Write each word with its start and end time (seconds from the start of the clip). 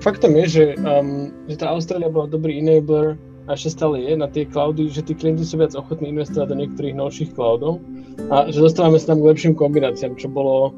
faktom 0.00 0.36
je, 0.42 0.46
že, 0.48 0.64
um, 0.80 1.30
že 1.46 1.56
tá 1.60 1.70
Austrália 1.72 2.08
bola 2.12 2.26
dobrý 2.26 2.58
enabler 2.58 3.20
a 3.48 3.56
ešte 3.56 3.76
stále 3.76 4.02
je 4.04 4.14
na 4.16 4.28
tie 4.28 4.48
cloudy, 4.48 4.88
že 4.88 5.04
tí 5.04 5.12
klienti 5.16 5.44
sú 5.44 5.60
viac 5.60 5.76
ochotní 5.76 6.12
investovať 6.12 6.52
do 6.52 6.60
niektorých 6.60 6.96
novších 6.96 7.32
cloudov 7.36 7.80
a 8.32 8.48
že 8.48 8.60
dostávame 8.60 9.00
sa 9.00 9.14
tam 9.14 9.24
k 9.24 9.28
lepším 9.32 9.54
kombináciám, 9.56 10.16
čo 10.16 10.28
bolo 10.28 10.72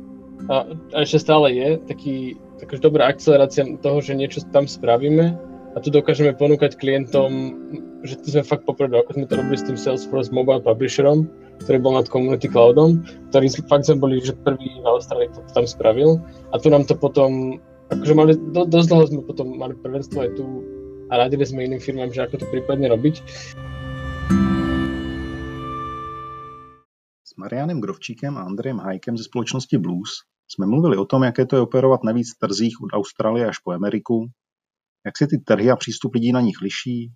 a, 0.51 0.67
a 0.95 0.97
ešte 1.07 1.23
stále 1.23 1.55
je 1.55 1.69
taký, 1.87 2.17
taká 2.59 2.83
dobrá 2.83 3.11
akcelerácia 3.11 3.63
toho, 3.79 3.99
že 4.03 4.19
niečo 4.19 4.43
tam 4.51 4.67
spravíme 4.67 5.39
a 5.73 5.81
tu 5.81 5.89
dokážeme 5.89 6.37
ponúkať 6.37 6.77
klientom, 6.77 7.57
že 8.05 8.21
to 8.21 8.27
sme 8.29 8.43
fakt 8.45 8.69
poprvé, 8.69 9.01
ako 9.01 9.11
sme 9.17 9.27
to 9.31 9.39
robili 9.39 9.57
s 9.57 9.65
tým 9.65 9.79
Salesforce 9.79 10.35
Mobile 10.35 10.61
Publisherom, 10.61 11.25
ktorý 11.65 11.79
bol 11.81 11.95
nad 11.97 12.11
Community 12.11 12.51
Cloudom, 12.51 13.01
ktorý 13.33 13.47
fakt 13.71 13.89
sme 13.89 13.97
boli, 14.03 14.21
že 14.21 14.37
prvý 14.45 14.69
v 14.83 14.87
Austrálii 14.87 15.33
to 15.33 15.41
tam 15.55 15.65
spravil 15.65 16.21
a 16.53 16.61
tu 16.61 16.69
nám 16.69 16.85
to 16.85 16.99
potom, 16.99 17.57
akože 17.93 18.15
mali, 18.17 18.33
do, 18.37 18.65
dosť 18.65 18.89
dlho 18.89 19.05
sme 19.07 19.23
potom 19.23 19.47
mali 19.53 19.77
prvenstvo 19.77 20.19
aj 20.25 20.31
tu 20.35 20.45
a 21.13 21.21
radili 21.21 21.45
sme 21.45 21.69
iným 21.69 21.83
firmám, 21.83 22.09
že 22.09 22.25
ako 22.25 22.41
to 22.41 22.47
prípadne 22.49 22.89
robiť. 22.89 23.15
S 27.23 27.33
Marianem 27.37 27.81
Grovčíkem 27.81 28.37
a 28.41 28.49
Andrejem 28.49 28.81
Hajkem 28.81 29.17
ze 29.17 29.25
společnosti 29.25 29.77
Blues 29.79 30.25
jsme 30.49 30.67
mluvili 30.67 30.97
o 30.97 31.05
tom, 31.05 31.23
jaké 31.23 31.47
to 31.47 31.57
je 31.57 31.63
operovat 31.63 32.05
na 32.05 32.13
víc 32.13 32.37
trzích 32.37 32.77
od 32.81 32.93
Austrálie 32.93 33.47
až 33.47 33.59
po 33.59 33.73
Ameriku, 33.73 34.29
jak 35.07 35.19
se 35.19 35.27
ty 35.27 35.39
trhy 35.39 35.71
a 35.71 35.77
přístup 35.77 36.15
lidí 36.15 36.33
na 36.33 36.41
nich 36.41 36.61
liší, 36.63 37.13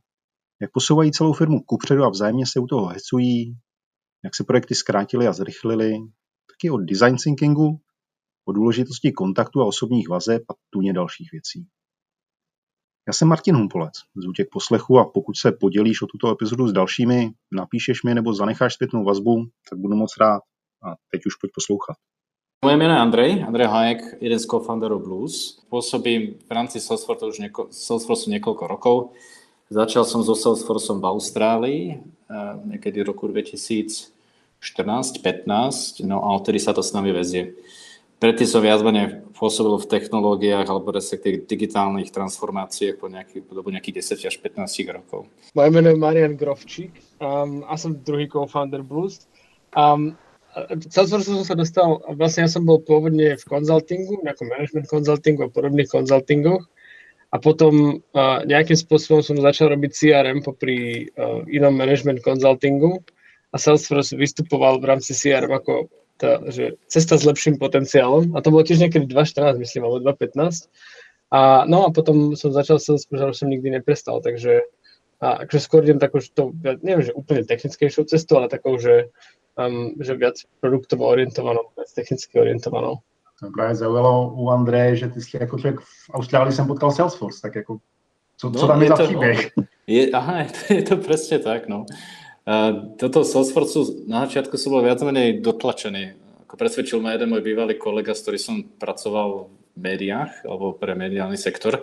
jak 0.60 0.72
posouvají 0.72 1.12
celou 1.12 1.32
firmu 1.32 1.60
kupředu 1.60 2.04
a 2.04 2.08
vzájemně 2.08 2.46
se 2.46 2.60
u 2.60 2.66
toho 2.66 2.86
hecují, 2.86 3.56
jak 4.24 4.34
se 4.34 4.44
projekty 4.44 4.74
zkrátily 4.74 5.26
a 5.26 5.32
zrychlily, 5.32 5.92
taky 6.50 6.70
o 6.70 6.78
design 6.78 7.16
thinkingu, 7.16 7.80
o 8.48 8.52
důležitosti 8.52 9.12
kontaktu 9.12 9.60
a 9.60 9.64
osobních 9.64 10.08
vazeb 10.08 10.42
a 10.50 10.54
tuně 10.70 10.92
dalších 10.92 11.28
věcí. 11.32 11.66
Já 13.08 13.12
jsem 13.12 13.28
Martin 13.28 13.56
Humpolec, 13.56 13.92
zvu 14.16 14.32
tě 14.32 14.44
k 14.44 14.50
poslechu 14.50 14.98
a 14.98 15.04
pokud 15.04 15.36
se 15.36 15.52
podělíš 15.52 16.02
o 16.02 16.06
tuto 16.06 16.32
epizodu 16.32 16.68
s 16.68 16.72
dalšími, 16.72 17.30
napíšeš 17.52 18.02
mi 18.02 18.14
nebo 18.14 18.34
zanecháš 18.34 18.74
zpětnou 18.74 19.04
vazbu, 19.04 19.44
tak 19.70 19.78
budu 19.78 19.96
moc 19.96 20.16
rád. 20.20 20.42
A 20.82 20.94
teď 21.12 21.26
už 21.26 21.34
pojď 21.34 21.52
poslouchat. 21.54 21.96
Moje 22.64 22.76
meno 22.76 22.94
je 22.94 23.00
Andrej, 23.00 23.44
Andrej 23.46 23.66
Hajek, 23.66 23.98
jeden 24.20 24.38
z 24.38 24.46
co-founderov 24.46 25.04
Blues. 25.04 25.60
Pôsobím 25.68 26.34
v 26.40 26.50
rámci 26.50 26.80
Salesforce 26.80 27.26
už 27.28 27.38
nieko, 27.38 27.68
Salesforce 27.70 28.30
niekoľko 28.32 28.66
rokov. 28.66 29.12
Začal 29.70 30.04
som 30.08 30.24
so 30.24 30.34
Salesforceom 30.34 30.98
v 30.98 31.06
Austrálii, 31.06 31.90
eh, 31.94 31.98
niekedy 32.66 33.02
v 33.04 33.08
roku 33.12 33.28
2014-15, 33.28 36.00
no 36.08 36.24
a 36.24 36.34
odtedy 36.34 36.58
sa 36.58 36.72
to 36.72 36.82
s 36.82 36.92
nami 36.96 37.12
vezie. 37.12 37.54
Predtým 38.16 38.48
som 38.48 38.64
viac 38.64 38.80
menej 38.80 39.28
pôsobil 39.36 39.76
v 39.76 39.90
technológiách 39.92 40.64
alebo 40.64 40.88
respektíve 40.88 41.44
digitálnych 41.44 42.08
transformáciách 42.08 42.96
po, 42.96 43.12
nejaký, 43.12 43.44
dobu 43.44 43.68
nejakých 43.68 44.00
10 44.16 44.32
až 44.32 44.36
15 44.40 44.96
rokov. 44.96 45.28
Moje 45.52 45.68
meno 45.68 45.92
je 45.92 46.00
Marian 46.00 46.32
Grovčík 46.32 46.96
um, 47.20 47.60
a 47.68 47.76
som 47.76 47.92
druhý 47.92 48.24
co-founder 48.24 48.80
Blues. 48.80 49.28
Um, 49.76 50.16
Salesforce 50.88 51.28
som 51.28 51.44
sa 51.44 51.52
dostal, 51.52 52.00
vlastne 52.16 52.48
ja 52.48 52.50
som 52.50 52.64
bol 52.64 52.80
pôvodne 52.80 53.36
v 53.36 53.44
konzultingu, 53.44 54.24
nejakom 54.24 54.48
management 54.48 54.88
konzultingu 54.88 55.44
a 55.44 55.52
podobných 55.52 55.92
konzultingoch 55.92 56.64
a 57.28 57.36
potom 57.36 58.00
uh, 58.16 58.40
nejakým 58.48 58.80
spôsobom 58.80 59.20
som 59.20 59.36
začal 59.36 59.76
robiť 59.76 59.92
CRM 59.92 60.40
popri 60.40 61.12
uh, 61.12 61.44
inom 61.52 61.76
management 61.76 62.24
konzultingu 62.24 63.04
a 63.52 63.60
Salesforce 63.60 64.16
vystupoval 64.16 64.80
v 64.80 64.96
rámci 64.96 65.12
CRM 65.12 65.52
ako 65.52 65.92
tá, 66.16 66.40
že 66.48 66.80
cesta 66.88 67.16
s 67.16 67.24
lepším 67.24 67.60
potenciálom 67.60 68.32
a 68.36 68.40
to 68.40 68.50
bolo 68.50 68.64
tiež 68.64 68.80
niekedy 68.80 69.06
2014, 69.08 69.60
myslím, 69.60 69.82
alebo 69.84 69.98
2015. 70.00 70.68
A, 71.30 71.64
no 71.66 71.86
a 71.86 71.88
potom 71.90 72.38
som 72.38 72.54
začal 72.54 72.78
Salesforce, 72.78 73.22
ale 73.22 73.34
som 73.34 73.50
nikdy 73.50 73.70
neprestal, 73.70 74.22
takže 74.22 74.64
a, 75.20 75.44
akože 75.44 75.60
skôr 75.60 75.82
idem 75.84 75.98
takou, 75.98 76.22
že 76.22 76.32
to, 76.32 76.54
neviem, 76.80 77.02
že 77.02 77.16
úplne 77.16 77.44
technickejšou 77.44 78.06
cestou, 78.06 78.40
ale 78.40 78.52
takou, 78.52 78.78
že 78.78 79.10
um, 79.56 79.94
že 80.00 80.14
viac 80.14 80.36
produktovo 80.60 81.08
orientovanou, 81.08 81.62
viac 81.76 81.92
technicky 81.92 82.40
orientovanou. 82.40 82.94
To 83.40 83.50
právě 83.50 83.74
zaujalo 83.74 84.34
u 84.34 84.50
Andreje, 84.50 84.96
že 84.96 85.08
ty 85.08 85.20
jsi 85.20 85.36
jako 85.40 85.58
člověk 85.58 85.80
v 85.80 86.10
Austrálii 86.14 86.52
jsem 86.52 86.66
potkal 86.66 86.92
Salesforce, 86.92 87.40
tak 87.42 87.54
jako 87.54 87.78
co, 88.36 88.50
co 88.50 88.62
no, 88.62 88.68
tam 88.68 88.82
je, 88.82 88.84
je 88.84 88.88
za 88.88 89.04
příběh? 89.04 89.50
Je, 89.86 90.10
aha, 90.10 90.38
je 90.38 90.46
to, 90.68 90.74
je 90.74 90.82
to 90.82 90.96
presne 90.96 91.38
tak, 91.38 91.68
no. 91.68 91.86
Toto 92.96 93.26
Salesforce 93.26 94.06
na 94.06 94.22
začiatku 94.22 94.54
som 94.54 94.78
bol 94.78 94.86
viac 94.86 95.02
menej 95.02 95.42
dotlačený. 95.42 96.14
Ako 96.46 96.54
presvedčil 96.54 97.02
ma 97.02 97.10
jeden 97.10 97.34
môj 97.34 97.42
bývalý 97.42 97.74
kolega, 97.74 98.14
s 98.14 98.22
ktorým 98.22 98.38
som 98.38 98.56
pracoval 98.62 99.50
v 99.50 99.78
médiách, 99.82 100.46
alebo 100.46 100.70
pre 100.70 100.94
mediálny 100.94 101.34
sektor. 101.34 101.82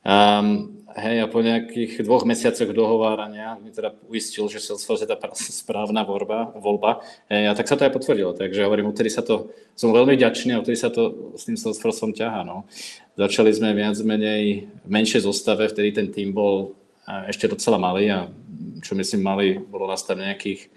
Um, 0.00 0.76
Hej, 0.96 1.20
a 1.20 1.26
po 1.28 1.44
nejakých 1.44 2.08
dvoch 2.08 2.24
mesiacoch 2.24 2.72
dohovárania 2.72 3.60
mi 3.60 3.68
teda 3.68 3.92
uistil, 4.08 4.48
že 4.48 4.64
Salesforce 4.64 5.04
je 5.04 5.12
tá 5.12 5.20
správna 5.36 6.08
voľba, 6.08 6.56
voľba. 6.56 7.04
Hej, 7.28 7.42
a 7.42 7.52
tak 7.52 7.68
sa 7.68 7.76
to 7.76 7.84
aj 7.84 7.92
potvrdilo. 7.92 8.32
Takže 8.32 8.64
hovorím, 8.64 8.88
odtedy 8.88 9.12
sa 9.12 9.20
to, 9.20 9.52
som 9.76 9.92
veľmi 9.92 10.16
vďačný 10.16 10.56
a 10.56 10.64
odtedy 10.64 10.80
sa 10.80 10.88
to 10.88 11.36
s 11.36 11.44
tým 11.44 11.60
Salesforceom 11.60 12.16
ťahá. 12.16 12.48
No. 12.48 12.64
Začali 13.12 13.52
sme 13.52 13.76
viac 13.76 14.00
menej 14.00 14.72
v 14.72 14.88
menšej 14.88 15.28
zostave, 15.28 15.68
vtedy 15.68 15.92
ten 15.92 16.08
tým 16.08 16.32
bol 16.32 16.72
ešte 17.28 17.44
docela 17.44 17.76
malý 17.76 18.08
a 18.08 18.32
čo 18.82 18.92
myslím 18.96 19.20
malý, 19.22 19.48
bolo 19.60 19.88
nás 19.88 20.02
tam 20.04 20.20
nejakých 20.20 20.72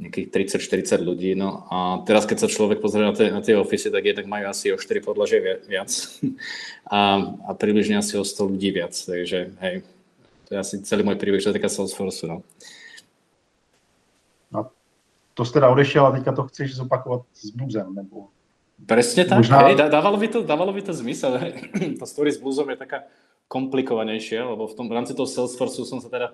nejakých 0.00 0.56
30-40 0.56 1.04
ľudí. 1.04 1.36
No 1.36 1.68
a 1.68 2.00
teraz, 2.08 2.24
keď 2.24 2.48
sa 2.48 2.48
človek 2.48 2.80
pozrie 2.80 3.04
na 3.04 3.12
tie, 3.12 3.28
na 3.28 3.44
tie 3.44 3.52
ofisy, 3.52 3.92
tak 3.92 4.00
jednak 4.00 4.24
majú 4.24 4.48
asi 4.48 4.72
o 4.72 4.80
4 4.80 5.04
podlažie 5.04 5.60
viac 5.68 5.92
a, 6.88 7.20
a 7.20 7.50
približne 7.52 8.00
asi 8.00 8.16
o 8.16 8.24
100 8.24 8.56
ľudí 8.56 8.72
viac. 8.72 8.96
Takže 8.96 9.52
hej, 9.60 9.74
to 10.48 10.50
je 10.56 10.58
asi 10.58 10.74
celý 10.88 11.04
môj 11.04 11.20
príbeh, 11.20 11.44
čo 11.44 11.52
sa 11.52 11.56
týka 11.56 11.68
Salesforce. 11.68 12.24
No. 12.24 12.40
A 14.56 14.66
to 15.36 15.44
jste 15.44 15.60
teda 15.60 15.68
odešel 15.68 16.08
a 16.08 16.16
teďka 16.16 16.32
to 16.32 16.42
chceš 16.48 16.80
zopakovat 16.80 17.28
s 17.36 17.52
Bluesem, 17.52 17.92
nebo? 17.92 18.32
Presne 18.80 19.28
tak, 19.28 19.44
Možná... 19.44 19.68
hej, 19.68 19.76
dávalo 19.76 20.16
by 20.16 20.28
to, 20.32 20.38
dávalo 20.40 20.72
by 20.72 20.80
to 20.80 20.96
zmysel. 20.96 21.36
Hej. 21.36 21.52
Tá 22.00 22.08
story 22.08 22.32
s 22.32 22.40
Bluesom 22.40 22.64
je 22.72 22.80
taká 22.80 23.04
komplikovanejšia, 23.52 24.48
lebo 24.48 24.64
v 24.64 24.74
tom 24.78 24.88
v 24.88 24.96
rámci 24.96 25.12
toho 25.12 25.28
Salesforce 25.28 25.84
som 25.84 26.00
sa 26.00 26.08
teda 26.08 26.32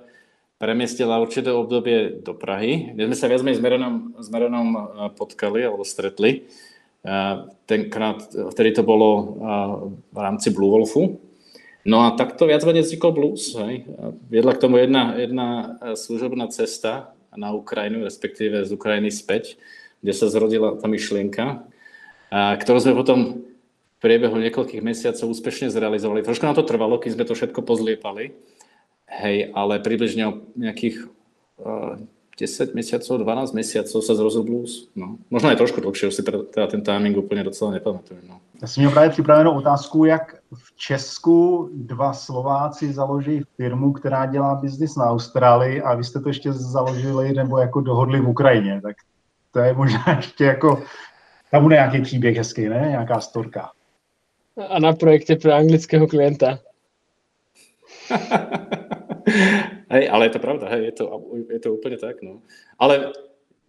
premiestila 0.56 1.20
určité 1.20 1.52
obdobie 1.52 2.24
do 2.24 2.32
Prahy, 2.32 2.96
kde 2.96 3.12
sme 3.12 3.16
sa 3.16 3.28
viac 3.28 3.44
menej 3.44 3.60
s 3.60 3.62
s 4.24 4.28
Merenom 4.32 4.68
potkali 5.12 5.60
alebo 5.60 5.84
stretli. 5.84 6.48
Tenkrát, 7.68 8.24
vtedy 8.32 8.72
to 8.72 8.82
bolo 8.82 9.36
v 10.10 10.18
rámci 10.18 10.50
Blue 10.50 10.72
Wolfu. 10.72 11.20
No 11.86 12.02
a 12.02 12.18
takto 12.18 12.50
viac 12.50 12.66
menej 12.66 12.82
vznikol 12.82 13.14
blues. 13.14 13.54
Hej. 13.54 13.86
Viedla 14.26 14.58
k 14.58 14.62
tomu 14.64 14.82
jedna, 14.82 15.14
jedna 15.14 15.48
služobná 15.94 16.50
cesta 16.50 17.14
na 17.36 17.54
Ukrajinu, 17.54 18.02
respektíve 18.02 18.64
z 18.64 18.72
Ukrajiny 18.74 19.12
späť, 19.12 19.60
kde 20.02 20.12
sa 20.16 20.26
zrodila 20.26 20.74
tá 20.80 20.88
myšlienka, 20.90 21.62
ktorú 22.32 22.78
sme 22.80 22.96
potom 22.96 23.44
v 23.96 23.98
priebehu 24.02 24.34
niekoľkých 24.40 24.82
mesiacov 24.82 25.30
úspešne 25.30 25.70
zrealizovali. 25.70 26.26
Trošku 26.26 26.42
nám 26.42 26.58
to 26.58 26.66
trvalo, 26.66 26.98
keď 26.98 27.10
sme 27.14 27.24
to 27.28 27.38
všetko 27.38 27.60
pozliepali, 27.62 28.34
Hej, 29.06 29.50
ale 29.54 29.78
približne 29.78 30.26
o 30.26 30.32
nejakých 30.58 31.06
uh, 31.62 31.94
eh, 31.94 32.16
10 32.36 32.74
mesiacov, 32.76 33.16
12 33.24 33.56
mesiacov 33.56 34.04
sa 34.04 34.12
zrozil 34.12 34.44
blues. 34.44 34.92
No. 34.92 35.16
Možno 35.32 35.48
aj 35.48 35.56
trošku 35.56 35.80
dlhšie, 35.80 36.12
už 36.12 36.14
si 36.14 36.22
teda 36.22 36.66
ten 36.66 36.84
timing 36.84 37.16
úplně 37.16 37.44
docela 37.44 37.70
nepamatuju. 37.70 38.20
No. 38.28 38.40
Já 38.62 38.68
jsem 38.68 38.80
měl 38.80 38.90
právě 38.90 39.10
připravenou 39.10 39.58
otázku, 39.58 40.04
jak 40.04 40.36
v 40.54 40.76
Česku 40.76 41.70
dva 41.72 42.12
Slováci 42.12 42.92
založí 42.92 43.42
firmu, 43.56 43.92
která 43.92 44.26
dělá 44.26 44.54
biznis 44.54 44.96
na 44.96 45.04
Austrálii 45.04 45.82
a 45.82 45.94
vy 45.94 46.04
jste 46.04 46.20
to 46.20 46.28
ještě 46.28 46.52
založili 46.52 47.32
nebo 47.32 47.58
jako 47.58 47.80
dohodli 47.80 48.20
v 48.20 48.28
Ukrajině, 48.28 48.80
tak 48.82 48.96
to 49.52 49.58
je 49.58 49.74
možná 49.74 50.04
ještě 50.16 50.44
jako, 50.44 50.82
tam 51.50 51.62
bude 51.62 51.74
nějaký 51.74 52.00
příběh 52.00 52.36
hezký, 52.36 52.68
ne? 52.68 52.86
Nějaká 52.88 53.20
storka. 53.20 53.70
A 54.68 54.78
na 54.78 54.92
projekte 54.92 55.36
pro 55.36 55.52
anglického 55.52 56.06
klienta. 56.06 56.58
hej, 59.94 60.04
ale 60.08 60.22
je 60.26 60.32
to 60.32 60.40
pravda, 60.40 60.66
hej, 60.76 60.82
je 60.90 60.94
to, 61.02 61.04
je 61.50 61.60
to 61.60 61.68
úplne 61.74 61.98
tak, 61.98 62.22
no. 62.22 62.46
Ale 62.78 63.12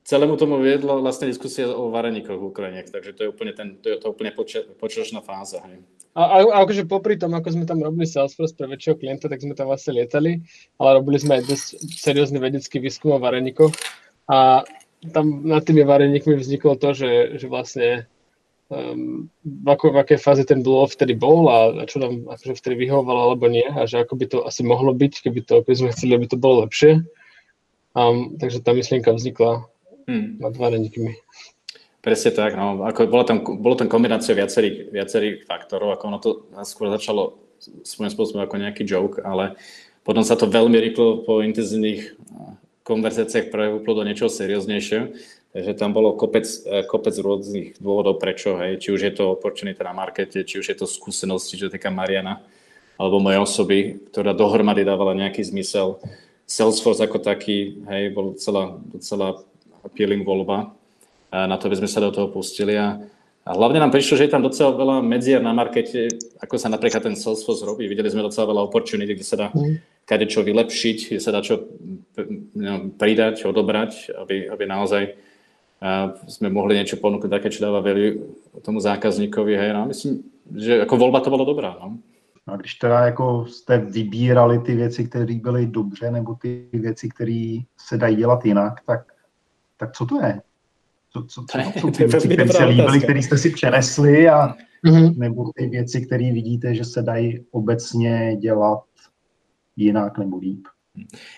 celému 0.07 0.39
tomu 0.39 0.62
viedla 0.63 1.04
vlastne 1.04 1.27
diskusia 1.27 1.68
o 1.68 1.92
vareníkoch 1.92 2.39
v 2.39 2.48
Ukrajine, 2.48 2.81
takže 2.88 3.12
to 3.12 3.21
je 3.27 3.30
úplne, 3.30 3.51
ten, 3.51 3.75
to 3.83 3.92
je 3.92 3.98
to 4.00 4.07
úplne 4.13 4.31
počačná 4.80 5.19
fáza. 5.19 5.59
Hej. 5.68 5.83
A, 6.18 6.21
a, 6.24 6.38
a 6.48 6.57
akože 6.65 6.89
popri 6.89 7.19
tom, 7.19 7.36
ako 7.38 7.54
sme 7.54 7.65
tam 7.69 7.83
robili 7.83 8.07
Salesforce 8.09 8.56
pre 8.56 8.71
väčšieho 8.71 8.98
klienta, 8.98 9.30
tak 9.30 9.44
sme 9.44 9.54
tam 9.54 9.69
vlastne 9.69 10.00
lietali, 10.00 10.42
ale 10.81 10.89
robili 10.98 11.21
sme 11.21 11.38
aj 11.38 11.44
dosť 11.45 11.65
seriózny 11.94 12.39
vedecký 12.42 12.81
výskum 12.81 13.13
o 13.13 13.21
vareníkoch 13.21 13.75
a 14.31 14.65
tam 15.13 15.45
nad 15.45 15.62
tými 15.62 15.86
vareníkmi 15.86 16.42
vzniklo 16.42 16.80
to, 16.81 16.98
že, 16.98 17.38
že 17.38 17.45
vlastne 17.45 18.09
um, 18.69 19.28
v, 19.44 19.68
ako, 19.68 19.96
v 19.96 19.98
akej 20.04 20.19
fáze 20.19 20.44
ten 20.44 20.64
blog 20.64 20.92
vtedy 20.92 21.16
bol 21.16 21.48
a, 21.48 21.74
a 21.74 21.84
čo 21.88 22.00
nám 22.04 22.28
akože 22.28 22.60
vtedy 22.60 22.88
vyhovovalo 22.88 23.34
alebo 23.34 23.48
nie 23.48 23.66
a 23.66 23.88
že 23.88 24.04
ako 24.04 24.14
by 24.19 24.25
to 24.28 24.38
asi 24.44 24.62
mohlo 24.64 24.92
byť, 24.92 25.14
keby 25.24 25.40
to, 25.44 25.64
keby 25.64 25.75
sme 25.75 25.94
chceli, 25.96 26.12
aby 26.16 26.28
to 26.28 26.38
bolo 26.40 26.64
lepšie. 26.68 27.04
Um, 27.98 28.38
takže 28.38 28.62
tá 28.62 28.78
myšlienka 28.78 29.10
vznikla 29.10 29.66
hmm. 30.06 30.44
nad 30.44 30.54
vareníkmi. 30.54 31.18
Presne 32.06 32.31
tak, 32.31 32.56
no. 32.56 32.88
Ako 32.88 33.10
bolo 33.10 33.25
tam, 33.28 33.44
bolo 33.44 33.75
tam 33.75 33.92
kombinácia 33.92 34.31
viacerých, 34.38 34.94
viacerých 34.96 35.36
faktorov, 35.44 35.98
ako 35.98 36.04
ono 36.08 36.19
to 36.24 36.30
skôr 36.64 36.88
začalo 36.94 37.42
svojím 37.84 38.14
spôsobom 38.14 38.46
ako 38.46 38.62
nejaký 38.62 38.86
joke, 38.86 39.19
ale 39.25 39.58
potom 40.06 40.24
sa 40.24 40.40
to 40.40 40.48
veľmi 40.48 40.78
rýchlo 40.78 41.25
po 41.28 41.44
intenzívnych 41.44 42.16
konverzáciách 42.88 43.52
prejavilo 43.52 43.92
do 43.92 44.08
niečoho 44.08 44.31
serióznejšieho. 44.31 45.12
Takže 45.55 45.73
tam 45.79 45.95
bolo 45.95 46.13
kopec, 46.13 46.45
kopec 46.91 47.15
rôznych 47.17 47.79
dôvodov, 47.79 48.19
prečo, 48.19 48.59
hej, 48.59 48.77
či 48.77 48.91
už 48.94 49.01
je 49.09 49.13
to 49.15 49.33
opportunity 49.33 49.79
na 49.79 49.95
markete, 49.95 50.44
či 50.44 50.59
už 50.59 50.67
je 50.69 50.77
to 50.77 50.85
skúsenosti, 50.85 51.57
čo 51.57 51.71
týka 51.71 51.88
Mariana, 51.88 52.44
alebo 52.99 53.23
mojej 53.23 53.41
osoby, 53.41 53.97
ktorá 54.11 54.35
dohromady 54.35 54.83
dávala 54.83 55.15
nejaký 55.15 55.41
zmysel. 55.47 55.97
Salesforce 56.47 57.03
ako 57.03 57.23
taký, 57.23 57.79
hej, 57.88 58.11
bol 58.11 58.35
celá, 58.35 58.79
celá 58.99 59.39
appealing 59.83 60.27
voľba. 60.27 60.75
A 61.31 61.47
na 61.47 61.59
to 61.59 61.67
by 61.67 61.79
sme 61.79 61.89
sa 61.91 61.99
do 62.03 62.11
toho 62.11 62.31
pustili. 62.31 62.75
A, 62.79 62.99
a 63.44 63.49
hlavne 63.51 63.83
nám 63.83 63.91
prišlo, 63.91 64.19
že 64.19 64.27
je 64.27 64.33
tam 64.35 64.44
docela 64.44 64.71
veľa 64.75 65.03
medzier 65.03 65.44
na 65.44 65.51
markete, 65.51 66.07
ako 66.39 66.55
sa 66.55 66.71
napríklad 66.71 67.03
ten 67.03 67.15
Salesforce 67.19 67.67
robí. 67.67 67.88
Videli 67.88 68.11
sme 68.11 68.23
docela 68.23 68.51
veľa 68.51 68.63
opportunity, 68.63 69.15
kde 69.15 69.27
sa 69.27 69.35
dá 69.35 69.47
mm. 69.51 70.07
kade 70.07 70.27
čo 70.27 70.44
vylepšiť, 70.44 70.97
kde 71.15 71.21
sa 71.23 71.31
dá 71.35 71.44
čo 71.44 71.67
no, 72.55 72.95
pridať, 72.95 73.44
odobrať, 73.44 74.15
aby, 74.15 74.47
aby 74.47 74.63
naozaj 74.63 75.03
a 75.81 76.09
sme 76.25 76.50
mohli 76.50 76.74
niečo 76.74 76.97
ponúknuť 76.97 77.29
také, 77.29 77.53
čo 77.53 77.62
dáva 77.62 77.85
value 77.85 78.18
tomu 78.65 78.81
zákazníkovi. 78.81 79.53
Hej, 79.53 79.71
no, 79.77 79.85
myslím, 79.85 80.25
že 80.57 80.81
ako 80.81 80.97
volba 80.97 81.21
to 81.21 81.29
bylo 81.29 81.45
dobrá. 81.45 81.77
No. 81.77 81.97
No 82.47 82.53
a 82.53 82.57
když 82.57 82.74
teda 82.75 83.00
jako 83.06 83.45
jste 83.45 83.77
vybírali 83.77 84.59
ty 84.59 84.75
věci, 84.75 85.03
které 85.06 85.35
byly 85.35 85.65
dobře, 85.65 86.12
nebo 86.12 86.35
ty 86.35 86.68
věci, 86.74 87.09
které 87.09 87.57
se 87.77 87.97
dají 87.97 88.15
dělat 88.15 88.45
jinak, 88.45 88.74
tak, 88.85 89.13
tak 89.77 89.91
co 89.91 90.06
to 90.06 90.21
je? 90.25 90.41
Co, 91.13 91.24
co, 91.24 91.45
co 91.50 91.57
to 91.57 91.80
jsou 91.80 91.91
ty 91.91 92.07
věci, 92.07 92.27
které 92.27 92.47
se 92.47 92.65
líbily, 92.65 93.00
které 93.00 93.19
jste 93.19 93.38
si 93.38 93.50
přenesli, 93.50 94.30
a, 94.30 94.56
mm-hmm. 94.85 95.18
nebo 95.18 95.51
ty 95.56 95.68
věci, 95.68 96.06
které 96.06 96.31
vidíte, 96.31 96.75
že 96.75 96.85
se 96.85 97.01
dají 97.01 97.45
obecně 97.51 98.35
dělat 98.35 98.83
jinak 99.75 100.18
nebo 100.18 100.38
líp? 100.38 100.68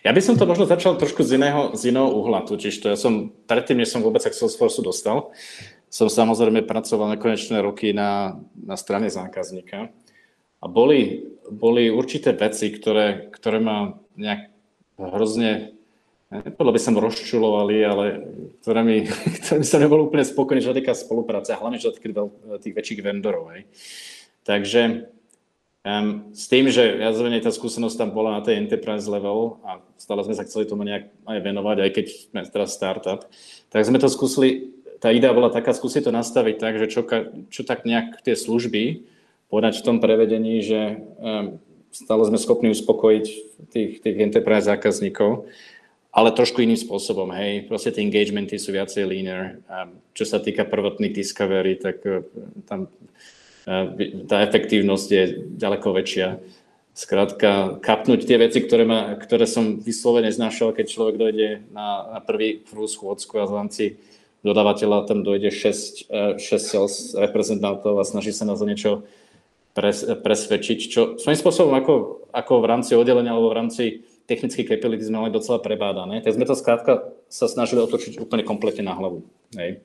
Ja 0.07 0.15
by 0.15 0.21
som 0.23 0.39
to 0.39 0.47
možno 0.47 0.63
začal 0.63 0.95
trošku 0.95 1.23
z 1.27 1.35
iného, 1.35 1.75
z 1.75 1.91
iného 1.91 2.07
uhla, 2.07 2.47
totiž 2.47 2.79
to 2.79 2.87
ja 2.91 2.97
som 2.97 3.35
predtým, 3.49 3.83
než 3.83 3.91
som 3.91 3.99
vôbec 3.99 4.23
Salesforce 4.23 4.79
dostal, 4.79 5.35
som 5.91 6.07
samozrejme 6.07 6.63
pracoval 6.63 7.17
nekonečné 7.17 7.59
roky 7.59 7.91
na, 7.91 8.39
na 8.55 8.79
strane 8.79 9.11
zákazníka 9.11 9.91
a 10.59 10.65
boli, 10.67 11.27
boli 11.49 11.91
určité 11.91 12.31
veci, 12.31 12.71
ktoré, 12.71 13.27
ktoré 13.33 13.59
ma 13.59 13.99
nejak 14.15 14.51
hrozne, 14.99 15.75
nepovedal 16.29 16.75
by 16.75 16.81
som 16.81 16.95
rozčulovali, 16.99 17.77
ale 17.83 18.05
ktoré 18.61 18.81
mi, 18.85 18.97
ktoré 19.43 19.65
som 19.65 19.79
nebol 19.81 20.07
úplne 20.07 20.23
spokojný, 20.23 20.63
čo 20.63 20.75
týka 20.75 20.95
spolupráce, 20.95 21.57
hlavne 21.57 21.81
čo 21.81 21.91
týka 21.91 22.27
tých 22.61 22.75
väčších 22.75 23.01
vendorov. 23.03 23.51
Hej. 23.55 23.67
Takže 24.45 25.09
Um, 25.79 26.35
s 26.35 26.51
tým, 26.51 26.67
že 26.67 26.83
ja 26.99 27.07
zrejme 27.15 27.39
tá 27.39 27.55
skúsenosť 27.55 27.95
tam 27.95 28.11
bola 28.11 28.35
na 28.35 28.41
tej 28.43 28.59
enterprise 28.59 29.07
level 29.07 29.63
a 29.63 29.79
stále 29.95 30.27
sme 30.27 30.35
sa 30.35 30.43
chceli 30.43 30.67
tomu 30.67 30.83
nejak 30.83 31.07
aj 31.23 31.39
venovať, 31.39 31.77
aj 31.79 31.91
keď 31.95 32.05
sme 32.11 32.39
teraz 32.51 32.75
startup, 32.75 33.31
tak 33.71 33.87
sme 33.87 33.95
to 33.95 34.11
skúsili, 34.11 34.75
tá 34.99 35.07
idea 35.07 35.31
bola 35.31 35.47
taká, 35.47 35.71
skúsiť 35.71 36.03
to 36.03 36.11
nastaviť 36.11 36.55
tak, 36.59 36.83
že 36.83 36.91
čo, 36.91 37.07
čo 37.47 37.61
tak 37.63 37.87
nejak 37.87 38.19
tie 38.27 38.35
služby 38.35 39.07
podať 39.47 39.79
v 39.79 39.85
tom 39.87 40.03
prevedení, 40.03 40.59
že 40.59 40.99
um, 41.15 41.63
stále 41.95 42.27
sme 42.27 42.35
schopní 42.35 42.75
uspokojiť 42.75 43.25
tých, 43.71 44.03
tých 44.03 44.17
enterprise 44.19 44.67
zákazníkov, 44.67 45.47
ale 46.11 46.35
trošku 46.35 46.59
iným 46.59 46.75
spôsobom, 46.75 47.31
hej, 47.31 47.71
proste 47.71 47.95
tie 47.95 48.03
engagementy 48.03 48.59
sú 48.59 48.75
viacej 48.75 49.07
linear. 49.07 49.63
Um, 49.71 50.03
čo 50.11 50.27
sa 50.27 50.43
týka 50.43 50.67
prvotných 50.67 51.15
discovery, 51.15 51.79
tak 51.79 52.03
uh, 52.03 52.19
tam 52.67 52.91
tá 54.25 54.41
efektívnosť 54.49 55.07
je 55.13 55.23
ďaleko 55.53 55.93
väčšia. 55.93 56.41
Skrátka, 56.97 57.79
kapnúť 57.79 58.25
tie 58.25 58.41
veci, 58.41 58.59
ktoré, 58.65 58.83
ma, 58.83 59.15
ktoré 59.15 59.45
som 59.45 59.79
vyslovene 59.79 60.33
znašal, 60.33 60.73
keď 60.73 60.85
človek 60.89 61.15
dojde 61.15 61.49
na, 61.71 62.17
na 62.17 62.19
prvý, 62.19 62.59
prvú 62.59 62.89
schôdzku 62.89 63.39
a 63.39 63.47
v 63.47 63.55
rámci 63.55 63.83
dodávateľa 64.43 65.07
tam 65.07 65.23
dojde 65.23 65.53
6, 65.53 66.09
6 66.09 66.41
sales 66.59 67.13
reprezentantov 67.15 67.95
a 68.01 68.07
snaží 68.07 68.33
sa 68.35 68.43
nás 68.43 68.59
o 68.59 68.67
niečo 68.67 69.07
pres, 69.77 70.03
presvedčiť, 70.03 70.79
čo 70.89 71.01
svojím 71.21 71.39
spôsobom 71.39 71.71
ako, 71.77 71.93
ako 72.35 72.53
v 72.59 72.69
rámci 72.73 72.91
oddelenia 72.97 73.31
alebo 73.31 73.53
v 73.53 73.59
rámci 73.63 73.83
technických 74.27 74.75
capability 74.75 75.07
sme 75.07 75.23
mali 75.23 75.31
docela 75.31 75.61
prebádané, 75.61 76.19
tak 76.19 76.35
sme 76.35 76.47
to 76.47 76.57
skrátka 76.57 77.15
sa 77.31 77.47
snažili 77.47 77.79
otočiť 77.85 78.19
úplne 78.19 78.43
kompletne 78.43 78.83
na 78.87 78.97
hlavu. 78.97 79.23
Hej 79.55 79.79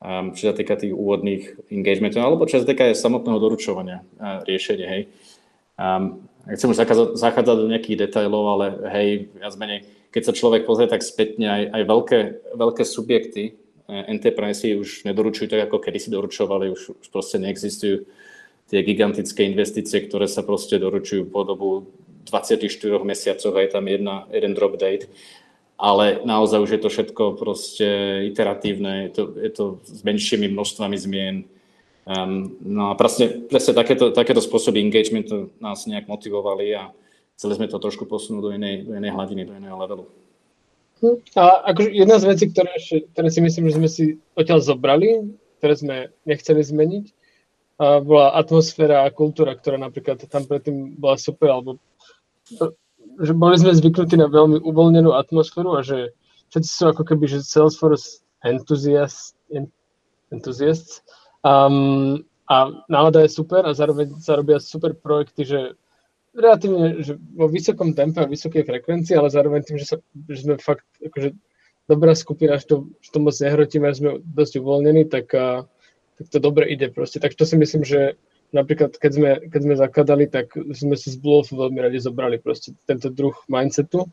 um, 0.00 0.32
čo 0.32 0.50
sa 0.50 0.54
týka 0.56 0.74
tých 0.76 0.96
úvodných 0.96 1.70
engagementov, 1.70 2.24
alebo 2.24 2.48
čo 2.48 2.60
sa 2.60 2.66
týka 2.66 2.88
aj 2.88 2.98
samotného 2.98 3.38
doručovania 3.38 4.02
uh, 4.18 4.40
riešenia, 4.48 4.88
hej. 4.88 5.02
Um, 5.80 6.28
nechcem 6.44 6.68
už 6.68 6.80
zachádzať 7.16 7.56
do 7.56 7.70
nejakých 7.70 8.08
detailov, 8.08 8.44
ale 8.58 8.66
hej, 8.96 9.08
viac 9.32 9.54
menej, 9.56 9.80
keď 10.12 10.22
sa 10.28 10.36
človek 10.36 10.68
pozrie 10.68 10.88
tak 10.90 11.04
spätne, 11.04 11.46
aj, 11.46 11.62
aj 11.72 11.82
veľké, 11.86 12.18
veľké 12.56 12.82
subjekty 12.84 13.44
uh, 13.88 14.04
enterprise 14.08 14.64
už 14.64 15.04
nedoručujú 15.04 15.48
tak, 15.52 15.68
ako 15.68 15.78
kedy 15.80 15.98
si 16.00 16.08
doručovali, 16.12 16.72
už, 16.72 17.00
už 17.00 17.06
proste 17.12 17.36
neexistujú 17.40 18.08
tie 18.70 18.80
gigantické 18.86 19.44
investície, 19.50 20.06
ktoré 20.06 20.30
sa 20.30 20.46
proste 20.46 20.78
doručujú 20.78 21.26
po 21.26 21.42
dobu 21.42 21.90
24 22.30 22.70
mesiacov 23.02 23.50
a 23.58 23.60
je 23.66 23.70
tam 23.72 23.84
jedna, 23.90 24.30
jeden 24.30 24.54
drop 24.54 24.78
date 24.78 25.10
ale 25.80 26.20
naozaj 26.28 26.60
už 26.60 26.70
je 26.76 26.80
to 26.84 26.88
všetko 26.92 27.22
proste 27.40 27.88
iteratívne, 28.28 29.08
je 29.08 29.10
to, 29.16 29.22
je 29.40 29.50
to 29.50 29.64
s 29.88 30.04
menšími 30.04 30.52
množstvami 30.52 30.96
zmien. 31.00 31.36
Um, 32.04 32.56
no 32.60 32.92
a 32.92 32.94
presne, 32.94 33.48
presne 33.48 33.72
takéto, 33.72 34.12
takéto 34.12 34.44
spôsoby 34.44 34.84
engagementu 34.84 35.48
nás 35.56 35.88
nejak 35.88 36.04
motivovali 36.04 36.76
a 36.76 36.92
chceli 37.40 37.56
sme 37.56 37.66
to 37.72 37.80
trošku 37.80 38.04
posunúť 38.04 38.42
do 38.44 38.50
inej, 38.52 38.84
do 38.84 38.92
inej 38.92 39.12
hladiny, 39.16 39.42
do 39.48 39.56
iného 39.56 39.76
levelu. 39.80 40.04
Hm, 41.00 41.16
a 41.40 41.72
akože 41.72 41.88
jedna 41.96 42.16
z 42.20 42.24
vecí, 42.28 42.44
ktoré, 42.52 42.72
ktoré 43.16 43.28
si 43.32 43.40
myslím, 43.40 43.64
že 43.72 43.76
sme 43.80 43.88
si 43.88 44.04
odtiaľ 44.36 44.60
zobrali, 44.60 45.32
ktoré 45.60 45.74
sme 45.76 45.96
nechceli 46.28 46.60
zmeniť, 46.60 47.04
bola 47.80 48.36
atmosféra 48.36 49.08
a 49.08 49.14
kultúra, 49.14 49.56
ktorá 49.56 49.80
napríklad 49.80 50.20
tam 50.28 50.44
predtým 50.44 51.00
bola 51.00 51.16
super, 51.16 51.48
alebo 51.48 51.80
že 53.18 53.32
boli 53.34 53.58
sme 53.58 53.74
zvyknutí 53.74 54.14
na 54.14 54.30
veľmi 54.30 54.62
uvoľnenú 54.62 55.10
atmosféru 55.16 55.74
a 55.74 55.82
že 55.82 56.14
všetci 56.54 56.70
sú 56.70 56.84
ako 56.94 57.02
keby, 57.02 57.26
že 57.26 57.46
Salesforce 57.46 58.22
enthusiasts, 58.46 59.34
um, 61.42 62.22
a 62.50 62.56
nálada 62.90 63.22
je 63.22 63.30
super 63.30 63.62
a 63.62 63.74
zároveň 63.74 64.18
sa 64.18 64.34
robia 64.34 64.58
super 64.58 64.90
projekty, 64.90 65.46
že 65.46 65.60
relatívne 66.34 67.02
že 67.02 67.14
vo 67.14 67.46
vysokom 67.46 67.94
tempe 67.94 68.22
a 68.22 68.30
vysokej 68.30 68.66
frekvencii, 68.66 69.14
ale 69.14 69.30
zároveň 69.30 69.62
tým, 69.62 69.78
že, 69.78 69.86
sa, 69.86 69.96
že 70.30 70.42
sme 70.42 70.54
fakt 70.58 70.86
akože 70.98 71.34
dobrá 71.86 72.14
skupina, 72.14 72.58
že 72.58 72.66
to, 72.70 72.76
že 73.02 73.10
to 73.14 73.18
moc 73.22 73.34
nehrotíme, 73.34 73.86
že 73.90 73.98
sme 74.02 74.10
dosť 74.22 74.62
uvoľnení, 74.62 75.10
tak, 75.10 75.30
a, 75.34 75.66
tak 76.18 76.26
to 76.30 76.38
dobre 76.42 76.66
ide 76.70 76.90
proste. 76.90 77.22
Tak 77.22 77.34
to 77.34 77.46
si 77.46 77.54
myslím, 77.58 77.82
že 77.82 78.18
napríklad 78.52 78.98
keď 78.98 79.12
sme, 79.12 79.30
keď 79.50 79.60
sme 79.62 79.74
zakladali, 79.76 80.24
tak 80.26 80.54
sme 80.54 80.94
si 80.94 81.10
z 81.10 81.16
Bluff 81.18 81.50
veľmi 81.50 81.80
radi 81.80 81.98
zobrali 82.02 82.38
proste 82.38 82.74
tento 82.86 83.10
druh 83.10 83.34
mindsetu, 83.48 84.06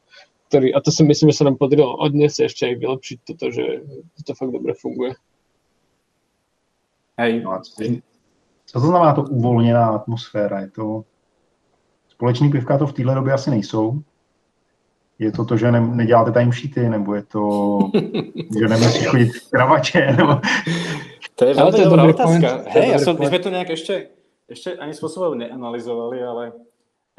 ktorý, 0.47 0.71
a 0.73 0.79
to 0.79 0.91
si 0.91 1.03
myslím, 1.03 1.29
že 1.33 1.43
sa 1.43 1.47
nám 1.49 1.59
podarilo 1.59 1.97
odniesť 1.99 2.47
ešte 2.47 2.63
aj 2.71 2.75
vylepšiť 2.79 3.17
toto, 3.27 3.45
že 3.51 3.83
to 4.23 4.31
fakt 4.31 4.53
dobre 4.53 4.73
funguje. 4.73 5.11
Hej, 7.17 7.43
no 7.43 7.61
co 8.67 8.81
to 8.81 8.87
znamená 8.87 9.13
to 9.13 9.21
uvolněná 9.21 9.87
atmosféra? 9.87 10.59
Je 10.59 10.67
to 10.67 11.03
společní 12.09 12.51
pivka 12.51 12.77
to 12.77 12.87
v 12.87 12.93
téhle 12.93 13.15
době 13.15 13.33
asi 13.33 13.49
nejsou. 13.49 14.01
Je 15.19 15.31
to 15.31 15.45
to, 15.45 15.57
že 15.57 15.71
ne, 15.71 15.81
neděláte 15.81 16.31
timesheety, 16.31 16.89
nebo 16.89 17.15
je 17.15 17.23
to, 17.23 17.79
že 18.59 18.67
nemusíš 18.67 19.07
chodit 19.07 19.29
v 19.29 19.49
kravače, 19.49 20.13
nebo... 20.17 20.41
To 21.37 21.45
je 21.45 21.53
veľmi 21.53 21.79
dobrá 21.85 22.03
otázka. 22.09 22.49
Hej, 22.73 22.87
ja 22.89 22.99
som, 23.01 23.13
my 23.13 23.29
sme 23.29 23.39
to 23.41 23.49
nejak 23.53 23.69
ešte 23.69 24.09
ešte 24.47 24.79
ani 24.79 24.95
spôsobom 24.95 25.35
neanalizovali, 25.35 26.17
ale 26.23 26.43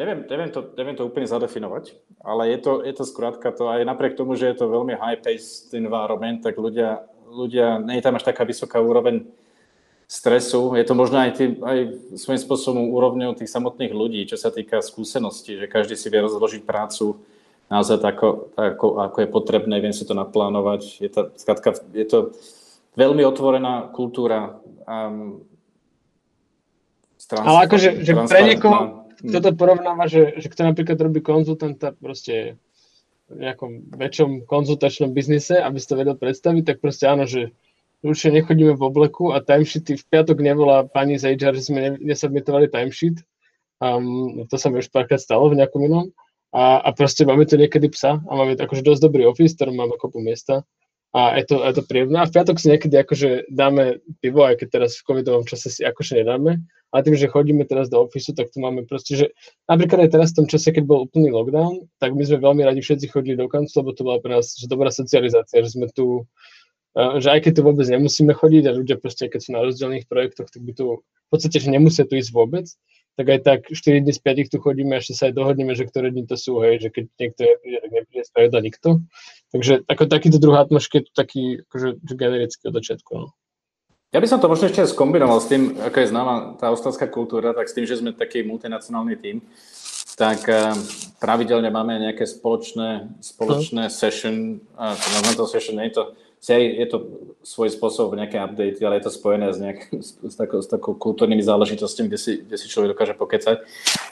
neviem, 0.01 0.25
neviem, 0.25 0.51
to, 0.51 0.61
neviem 0.77 0.97
to 0.97 1.05
úplne 1.05 1.29
zadefinovať, 1.29 1.97
ale 2.25 2.49
je 2.57 2.59
to, 2.59 2.73
je 2.83 2.95
to 2.97 3.05
skrátka 3.05 3.53
to 3.53 3.69
aj 3.69 3.85
napriek 3.85 4.17
tomu, 4.17 4.35
že 4.35 4.49
je 4.49 4.57
to 4.57 4.73
veľmi 4.73 4.97
high-paced 4.97 5.77
environment, 5.77 6.41
tak 6.41 6.57
ľudia, 6.57 7.05
ľudia, 7.29 7.85
nie 7.85 8.01
je 8.01 8.05
tam 8.05 8.17
až 8.17 8.25
taká 8.33 8.49
vysoká 8.49 8.81
úroveň 8.81 9.29
stresu, 10.09 10.73
je 10.73 10.85
to 10.89 10.97
možno 10.97 11.21
aj, 11.21 11.37
tým, 11.37 11.61
aj 11.61 11.79
svojím 12.17 12.41
spôsobom 12.41 12.89
úrovňou 12.97 13.37
tých 13.37 13.53
samotných 13.53 13.93
ľudí, 13.93 14.25
čo 14.25 14.41
sa 14.41 14.49
týka 14.49 14.81
skúseností, 14.81 15.61
že 15.61 15.69
každý 15.69 16.01
si 16.01 16.09
vie 16.09 16.25
rozložiť 16.25 16.65
prácu 16.65 17.21
naozaj 17.69 18.01
tako, 18.01 18.49
tako, 18.57 19.05
ako 19.05 19.19
je 19.21 19.29
potrebné, 19.29 19.77
viem 19.85 19.93
si 19.93 20.09
to 20.09 20.17
naplánovať. 20.17 21.05
Je 21.05 21.11
to, 21.13 21.29
skrátka, 21.37 21.77
je 21.93 22.07
to 22.09 22.33
veľmi 22.97 23.21
otvorená 23.29 23.93
kultúra 23.93 24.57
um, 24.89 25.45
Trans- 27.29 27.45
Ale 27.45 27.59
akože 27.69 27.89
že 28.03 28.13
pre 28.27 28.41
niekoho, 28.49 29.05
kto 29.21 29.39
to 29.45 29.51
porovnáva, 29.53 30.09
že, 30.09 30.41
že 30.41 30.49
kto 30.49 30.73
napríklad 30.73 30.99
robí 30.99 31.21
konzultanta 31.21 31.93
proste 31.93 32.57
v 33.29 33.45
nejakom 33.45 33.93
väčšom 33.93 34.49
konzultačnom 34.49 35.13
biznise, 35.13 35.61
aby 35.61 35.77
si 35.77 35.87
to 35.87 36.01
vedel 36.01 36.17
predstaviť, 36.17 36.63
tak 36.65 36.77
proste 36.81 37.05
áno, 37.05 37.29
že 37.29 37.53
určite 38.01 38.41
nechodíme 38.41 38.73
v 38.73 38.83
obleku 38.89 39.37
a 39.37 39.45
timesheety 39.45 40.01
v 40.01 40.05
piatok 40.09 40.41
nevolá 40.41 40.89
pani 40.89 41.21
z 41.21 41.37
HR, 41.37 41.53
že 41.61 41.69
sme 41.69 42.01
nesubmitovali 42.01 42.73
timesheet, 42.73 43.21
Um, 43.79 44.43
to 44.51 44.59
sa 44.59 44.75
mi 44.75 44.83
už 44.83 44.91
párkrát 44.91 45.23
stalo 45.23 45.47
v 45.51 45.63
nejakom 45.63 45.87
inom. 45.87 46.11
A, 46.51 46.83
a 46.83 46.91
proste 46.97 47.29
máme 47.29 47.47
tu 47.47 47.61
niekedy 47.61 47.93
psa 47.93 48.19
a 48.19 48.33
máme 48.33 48.57
akože 48.57 48.83
dosť 48.83 49.05
dobrý 49.05 49.29
office, 49.29 49.55
ktorý 49.55 49.77
máme 49.77 50.01
kopu 50.01 50.19
miesta 50.19 50.65
a 51.17 51.41
je 51.41 51.45
to, 51.49 51.65
je 51.65 51.75
to 51.81 51.83
príjemné. 51.89 52.21
A 52.21 52.29
v 52.29 52.35
piatok 52.37 52.61
si 52.61 52.69
niekedy 52.69 52.95
akože 53.01 53.49
dáme 53.49 54.05
pivo, 54.21 54.45
aj 54.45 54.61
keď 54.61 54.69
teraz 54.69 55.01
v 55.01 55.07
covidovom 55.09 55.49
čase 55.49 55.73
si 55.73 55.81
akože 55.81 56.21
nedáme, 56.21 56.61
ale 56.93 57.01
tým, 57.05 57.17
že 57.17 57.33
chodíme 57.33 57.65
teraz 57.65 57.89
do 57.89 58.05
ofisu, 58.05 58.37
tak 58.37 58.53
tu 58.53 58.61
máme 58.61 58.85
proste, 58.85 59.17
že 59.17 59.27
napríklad 59.69 60.09
aj 60.09 60.11
teraz 60.13 60.29
v 60.33 60.45
tom 60.45 60.47
čase, 60.53 60.69
keď 60.73 60.85
bol 60.85 61.09
úplný 61.09 61.33
lockdown, 61.33 61.89
tak 62.01 62.13
my 62.13 62.23
sme 62.25 62.45
veľmi 62.45 62.63
radi 62.65 62.81
všetci 62.85 63.09
chodili 63.09 63.37
do 63.41 63.49
kanclu, 63.49 63.85
lebo 63.85 63.91
to 63.97 64.03
bola 64.05 64.19
pre 64.21 64.33
nás 64.37 64.53
že 64.57 64.69
dobrá 64.69 64.93
socializácia, 64.93 65.65
že 65.65 65.73
sme 65.73 65.89
tu, 65.93 66.29
že 66.97 67.29
aj 67.29 67.41
keď 67.49 67.53
tu 67.57 67.63
vôbec 67.65 67.89
nemusíme 67.89 68.33
chodiť 68.37 68.65
a 68.69 68.77
ľudia 68.77 68.97
proste, 69.01 69.33
keď 69.33 69.41
sú 69.41 69.51
na 69.57 69.65
rozdielných 69.65 70.09
projektoch, 70.09 70.49
tak 70.53 70.61
by 70.61 70.73
tu 70.77 71.01
v 71.01 71.29
podstate, 71.29 71.61
že 71.61 71.69
nemusia 71.69 72.09
tu 72.09 72.17
ísť 72.17 72.33
vôbec, 72.33 72.69
tak 73.19 73.27
aj 73.35 73.41
tak 73.43 73.61
4 73.67 74.07
dní 74.07 74.15
z 74.15 74.21
5 74.23 74.55
tu 74.55 74.63
chodíme, 74.63 74.95
ešte 74.95 75.19
sa 75.19 75.27
aj 75.27 75.35
dohodneme, 75.35 75.75
že 75.75 75.91
ktoré 75.91 76.15
dni 76.15 76.23
to 76.23 76.39
sú, 76.39 76.63
hej, 76.63 76.87
že 76.87 76.95
keď 76.95 77.05
niekto 77.19 77.41
je, 77.43 77.79
tak 77.83 77.91
nepríde 77.91 78.25
spravedla 78.31 78.61
nikto. 78.63 78.89
Takže 79.51 79.83
ako 79.91 80.03
takýto 80.07 80.39
druhá 80.39 80.63
atmosfér 80.63 81.03
je 81.03 81.07
tu 81.11 81.13
taký 81.19 81.43
akože, 81.67 81.99
generický 82.15 82.71
od 82.71 82.79
začiatku. 82.79 83.11
No. 83.19 83.35
Ja 84.15 84.23
by 84.23 84.31
som 84.31 84.39
to 84.39 84.47
možno 84.47 84.71
ešte 84.71 84.87
skombinoval 84.87 85.43
s 85.43 85.51
tým, 85.51 85.75
ako 85.83 85.97
je 85.99 86.11
známa 86.15 86.35
tá 86.63 86.71
austrálska 86.71 87.11
kultúra, 87.11 87.51
tak 87.51 87.67
s 87.67 87.75
tým, 87.75 87.91
že 87.91 87.99
sme 87.99 88.15
taký 88.15 88.47
multinacionálny 88.47 89.19
tým, 89.19 89.43
tak 90.15 90.47
uh, 90.47 90.79
pravidelne 91.19 91.75
máme 91.75 91.99
nejaké 91.99 92.23
spoločné, 92.23 93.19
spoločné 93.19 93.91
no. 93.91 93.93
session, 93.93 94.63
uh, 94.79 94.95
to 95.35 95.45
session, 95.51 95.75
nie 95.83 95.91
je 95.91 95.99
to 95.99 96.05
je 96.47 96.87
to 96.87 96.97
svoj 97.43 97.71
spôsob 97.71 98.15
nejaké 98.15 98.39
update, 98.39 98.79
ale 98.83 98.97
je 98.99 99.05
to 99.05 99.11
spojené 99.11 99.53
s, 99.53 99.59
nejak, 99.59 99.79
s, 100.31 100.35
takou, 100.37 100.63
s 100.63 100.69
takou 100.71 100.95
kultúrnymi 100.95 101.43
záležitosťami, 101.43 102.09
kde 102.09 102.19
si, 102.19 102.33
kde 102.47 102.57
si 102.59 102.67
človek 102.69 102.95
dokáže 102.95 103.15
pokecať. 103.19 103.57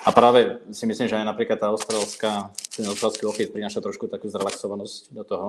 A 0.07 0.09
práve 0.11 0.59
si 0.75 0.87
myslím, 0.87 1.09
že 1.09 1.17
aj 1.17 1.27
napríklad 1.27 1.59
tá 1.59 1.71
austrálska, 1.71 2.51
ten 2.77 2.87
austrálsky 2.87 3.27
office 3.27 3.53
prináša 3.53 3.81
trošku 3.81 4.11
takú 4.11 4.27
zrelaxovanosť 4.27 5.15
do 5.15 5.23
toho, 5.23 5.49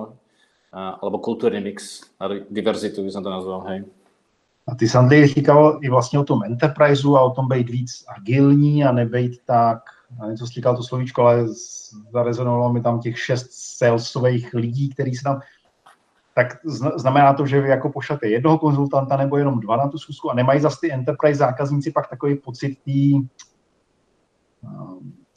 a, 0.70 1.00
alebo 1.02 1.18
kultúrny 1.18 1.58
mix 1.60 2.06
a 2.20 2.28
diverzitu 2.50 3.02
by 3.02 3.10
som 3.10 3.24
to 3.24 3.30
nazval, 3.30 3.66
hej. 3.72 3.82
A 4.68 4.74
ty 4.74 4.88
Sandy 4.88 5.26
říkal 5.26 5.78
i 5.82 5.88
vlastně 5.88 6.18
o 6.18 6.24
tom 6.24 6.42
enterpriseu 6.44 7.16
a 7.16 7.22
o 7.22 7.30
tom 7.30 7.48
být 7.48 7.70
víc 7.70 8.04
agilní 8.08 8.84
a 8.84 8.92
nebejt 8.92 9.32
tak, 9.44 9.82
a 10.20 10.26
něco 10.26 10.46
říkal 10.46 10.76
to 10.76 10.82
slovíčko, 10.82 11.22
ale 11.22 11.46
zarezonovalo 12.12 12.72
mi 12.72 12.82
tam 12.82 13.00
těch 13.00 13.18
šest 13.18 13.48
salesových 13.50 14.54
lidí, 14.54 14.88
který 14.88 15.14
se 15.14 15.24
tam 15.24 15.40
tak 16.38 16.62
znamená 16.96 17.34
to, 17.34 17.46
že 17.46 17.60
vy 17.60 17.68
jako 17.68 17.90
pošlete 17.90 18.28
jednoho 18.28 18.58
konzultanta 18.58 19.16
nebo 19.16 19.36
jenom 19.36 19.60
dva 19.60 19.76
na 19.76 19.88
tu 19.88 19.98
schůzku 19.98 20.30
a 20.30 20.34
nemají 20.34 20.60
zase 20.60 20.76
ty 20.80 20.92
enterprise 20.92 21.38
zákazníci 21.38 21.90
pak 21.90 22.10
takový 22.10 22.34
pocit 22.38 22.78
té 22.78 23.26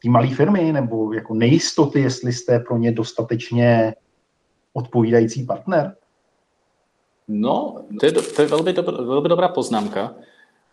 tý 0.02 0.10
malé 0.10 0.28
firmy 0.28 0.72
nebo 0.74 1.14
jako 1.14 1.34
nejistoty, 1.34 2.02
jestli 2.02 2.34
jste 2.34 2.60
pro 2.60 2.78
ně 2.78 2.92
dostatečně 2.92 3.96
odpovídající 4.74 5.44
partner? 5.44 5.96
No, 7.28 7.86
to 8.00 8.06
je, 8.06 8.12
to 8.12 8.42
je 8.42 8.48
veľmi, 8.48 8.74
dobrá, 8.74 8.98
veľmi 8.98 9.30
dobrá 9.30 9.48
poznámka. 9.50 10.20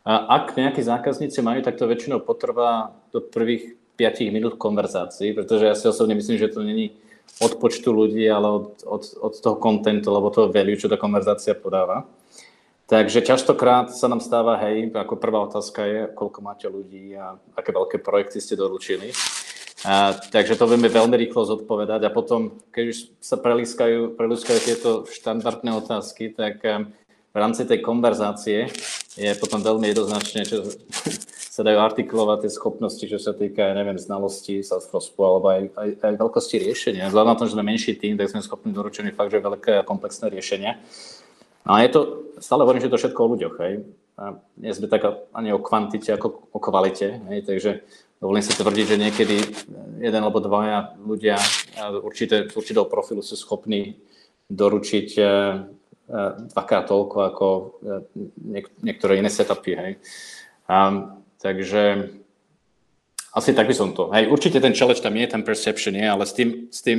A 0.03 0.43
ak 0.43 0.57
nejakí 0.57 0.83
zákazníci 0.83 1.39
majú, 1.45 1.63
tak 1.63 1.77
to 1.77 1.87
väčšinou 1.87 2.25
potrvá 2.25 2.91
do 3.13 3.21
prvých 3.21 3.79
5 3.95 4.35
minút 4.35 4.55
konverzácií, 4.59 5.37
pretože 5.37 5.65
ja 5.69 5.77
si 5.77 5.87
osobne 5.87 6.19
myslím, 6.19 6.41
že 6.41 6.51
to 6.51 6.65
není 6.65 6.99
od 7.39 7.53
počtu 7.63 7.95
ľudí, 7.95 8.27
ale 8.27 8.49
od, 8.49 8.67
od, 8.83 9.03
od 9.23 9.35
toho 9.39 9.57
kontentu, 9.57 10.11
alebo 10.11 10.35
toho 10.35 10.51
value, 10.51 10.79
čo 10.79 10.91
tá 10.91 10.99
konverzácia 10.99 11.55
podáva. 11.55 12.09
Takže 12.89 13.21
častokrát 13.21 13.93
sa 13.93 14.09
nám 14.09 14.25
stáva, 14.25 14.57
hej, 14.65 14.89
ako 14.89 15.21
prvá 15.21 15.45
otázka 15.45 15.85
je, 15.85 16.01
koľko 16.17 16.41
máte 16.41 16.67
ľudí 16.73 17.13
a 17.21 17.37
aké 17.53 17.69
veľké 17.69 17.97
projekty 18.01 18.41
ste 18.41 18.57
doručili. 18.57 19.13
A, 19.85 20.17
takže 20.17 20.57
to 20.57 20.67
vieme 20.67 20.89
veľmi 20.89 21.15
rýchlo 21.15 21.45
zodpovedať 21.47 22.09
a 22.09 22.11
potom, 22.11 22.59
keď 22.73 22.85
už 22.91 22.99
sa 23.21 23.37
prelískajú, 23.37 24.17
prelískajú 24.17 24.59
tieto 24.65 24.91
štandardné 25.07 25.71
otázky, 25.79 26.33
tak 26.33 26.65
v 27.29 27.37
rámci 27.37 27.69
tej 27.69 27.85
konverzácie 27.85 28.73
je 29.15 29.31
potom 29.37 29.61
veľmi 29.61 29.93
jednoznačne, 29.93 30.49
čo 30.49 30.65
sa 31.59 31.67
dajú 31.67 31.75
artikulovať 31.83 32.47
tie 32.47 32.55
schopnosti, 32.55 33.03
čo 33.03 33.19
sa 33.19 33.35
týka, 33.35 33.67
ja 33.67 33.75
neviem, 33.75 33.99
znalosti 33.99 34.63
Salesforce 34.63 35.11
alebo 35.19 35.51
aj, 35.51 35.75
aj, 35.75 35.91
aj 36.07 36.15
veľkosti 36.15 36.55
riešenia. 36.63 37.11
Vzhľadom 37.11 37.35
na 37.35 37.39
to, 37.43 37.51
že 37.51 37.59
sme 37.59 37.67
menší 37.67 37.99
tým, 37.99 38.15
tak 38.15 38.31
sme 38.31 38.47
schopní 38.47 38.71
doručiť 38.71 39.11
fakt, 39.11 39.35
že 39.35 39.43
veľké 39.43 39.83
a 39.83 39.83
komplexné 39.83 40.31
riešenia. 40.31 40.79
A 41.67 41.83
je 41.83 41.91
to, 41.91 42.01
stále 42.39 42.63
hovorím, 42.63 42.87
že 42.87 42.95
to 42.95 42.95
všetko 43.03 43.19
o 43.19 43.31
ľuďoch, 43.35 43.55
hej. 43.59 43.75
A 44.23 44.39
nie 44.55 44.71
sme 44.71 44.87
tak 44.87 45.03
ani 45.35 45.51
o 45.51 45.59
kvantite, 45.59 46.15
ako 46.15 46.47
o 46.55 46.59
kvalite, 46.63 47.27
hej. 47.27 47.43
Takže 47.43 47.71
dovolím 48.23 48.47
sa 48.47 48.55
tvrdiť, 48.55 48.87
že 48.87 49.03
niekedy 49.03 49.37
jeden 49.99 50.23
alebo 50.23 50.39
dvaja 50.39 50.95
ľudia 51.03 51.43
určité, 52.07 52.47
určitého 52.55 52.87
profilu 52.87 53.19
sú 53.19 53.35
schopní 53.35 53.99
doručiť 54.47 55.09
e, 55.19 55.23
e, 55.23 55.27
dvakrát 56.55 56.87
toľko 56.87 57.17
ako 57.35 57.47
e, 57.51 57.63
niektoré 58.87 59.19
iné 59.19 59.27
setupy, 59.27 59.75
hej. 59.75 59.93
Takže 61.39 62.11
asi 63.35 63.55
tak 63.55 63.67
by 63.67 63.75
som 63.75 63.95
to. 63.95 64.11
Hej, 64.11 64.27
určite 64.27 64.59
ten 64.61 64.75
challenge 64.75 65.01
tam 65.01 65.15
je, 65.15 65.27
ten 65.27 65.43
perception 65.47 65.95
je, 65.95 66.07
ale 66.11 66.27
s 66.27 66.33
tým, 66.33 66.67
s 66.71 66.81
tým, 66.83 66.99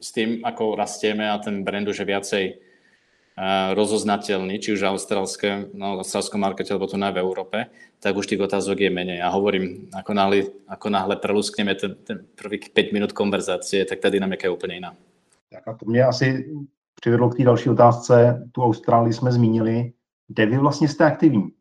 s 0.00 0.08
tým 0.14 0.38
ako 0.46 0.78
rastieme 0.78 1.26
a 1.26 1.38
ten 1.42 1.66
brand 1.66 1.88
už 1.88 1.98
je 1.98 2.06
viacej 2.06 2.44
uh, 2.54 3.74
rozoznateľný, 3.74 4.62
či 4.62 4.78
už 4.78 4.86
austrálske, 4.86 5.74
no, 5.74 5.98
austrálskom 5.98 6.38
markete, 6.38 6.70
alebo 6.70 6.86
tu 6.86 6.94
aj 6.94 7.14
v 7.14 7.22
Európe, 7.22 7.58
tak 7.98 8.14
už 8.14 8.30
tých 8.30 8.44
otázok 8.46 8.86
je 8.86 8.90
menej. 8.94 9.18
A 9.18 9.34
hovorím, 9.34 9.90
ako 9.90 10.12
náhle, 10.14 10.38
ako 10.70 10.86
náhle 10.90 11.16
preluskneme 11.18 11.74
ten, 11.74 11.98
ten 12.06 12.22
prvých 12.38 12.70
5 12.70 12.94
minút 12.94 13.12
konverzácie, 13.12 13.82
tak 13.82 13.98
tá 13.98 14.06
dynamika 14.06 14.46
je 14.46 14.54
úplne 14.54 14.76
iná. 14.78 14.92
Tak 15.52 15.68
a 15.68 15.72
to 15.74 15.84
mě 15.86 16.04
asi 16.04 16.46
přivedlo 16.94 17.28
k 17.28 17.36
té 17.36 17.44
další 17.44 17.68
otázce. 17.68 18.42
Tu 18.52 18.62
Austrálii 18.62 19.12
jsme 19.12 19.32
zmínili. 19.32 19.92
Kde 20.28 20.46
vy 20.46 20.58
vlastně 20.58 20.88
jste 20.88 21.04
aktivní? 21.04 21.52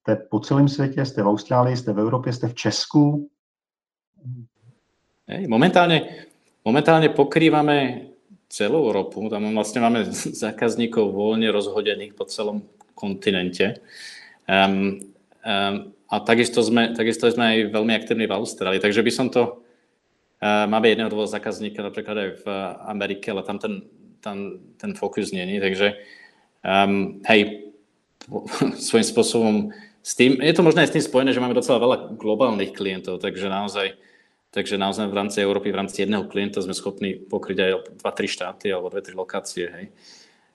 Jste 0.00 0.16
po 0.16 0.40
celém 0.40 0.68
světě, 0.68 1.04
jste 1.04 1.22
v 1.22 1.28
Austrálii, 1.28 1.76
jste 1.76 1.92
v 1.92 1.98
Európe, 1.98 2.32
jste 2.32 2.48
v 2.48 2.54
Česku? 2.54 3.30
Hej, 5.28 5.46
momentálne, 5.46 6.26
momentálne 6.64 7.12
pokrývame 7.12 8.10
celú 8.50 8.88
Európu. 8.90 9.30
Tam 9.30 9.46
vlastne 9.54 9.78
máme 9.84 10.08
zákazníkov 10.10 11.14
voľne 11.14 11.52
rozhodených 11.54 12.18
po 12.18 12.26
celom 12.26 12.66
kontinente. 12.98 13.78
Um, 14.48 15.04
um, 15.44 15.94
a 16.10 16.14
takisto 16.26 16.64
sme, 16.64 16.96
takisto 16.96 17.30
sme 17.30 17.44
aj 17.46 17.58
veľmi 17.70 17.92
aktívni 17.94 18.26
v 18.26 18.34
Austrálii. 18.34 18.82
Takže 18.82 19.04
by 19.04 19.12
som 19.12 19.30
to... 19.30 19.62
Uh, 20.40 20.64
máme 20.66 20.88
jedného 20.88 21.12
dvoch 21.12 21.28
zákazníka 21.28 21.84
napríklad 21.84 22.16
aj 22.16 22.30
v 22.40 22.44
Amerike, 22.88 23.28
ale 23.30 23.44
tam 23.44 23.60
ten, 23.60 23.84
tam 24.24 24.58
ten 24.80 24.96
fokus 24.96 25.30
není. 25.36 25.60
Takže 25.60 25.94
um, 26.64 27.20
hej, 27.28 27.70
svojím 28.88 29.06
spôsobom 29.06 29.54
s 30.00 30.16
tým, 30.16 30.40
je 30.40 30.54
to 30.56 30.64
možno 30.64 30.80
aj 30.80 30.88
s 30.88 30.94
tým 30.96 31.04
spojené, 31.04 31.30
že 31.36 31.44
máme 31.44 31.56
docela 31.56 31.76
veľa 31.76 32.16
globálnych 32.16 32.72
klientov, 32.72 33.20
takže 33.20 33.52
naozaj, 33.52 34.00
takže 34.48 34.80
naozaj 34.80 35.12
v 35.12 35.16
rámci 35.16 35.44
Európy, 35.44 35.68
v 35.68 35.80
rámci 35.84 36.08
jedného 36.08 36.24
klienta 36.24 36.64
sme 36.64 36.72
schopní 36.72 37.20
pokryť 37.20 37.58
aj 37.60 37.70
2-3 38.00 38.36
štáty 38.36 38.66
alebo 38.72 38.88
2-3 38.88 39.12
lokácie. 39.12 39.68
Hej. 39.68 39.86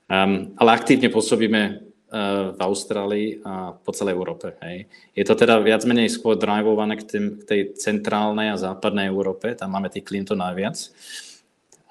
Um, 0.10 0.54
ale 0.58 0.70
aktívne 0.74 1.14
pôsobíme 1.14 1.62
uh, 1.78 2.58
v 2.58 2.60
Austrálii 2.62 3.28
a 3.46 3.78
po 3.78 3.94
celej 3.94 4.18
Európe. 4.18 4.58
Hej. 4.66 4.90
Je 5.14 5.24
to 5.26 5.38
teda 5.38 5.62
viac 5.62 5.86
menej 5.86 6.10
skôr 6.10 6.34
drivované 6.34 6.98
k, 6.98 7.06
tým, 7.06 7.26
k 7.38 7.44
tej 7.46 7.62
centrálnej 7.78 8.50
a 8.50 8.58
západnej 8.58 9.14
Európe, 9.14 9.54
tam 9.54 9.78
máme 9.78 9.94
tých 9.94 10.10
klientov 10.10 10.42
najviac. 10.42 10.90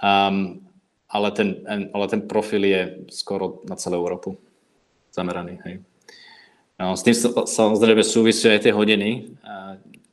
Um, 0.03 0.59
ale, 1.07 1.31
ten, 1.31 1.63
ale 1.71 2.07
ten 2.11 2.27
profil 2.27 2.67
je 2.67 2.83
skoro 3.15 3.63
na 3.71 3.79
celú 3.79 4.03
Európu 4.03 4.35
zameraný. 5.15 5.63
Hej. 5.63 5.94
No, 6.75 6.99
s 6.99 7.07
tým 7.07 7.14
samozrejme 7.47 8.02
súvisia 8.02 8.50
aj 8.50 8.66
tie 8.66 8.75
hodiny, 8.75 9.31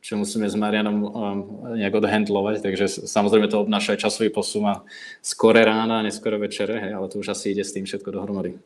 čo 0.01 0.17
musíme 0.17 0.49
s 0.49 0.57
Marianom 0.57 0.97
um, 0.97 1.09
nejak 1.77 2.01
odhandlovať, 2.01 2.65
takže 2.65 3.05
samozrejme 3.05 3.49
to 3.49 3.61
obnáša 3.61 3.93
aj 3.93 4.09
časový 4.09 4.29
posun 4.33 4.65
a 4.65 4.75
skore 5.21 5.61
rána 5.61 6.01
a 6.01 6.05
neskore 6.05 6.41
večere, 6.41 6.81
hej, 6.81 6.91
ale 6.97 7.05
to 7.09 7.21
už 7.21 7.37
asi 7.37 7.53
ide 7.53 7.61
s 7.61 7.73
tým 7.73 7.85
všetko 7.85 8.09
dohromady. 8.09 8.57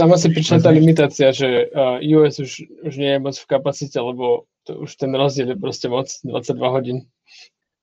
Tam 0.00 0.08
asi 0.16 0.32
prične 0.32 0.64
tá 0.64 0.72
limitácia, 0.72 1.28
že 1.28 1.68
US 2.16 2.40
už, 2.40 2.68
už 2.88 2.94
nie 2.96 3.12
je 3.12 3.20
moc 3.20 3.36
v 3.36 3.50
kapacite, 3.52 4.00
lebo 4.00 4.48
to 4.64 4.80
už 4.80 4.96
ten 4.96 5.12
rozdiel 5.12 5.52
je 5.52 5.58
proste 5.60 5.92
moc, 5.92 6.08
22 6.24 6.68
hodín. 6.68 6.98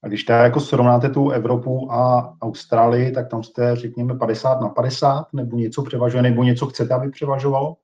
A 0.02 0.08
když 0.08 0.24
teda 0.24 0.44
jako 0.44 0.60
srovnáte 0.60 1.10
tu 1.10 1.30
Evropu 1.30 1.92
a 1.92 2.34
Austrálii, 2.42 3.12
tak 3.12 3.30
tam 3.30 3.44
jste, 3.44 3.76
řekněme, 3.76 4.18
50 4.18 4.62
na 4.62 4.70
50, 4.70 5.34
nebo 5.34 5.58
něco 5.58 5.84
převažuje, 5.84 6.24
nebo 6.24 6.44
něco 6.44 6.66
chcete, 6.66 6.94
aby 6.94 7.12
převažovalo? 7.12 7.76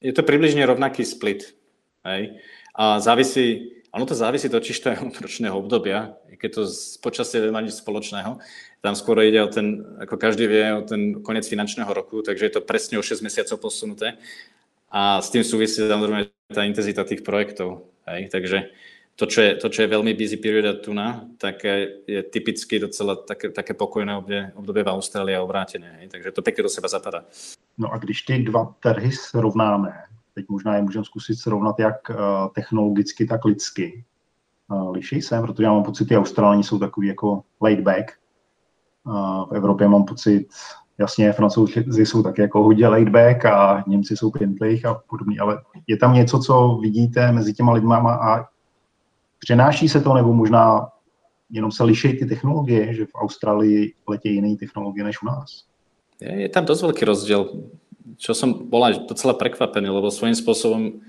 Je 0.00 0.12
to 0.12 0.22
približne 0.22 0.62
rovnaký 0.66 1.04
split. 1.04 1.54
Hej? 2.04 2.40
A 2.74 3.00
závisí, 3.00 3.78
ono 3.94 4.06
to 4.06 4.14
závisí 4.14 4.48
totiž 4.50 4.76
to 4.80 4.90
od 4.90 5.14
ročného 5.20 5.54
obdobia, 5.54 6.18
keď 6.34 6.50
to 6.50 6.62
počasie 6.98 7.38
nemá 7.40 7.62
nič 7.62 7.78
spoločného. 7.78 8.42
Tam 8.82 8.94
skôr 8.98 9.22
ide 9.24 9.40
o 9.40 9.48
ten, 9.48 9.80
ako 10.02 10.20
každý 10.20 10.44
vie, 10.50 10.66
o 10.74 10.82
ten 10.84 11.22
koniec 11.24 11.48
finančného 11.48 11.88
roku, 11.88 12.20
takže 12.20 12.44
je 12.50 12.54
to 12.58 12.66
presne 12.66 12.98
o 12.98 13.06
6 13.06 13.24
mesiacov 13.24 13.56
posunuté. 13.62 14.18
a 14.90 15.18
s 15.22 15.30
tým 15.30 15.42
súvisí 15.42 15.82
samozrejme 15.82 16.30
tá 16.52 16.62
intenzita 16.66 17.02
tých 17.02 17.26
projektov. 17.26 17.88
Hej? 18.06 18.28
Takže 18.28 18.70
to 19.16 19.26
čo, 19.26 19.40
je, 19.40 19.54
to, 19.54 19.68
čo 19.70 19.82
je 19.82 19.92
veľmi 19.94 20.14
busy 20.18 20.36
period 20.42 20.82
tu 20.82 20.90
na, 20.90 21.22
tak 21.38 21.62
je 22.06 22.22
typicky 22.22 22.78
docela 22.78 23.16
také, 23.16 23.50
také 23.54 23.74
pokojné 23.74 24.16
obdobie, 24.16 24.52
obdobie 24.54 24.84
v 24.84 24.88
Austrálii 24.88 25.36
a 25.36 25.42
obráteně. 25.42 26.08
Takže 26.10 26.30
to 26.30 26.42
pekne 26.42 26.62
do 26.62 26.68
seba 26.68 26.88
zapadá. 26.88 27.24
No 27.78 27.92
a 27.92 27.98
když 27.98 28.22
ty 28.22 28.38
dva 28.38 28.74
trhy 28.80 29.12
srovnáme, 29.12 29.92
teď 30.34 30.44
možná 30.48 30.76
je 30.76 30.82
můžeme 30.82 31.04
zkusit 31.04 31.34
srovnat 31.38 31.78
jak 31.78 32.10
eh, 32.10 32.14
technologicky, 32.54 33.26
tak 33.26 33.44
lidsky. 33.44 34.04
Eh, 34.72 34.90
liší 34.90 35.22
se, 35.22 35.40
protože 35.40 35.64
já 35.64 35.72
mám 35.72 35.82
pocit, 35.84 36.08
že 36.08 36.18
Australani 36.18 36.64
jsou 36.64 36.78
takový 36.78 37.06
jako 37.06 37.42
laid 37.62 37.80
back. 37.80 38.12
V 39.50 39.54
Evropě 39.54 39.88
mám 39.88 40.04
pocit, 40.04 40.48
jasně, 40.98 41.32
francouzi 41.32 42.06
jsou 42.06 42.22
taky 42.22 42.40
jako 42.40 42.62
hodně 42.62 42.88
laid 42.88 43.08
back 43.08 43.44
a 43.44 43.84
Němci 43.86 44.16
jsou 44.16 44.30
pintlich 44.30 44.84
a 44.84 44.94
podobně, 44.94 45.38
ale 45.40 45.62
je 45.86 45.96
tam 45.96 46.14
něco, 46.14 46.38
co 46.38 46.78
vidíte 46.82 47.32
mezi 47.32 47.52
těma 47.52 47.72
lidma 47.72 47.96
a 47.96 48.53
přenáší 49.44 49.88
se 49.88 50.00
to, 50.00 50.14
nebo 50.14 50.32
možná 50.32 50.88
jenom 51.50 51.72
se 51.72 51.84
liší 51.84 52.16
ty 52.16 52.26
technologie, 52.26 52.94
že 52.94 53.04
v 53.06 53.14
Austrálii 53.14 53.92
letí 54.08 54.34
jiné 54.34 54.56
technologie 54.56 55.04
než 55.04 55.22
u 55.22 55.26
nás? 55.26 55.68
Je, 56.20 56.48
je 56.48 56.48
tam 56.48 56.64
dosť 56.64 56.82
veľký 56.88 57.02
rozdiel, 57.04 57.42
čo 58.16 58.32
som 58.32 58.70
bol 58.70 58.88
aj 58.88 59.04
docela 59.10 59.36
prekvapený, 59.36 59.90
lebo 59.92 60.08
svojím 60.08 60.38
spôsobom 60.38 61.04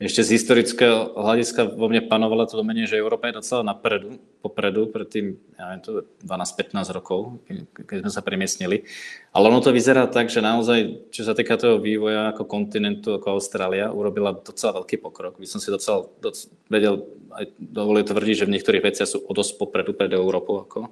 ešte 0.00 0.24
z 0.24 0.40
historického 0.40 1.12
hľadiska 1.12 1.76
vo 1.76 1.84
mne 1.92 2.08
panovalo 2.08 2.48
to 2.48 2.56
domenie, 2.56 2.88
že 2.88 2.96
Európa 2.96 3.28
je 3.28 3.36
docela 3.36 3.60
napredu, 3.60 4.16
popredu, 4.40 4.88
pred 4.88 5.04
tým, 5.04 5.36
ja 5.60 5.76
neviem, 5.76 5.84
to 5.84 6.08
12-15 6.24 6.96
rokov, 6.96 7.36
keď 7.84 8.08
sme 8.08 8.12
sa 8.12 8.24
premiestnili. 8.24 8.88
Ale 9.36 9.52
ono 9.52 9.60
to 9.60 9.76
vyzerá 9.76 10.08
tak, 10.08 10.32
že 10.32 10.40
naozaj, 10.40 11.12
čo 11.12 11.28
sa 11.28 11.36
týka 11.36 11.60
toho 11.60 11.76
vývoja 11.76 12.32
ako 12.32 12.48
kontinentu, 12.48 13.12
ako 13.12 13.36
Austrália, 13.36 13.92
urobila 13.92 14.32
docela 14.32 14.80
veľký 14.80 15.04
pokrok. 15.04 15.36
By 15.36 15.44
som 15.44 15.60
si 15.60 15.68
docela, 15.68 16.08
docela 16.16 16.48
vedel, 16.72 17.04
aj 17.36 17.44
dovolil 17.60 18.04
tvrdiť, 18.08 18.36
že 18.40 18.48
v 18.48 18.54
niektorých 18.56 18.86
veciach 18.88 19.08
sú 19.08 19.20
o 19.20 19.32
dosť 19.36 19.60
popredu 19.60 19.92
pred 19.92 20.08
Európou. 20.16 20.64
Ako. 20.64 20.88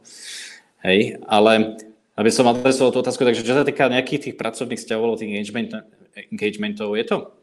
Hej, 0.85 1.17
ale 1.25 1.81
aby 2.13 2.29
som 2.29 2.45
adresoval 2.45 2.93
tú 2.93 3.01
otázku, 3.01 3.25
takže 3.25 3.41
čo 3.41 3.57
sa 3.57 3.65
týka 3.65 3.89
nejakých 3.89 4.21
tých 4.21 4.37
pracovných 4.37 4.77
vzťahov, 4.77 5.17
tých 5.17 5.33
engagement, 5.33 5.81
engagementov, 6.29 6.93
je 6.93 7.09
to 7.09 7.38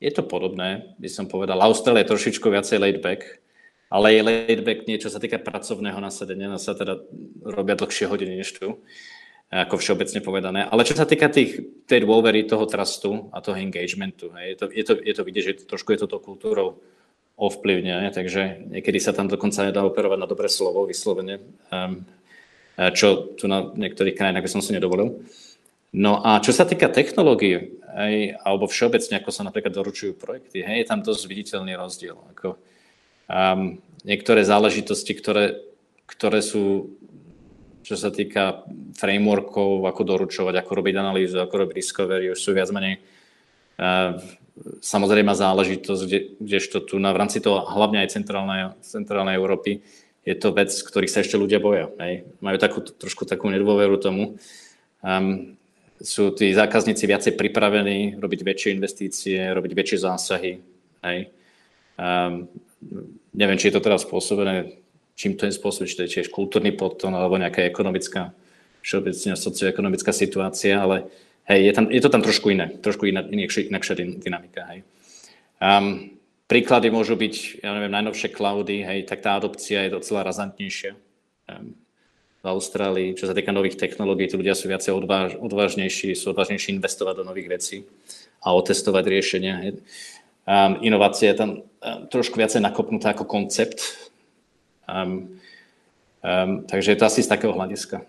je 0.00 0.10
to 0.12 0.22
podobné, 0.22 0.92
by 1.00 1.08
som 1.08 1.24
povedal. 1.24 1.56
Austrália 1.64 2.04
je 2.04 2.12
trošičku 2.12 2.46
viacej 2.52 2.76
laid 2.76 2.98
back, 3.00 3.40
ale 3.88 4.12
je 4.12 4.22
laid 4.22 4.60
back 4.60 4.84
niečo 4.84 5.08
sa 5.08 5.16
týka 5.16 5.40
pracovného 5.40 5.96
nasadenia, 6.02 6.52
na 6.52 6.60
sa 6.60 6.76
teda 6.76 7.00
robia 7.44 7.78
dlhšie 7.78 8.10
hodiny 8.10 8.44
než 8.44 8.52
tu, 8.56 8.82
ako 9.48 9.78
všeobecne 9.78 10.20
povedané. 10.20 10.60
Ale 10.68 10.84
čo 10.84 10.98
sa 10.98 11.08
týka 11.08 11.32
tých, 11.32 11.64
tej 11.88 12.04
dôvery, 12.04 12.44
toho 12.44 12.66
trustu 12.68 13.30
a 13.32 13.40
toho 13.40 13.56
engagementu, 13.56 14.34
hej, 14.36 14.52
je, 14.52 14.56
to, 14.58 14.66
je, 14.68 14.84
to, 14.84 14.92
je 15.00 15.14
to 15.14 15.22
vidieť, 15.22 15.44
že 15.44 15.52
trošku 15.70 15.94
je 15.94 16.04
to 16.04 16.18
kultúrou 16.20 16.82
ovplyvňuje, 17.36 18.16
takže 18.16 18.42
niekedy 18.72 18.96
sa 18.96 19.12
tam 19.12 19.28
dokonca 19.28 19.68
nedá 19.68 19.84
operovať 19.84 20.18
na 20.18 20.28
dobré 20.28 20.48
slovo, 20.48 20.88
vyslovene, 20.88 21.44
um, 21.68 22.00
čo 22.96 23.36
tu 23.36 23.44
na 23.44 23.72
niektorých 23.76 24.16
krajinách 24.16 24.44
by 24.44 24.50
som 24.52 24.64
si 24.64 24.72
nedovolil. 24.72 25.20
No 25.96 26.20
a 26.20 26.44
čo 26.44 26.52
sa 26.52 26.68
týka 26.68 26.92
technológie, 26.92 27.80
hej, 27.96 28.36
alebo 28.44 28.68
všeobecne, 28.68 29.16
ako 29.16 29.30
sa 29.32 29.48
napríklad 29.48 29.72
doručujú 29.72 30.12
projekty, 30.12 30.60
hej, 30.60 30.84
je 30.84 30.90
tam 30.92 31.00
dosť 31.00 31.24
viditeľný 31.24 31.72
rozdiel. 31.72 32.20
Ako, 32.36 32.60
um, 33.32 33.80
niektoré 34.04 34.44
záležitosti, 34.44 35.16
ktoré, 35.16 35.56
ktoré 36.04 36.44
sú, 36.44 36.92
čo 37.80 37.96
sa 37.96 38.12
týka 38.12 38.68
frameworkov, 39.00 39.88
ako 39.88 40.02
doručovať, 40.04 40.60
ako 40.60 40.72
robiť 40.84 40.94
analýzu, 41.00 41.40
ako 41.40 41.64
robiť 41.64 41.76
discovery, 41.80 42.28
už 42.28 42.44
sú 42.44 42.52
viac 42.52 42.68
menej 42.68 43.00
uh, 43.80 44.20
samozrejme 44.80 45.32
záležitosť, 45.32 46.02
kde, 46.04 46.20
kdežto 46.40 46.84
tu 46.84 46.96
na, 47.00 47.12
v 47.12 47.20
rámci 47.24 47.40
toho, 47.40 47.64
hlavne 47.68 48.04
aj 48.04 48.12
centrálnej, 48.16 48.60
centrálnej 48.80 49.36
Európy, 49.36 49.84
je 50.26 50.34
to 50.34 50.50
vec, 50.52 50.72
ktorých 50.72 51.12
sa 51.12 51.22
ešte 51.22 51.38
ľudia 51.38 51.62
boja. 51.62 51.86
Hej. 52.02 52.26
Majú 52.42 52.56
takú, 52.58 52.78
trošku 52.82 53.28
takú 53.28 53.46
nedôveru 53.46 53.94
tomu. 54.02 54.42
Um, 54.98 55.54
sú 56.00 56.32
tí 56.36 56.52
zákazníci 56.52 57.04
viacej 57.08 57.32
pripravení 57.34 58.20
robiť 58.20 58.40
väčšie 58.44 58.70
investície, 58.76 59.40
robiť 59.40 59.72
väčšie 59.72 59.98
zásahy. 60.04 60.52
Hej. 61.04 61.18
Um, 61.96 62.48
neviem, 63.32 63.56
či 63.56 63.72
je 63.72 63.74
to 63.76 63.84
teraz 63.84 64.04
spôsobené, 64.04 64.76
čím 65.16 65.36
to 65.36 65.48
je 65.48 65.56
spôsobené, 65.56 65.88
či 65.88 65.96
to 65.96 66.04
je 66.04 66.12
tiež 66.20 66.28
kultúrny 66.28 66.76
podton 66.76 67.16
alebo 67.16 67.40
nejaká 67.40 67.64
ekonomická, 67.64 68.36
všeobecne 68.84 69.32
socioekonomická 69.34 70.12
situácia, 70.12 70.76
ale 70.76 71.08
hej, 71.48 71.70
je, 71.70 71.72
tam, 71.72 71.84
je 71.88 72.02
to 72.04 72.12
tam 72.12 72.22
trošku 72.22 72.52
iné, 72.52 72.76
trošku 72.78 73.08
iná, 73.08 73.24
inakšia, 73.24 73.72
inakšia 73.72 73.94
dynamika. 74.20 74.62
Hej. 74.68 74.84
Um, 75.56 76.20
príklady 76.44 76.92
môžu 76.92 77.16
byť, 77.16 77.64
ja 77.64 77.72
neviem, 77.72 77.92
najnovšie 77.96 78.28
cloudy, 78.36 78.84
hej, 78.84 79.08
tak 79.08 79.24
tá 79.24 79.40
adopcia 79.40 79.88
je 79.88 79.96
docela 79.96 80.20
razantnejšia. 80.22 80.92
Um, 81.48 81.85
v 82.46 82.54
Austrálii, 82.54 83.18
čo 83.18 83.26
sa 83.26 83.34
týka 83.34 83.50
nových 83.50 83.74
technológií, 83.74 84.30
tí 84.30 84.38
ľudia 84.38 84.54
sú 84.54 84.70
viacej 84.70 84.94
odváž, 84.94 85.34
odvážnejší, 85.34 86.14
sú 86.14 86.30
odvážnejší 86.30 86.78
investovať 86.78 87.18
do 87.18 87.24
nových 87.26 87.50
vecí 87.50 87.76
a 88.38 88.54
otestovať 88.54 89.02
riešenia. 89.10 89.74
Um, 90.46 90.78
inovácia 90.86 91.34
je 91.34 91.38
tam 91.42 91.50
um, 91.58 91.62
trošku 92.06 92.38
viacej 92.38 92.62
nakopnutá 92.62 93.18
ako 93.18 93.26
koncept. 93.26 93.82
Um, 94.86 95.42
um, 96.22 96.62
takže 96.70 96.94
je 96.94 96.98
to 97.02 97.10
asi 97.10 97.26
z 97.26 97.34
takého 97.34 97.50
hľadiska. 97.50 98.06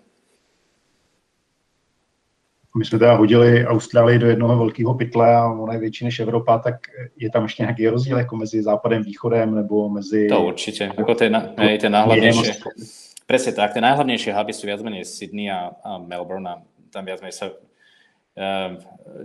My 2.78 2.84
jsme 2.84 2.98
teda 2.98 3.14
hodili 3.14 3.66
Austrálii 3.66 4.18
do 4.18 4.26
jednoho 4.26 4.58
velkého 4.58 4.94
pytle 4.94 5.34
a 5.36 5.50
ona 5.50 5.72
je 5.72 5.80
větší 5.80 6.04
než 6.04 6.20
Evropa, 6.20 6.58
tak 6.58 6.74
je 7.16 7.30
tam 7.30 7.42
ještě 7.42 7.62
nějaký 7.62 7.88
rozdíl 7.88 8.18
jako 8.18 8.36
mezi 8.36 8.62
západem, 8.62 9.02
východem 9.02 9.54
nebo 9.54 9.88
mezi... 9.88 10.28
To 10.28 10.42
určite, 10.42 10.94
ako 10.94 11.14
tie, 11.18 11.26
tie 11.58 11.90
náhľadnejšie. 11.90 13.07
Presne 13.28 13.52
tak. 13.52 13.76
Tie 13.76 13.84
najhlavnejšie 13.84 14.32
huby 14.32 14.56
sú 14.56 14.64
viac 14.64 14.80
menej 14.80 15.04
Sydney 15.04 15.52
a, 15.52 15.76
a 15.84 16.00
Melbourne 16.00 16.48
a 16.48 16.54
tam 16.88 17.04
viac 17.04 17.20
menej 17.20 17.36
sa 17.36 17.52
uh, 17.52 18.72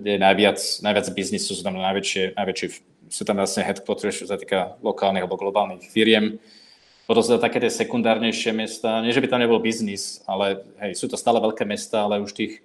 je 0.04 0.20
najviac, 0.20 0.60
najviac 0.84 1.08
biznisu, 1.16 1.56
sú 1.56 1.64
tam 1.64 1.80
najväčšie, 1.80 2.36
najväčšie 2.36 2.68
sú 3.08 3.24
tam 3.24 3.40
vlastne 3.40 3.64
headquarters, 3.64 4.20
čo 4.20 4.28
sa 4.28 4.36
týka 4.36 4.76
lokálnych 4.84 5.24
alebo 5.24 5.40
globálnych 5.40 5.88
firiem. 5.88 6.36
Potom 7.08 7.24
sú 7.24 7.40
také 7.40 7.64
tie 7.64 7.72
sekundárnejšie 7.72 8.52
mesta. 8.52 9.00
Nie, 9.00 9.16
že 9.16 9.24
by 9.24 9.32
tam 9.32 9.40
nebol 9.40 9.64
biznis, 9.64 10.20
ale 10.28 10.68
hej, 10.84 11.00
sú 11.00 11.08
to 11.08 11.16
stále 11.16 11.40
veľké 11.40 11.64
mesta, 11.64 12.04
ale 12.04 12.20
už 12.20 12.36
tých, 12.36 12.60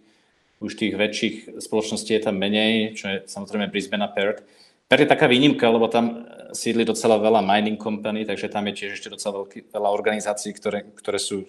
už 0.59 0.74
tých 0.74 0.98
väčších 0.98 1.62
spoločností 1.62 2.18
je 2.18 2.22
tam 2.27 2.35
menej, 2.35 2.98
čo 2.98 3.14
je 3.14 3.16
samozrejme 3.31 3.70
Brisbane 3.70 4.03
a 4.03 4.11
Perth. 4.11 4.42
Perth 4.88 5.05
je 5.05 5.12
taká 5.12 5.29
výnimka, 5.29 5.68
lebo 5.68 5.85
tam 5.92 6.24
sídli 6.57 6.85
docela 6.88 7.20
veľa 7.20 7.44
mining 7.44 7.77
company, 7.77 8.24
takže 8.24 8.48
tam 8.48 8.64
je 8.72 8.74
tiež 8.74 8.90
ešte 8.96 9.12
docela 9.12 9.44
veľký, 9.44 9.68
veľa 9.68 9.90
organizácií, 9.92 10.57
ktoré, 10.57 10.88
ktoré 10.96 11.20
sú 11.20 11.44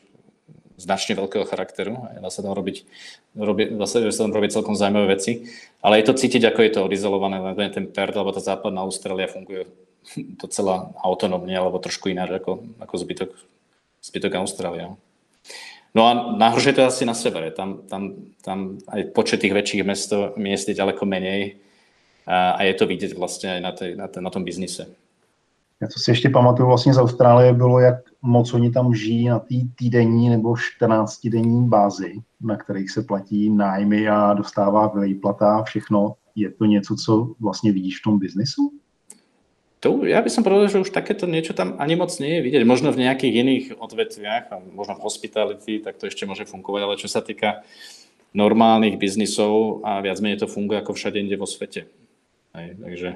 značne 0.79 1.15
veľkého 1.15 1.47
charakteru. 1.47 1.95
Dá 2.19 2.27
sa 2.31 2.43
tam 2.43 2.51
robiť, 2.55 2.83
robiť, 3.35 3.67
dá 3.79 3.87
sa, 3.87 4.03
tam 4.03 4.35
robiť 4.35 4.51
celkom 4.55 4.75
zaujímavé 4.75 5.15
veci. 5.15 5.47
Ale 5.79 5.99
je 5.99 6.11
to 6.11 6.19
cítiť, 6.19 6.51
ako 6.51 6.59
je 6.63 6.71
to 6.71 6.79
odizolované, 6.83 7.39
len 7.39 7.71
ten 7.71 7.87
Perth, 7.87 8.15
alebo 8.15 8.35
tá 8.35 8.43
západná 8.43 8.83
Austrália 8.83 9.31
funguje 9.31 9.67
docela 10.43 10.91
autonómne, 10.99 11.55
alebo 11.55 11.79
trošku 11.79 12.11
ináč 12.11 12.43
ako, 12.43 12.67
ako 12.79 12.95
zbytok, 12.95 13.31
zbytok 14.03 14.33
Austrália. 14.39 14.95
No 15.95 16.01
a 16.05 16.11
najhoršie 16.37 16.75
to 16.75 16.85
asi 16.85 17.07
na 17.07 17.15
severe. 17.15 17.55
Tam, 17.55 17.87
tam, 17.87 18.31
tam 18.43 18.77
aj 18.91 19.15
počet 19.15 19.41
tých 19.41 19.55
väčších 19.55 19.83
mest, 19.87 20.11
miest 20.37 20.69
je 20.69 20.77
ďaleko 20.77 21.07
menej 21.07 21.68
a 22.29 22.63
je 22.63 22.73
to 22.73 22.87
vidět 22.87 23.17
vlastně 23.17 23.53
aj 23.53 23.61
na, 23.61 23.71
tej, 23.71 23.95
na, 23.95 24.09
na 24.19 24.29
tom 24.29 24.43
biznise. 24.43 24.85
Já 25.81 25.87
co 25.87 25.99
si 25.99 26.11
ještě 26.11 26.29
pamatuju 26.29 26.67
vlastně 26.67 26.93
z 26.93 26.97
Austrálie, 26.97 27.53
bylo, 27.53 27.79
jak 27.79 27.95
moc 28.21 28.53
oni 28.53 28.71
tam 28.71 28.93
žijí 28.93 29.27
na 29.27 29.39
té 29.39 29.55
týdenní 29.75 30.29
nebo 30.29 30.53
14-denní 30.53 31.69
bázi, 31.69 32.13
na 32.41 32.57
kterých 32.57 32.91
se 32.91 33.01
platí 33.01 33.49
nájmy 33.49 34.09
a 34.09 34.33
dostává 34.33 34.87
výplata 34.87 35.57
a 35.57 35.63
všechno. 35.63 36.15
Je 36.35 36.51
to 36.51 36.65
něco, 36.65 36.95
co 36.95 37.33
vlastně 37.39 37.71
vidíš 37.71 37.99
v 37.99 38.03
tom 38.03 38.19
biznisu? 38.19 38.71
To, 39.79 40.03
ja 40.03 40.19
by 40.19 40.27
som 40.27 40.43
povedal, 40.43 40.67
že 40.67 40.83
už 40.83 40.91
takéto 40.91 41.23
niečo 41.23 41.55
tam 41.55 41.79
ani 41.79 41.95
moc 41.95 42.11
nie 42.19 42.35
je 42.35 42.43
vidieť. 42.43 42.63
Možno 42.67 42.91
v 42.91 43.07
nejakých 43.07 43.33
iných 43.39 43.65
odvetviach, 43.79 44.51
možno 44.75 44.99
v 44.99 45.03
hospitality, 45.07 45.79
tak 45.79 45.95
to 45.95 46.11
ešte 46.11 46.27
môže 46.27 46.43
fungovať, 46.43 46.81
ale 46.83 46.99
čo 46.99 47.07
sa 47.07 47.23
týka 47.23 47.63
normálnych 48.35 48.99
biznisov 48.99 49.79
a 49.87 50.03
viac 50.03 50.19
menej 50.19 50.43
to 50.43 50.51
funguje 50.51 50.83
ako 50.83 50.99
všade 50.99 51.23
inde 51.23 51.39
vo 51.39 51.47
svete. 51.47 51.87
Hej, 52.55 52.67
takže 52.81 53.09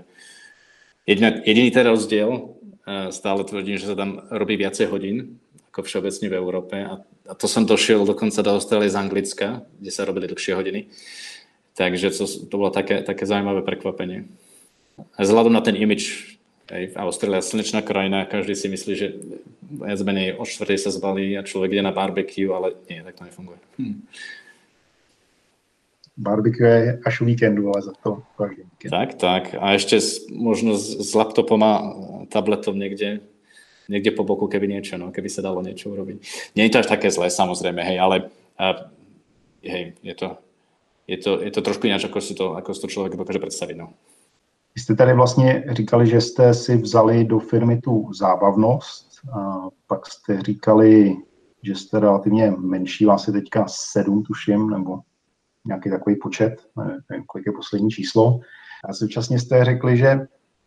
jediný, 1.10 1.30
jediný 1.46 1.70
ten 1.72 1.86
rozdiel, 1.88 2.30
stále 3.10 3.42
tvrdím, 3.48 3.80
že 3.80 3.88
sa 3.88 3.96
tam 3.96 4.28
robí 4.28 4.60
viacej 4.60 4.92
hodín 4.92 5.40
ako 5.74 5.90
všeobecne 5.90 6.28
v 6.30 6.38
Európe 6.38 6.76
a, 6.86 7.02
a 7.02 7.34
to 7.34 7.50
som 7.50 7.66
došiel 7.66 8.06
dokonca 8.06 8.46
do 8.46 8.54
Austrálie 8.54 8.94
z 8.94 9.00
Anglicka, 9.00 9.66
kde 9.82 9.90
sa 9.90 10.06
robili 10.06 10.30
dlhšie 10.30 10.54
hodiny. 10.54 10.86
Takže 11.74 12.14
to, 12.14 12.30
to 12.30 12.54
bolo 12.54 12.70
také, 12.70 13.02
také 13.02 13.26
zaujímavé 13.26 13.66
prekvapenie. 13.66 14.30
Vzhľadom 15.18 15.50
na 15.50 15.66
ten 15.66 15.74
imič, 15.74 16.38
aj 16.70 16.94
Austrália 16.94 17.42
slnečná 17.42 17.82
krajina, 17.82 18.30
každý 18.30 18.54
si 18.54 18.70
myslí, 18.70 18.94
že 18.94 19.18
viac 19.82 19.98
menej 20.06 20.38
o 20.38 20.46
štvrtej 20.46 20.78
sa 20.78 20.94
zbalí 20.94 21.34
a 21.34 21.42
človek 21.42 21.74
ide 21.74 21.82
na 21.82 21.90
barbecue, 21.90 22.54
ale 22.54 22.78
nie, 22.86 23.02
tak 23.02 23.18
to 23.18 23.26
nefunguje. 23.26 23.60
Hm. 23.82 23.98
Barbecue 26.18 27.00
až 27.06 27.22
o 27.22 27.26
víkendu, 27.26 27.70
ale 27.74 27.82
za 27.82 27.92
to 28.04 28.24
každý 28.38 28.64
víkend. 28.64 28.92
Tak, 28.92 29.10
tak. 29.14 29.44
A 29.60 29.74
ešte 29.74 29.98
možno 30.30 30.78
s, 30.78 31.10
s 31.10 31.12
laptopom 31.18 31.60
a 31.64 31.74
tabletom 32.30 32.78
niekde, 32.78 33.26
niekde 33.90 34.12
po 34.14 34.24
boku, 34.24 34.48
keby 34.48 34.68
niečo, 34.68 34.98
no, 34.98 35.10
keby 35.10 35.30
sa 35.30 35.42
dalo 35.42 35.66
niečo 35.66 35.90
urobiť. 35.90 36.18
Nie 36.56 36.70
je 36.70 36.74
to 36.78 36.82
až 36.86 36.88
také 36.88 37.10
zlé, 37.10 37.34
samozrejme, 37.34 37.82
hej, 37.82 37.98
ale 38.00 38.30
a, 38.58 38.94
hej, 39.66 39.98
je 40.06 40.16
to, 40.16 40.38
je 41.08 41.18
to, 41.18 41.32
je 41.42 41.52
to 41.52 41.62
trošku 41.62 41.88
ináč, 41.90 42.06
ako 42.06 42.22
si 42.22 42.34
to, 42.38 42.54
ako 42.56 42.74
si 42.74 42.82
to 42.82 42.88
člověk 42.88 43.18
dokáže 43.18 43.40
představit. 43.40 43.78
No. 43.78 43.94
Vy 44.76 44.82
jste 44.82 44.96
tady 44.96 45.14
vlastně 45.14 45.64
říkali, 45.70 46.08
že 46.08 46.22
jste 46.22 46.54
si 46.54 46.78
vzali 46.78 47.26
do 47.26 47.40
firmy 47.40 47.82
tu 47.82 48.14
zábavnost, 48.14 49.10
a 49.34 49.68
pak 49.88 50.08
jste 50.08 50.42
říkali, 50.42 51.16
že 51.64 51.76
jste 51.76 52.00
relativně 52.00 52.54
menší, 52.58 53.06
vás 53.06 53.28
je 53.28 53.34
teďka 53.34 53.66
sedm, 53.68 54.24
tuším, 54.24 54.70
nebo 54.70 55.00
nějaký 55.66 55.90
takový 55.90 56.16
počet, 56.16 56.54
nevím, 57.10 57.26
kolik 57.26 57.46
je 57.46 57.52
poslední 57.52 57.90
číslo. 57.90 58.40
A 58.90 58.94
současně 58.94 59.40
jste 59.40 59.66
řekli, 59.66 59.98
že, 59.98 60.20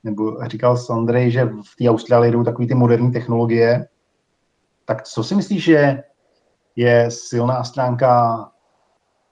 nebo 0.05 0.47
říkal 0.47 0.77
Andrej, 0.91 1.31
že 1.31 1.45
v 1.45 1.77
té 1.79 1.91
Austrálii 1.91 2.33
jdou 2.33 2.45
takové 2.45 2.69
ty 2.69 2.75
moderní 2.75 3.13
technologie. 3.13 3.89
Tak 4.85 5.03
co 5.03 5.25
si 5.25 5.35
myslíš, 5.35 5.65
že 5.65 6.03
je 6.77 7.11
silná 7.11 7.65
stránka 7.65 8.45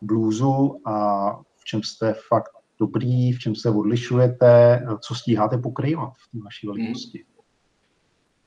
bluesu 0.02 0.80
a 0.84 1.26
v 1.56 1.64
čem 1.64 1.82
jste 1.82 2.14
fakt 2.28 2.50
dobrý, 2.78 3.32
v 3.32 3.38
čem 3.38 3.54
se 3.54 3.70
odlišujete, 3.70 4.82
co 5.00 5.14
stíháte 5.14 5.58
pokrývat 5.58 6.12
v 6.34 6.42
vaší 6.44 6.66
velikosti? 6.66 7.18
Hmm. 7.18 7.34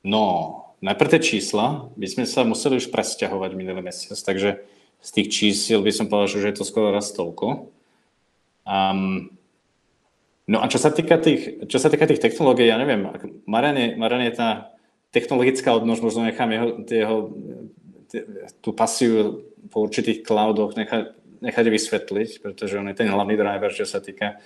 No, 0.04 0.24
najprv 0.82 1.10
tie 1.10 1.20
čísla. 1.20 1.90
My 1.98 2.08
sme 2.08 2.24
sa 2.30 2.46
museli 2.46 2.78
už 2.78 2.94
presťahovať 2.94 3.52
minulý 3.58 3.82
mesiac, 3.82 4.16
takže 4.22 4.62
z 5.02 5.10
tých 5.14 5.28
čísiel 5.30 5.80
by 5.86 5.92
som 5.94 6.10
povedal, 6.10 6.42
že 6.42 6.50
je 6.50 6.58
to 6.58 6.68
skoro 6.68 6.92
raz 6.92 7.14
toľko. 7.14 7.70
Um, 8.68 9.32
no 10.50 10.60
a 10.60 10.66
čo 10.68 10.82
sa 10.82 10.92
týka 10.92 11.16
tých, 11.22 11.70
čo 11.72 11.78
sa 11.80 11.88
týka 11.88 12.10
tých 12.10 12.20
technológií, 12.20 12.68
ja 12.68 12.76
neviem, 12.82 13.08
Marian 13.48 13.78
je, 13.78 13.88
Marian 13.96 14.26
je 14.28 14.36
tá 14.36 14.50
technologická 15.16 15.72
odnož, 15.72 16.04
možno 16.04 16.28
nechám 16.28 16.52
jeho, 16.52 16.68
jeho 16.84 17.18
tú 18.64 18.70
pasiu 18.76 19.44
po 19.72 19.84
určitých 19.84 20.24
cloudoch 20.24 20.76
nechať, 20.76 21.16
nechať 21.44 21.66
vysvetliť, 21.68 22.30
pretože 22.44 22.80
on 22.80 22.88
je 22.92 22.96
ten 22.98 23.08
hlavný 23.08 23.36
driver, 23.36 23.72
čo 23.72 23.88
sa 23.88 24.00
týka 24.00 24.40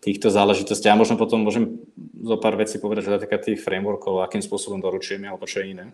týchto 0.00 0.28
záležitostí. 0.28 0.86
A 0.88 0.98
možno 0.98 1.16
potom 1.16 1.42
môžem 1.42 1.80
zo 2.20 2.36
pár 2.36 2.56
vecí 2.60 2.76
povedať, 2.76 3.08
že 3.08 3.12
sa 3.16 3.22
týka 3.22 3.38
tých 3.40 3.64
frameworkov, 3.64 4.20
akým 4.20 4.44
spôsobom 4.44 4.78
doručujeme, 4.80 5.26
alebo 5.28 5.48
čo 5.48 5.64
je 5.64 5.72
iné. 5.72 5.86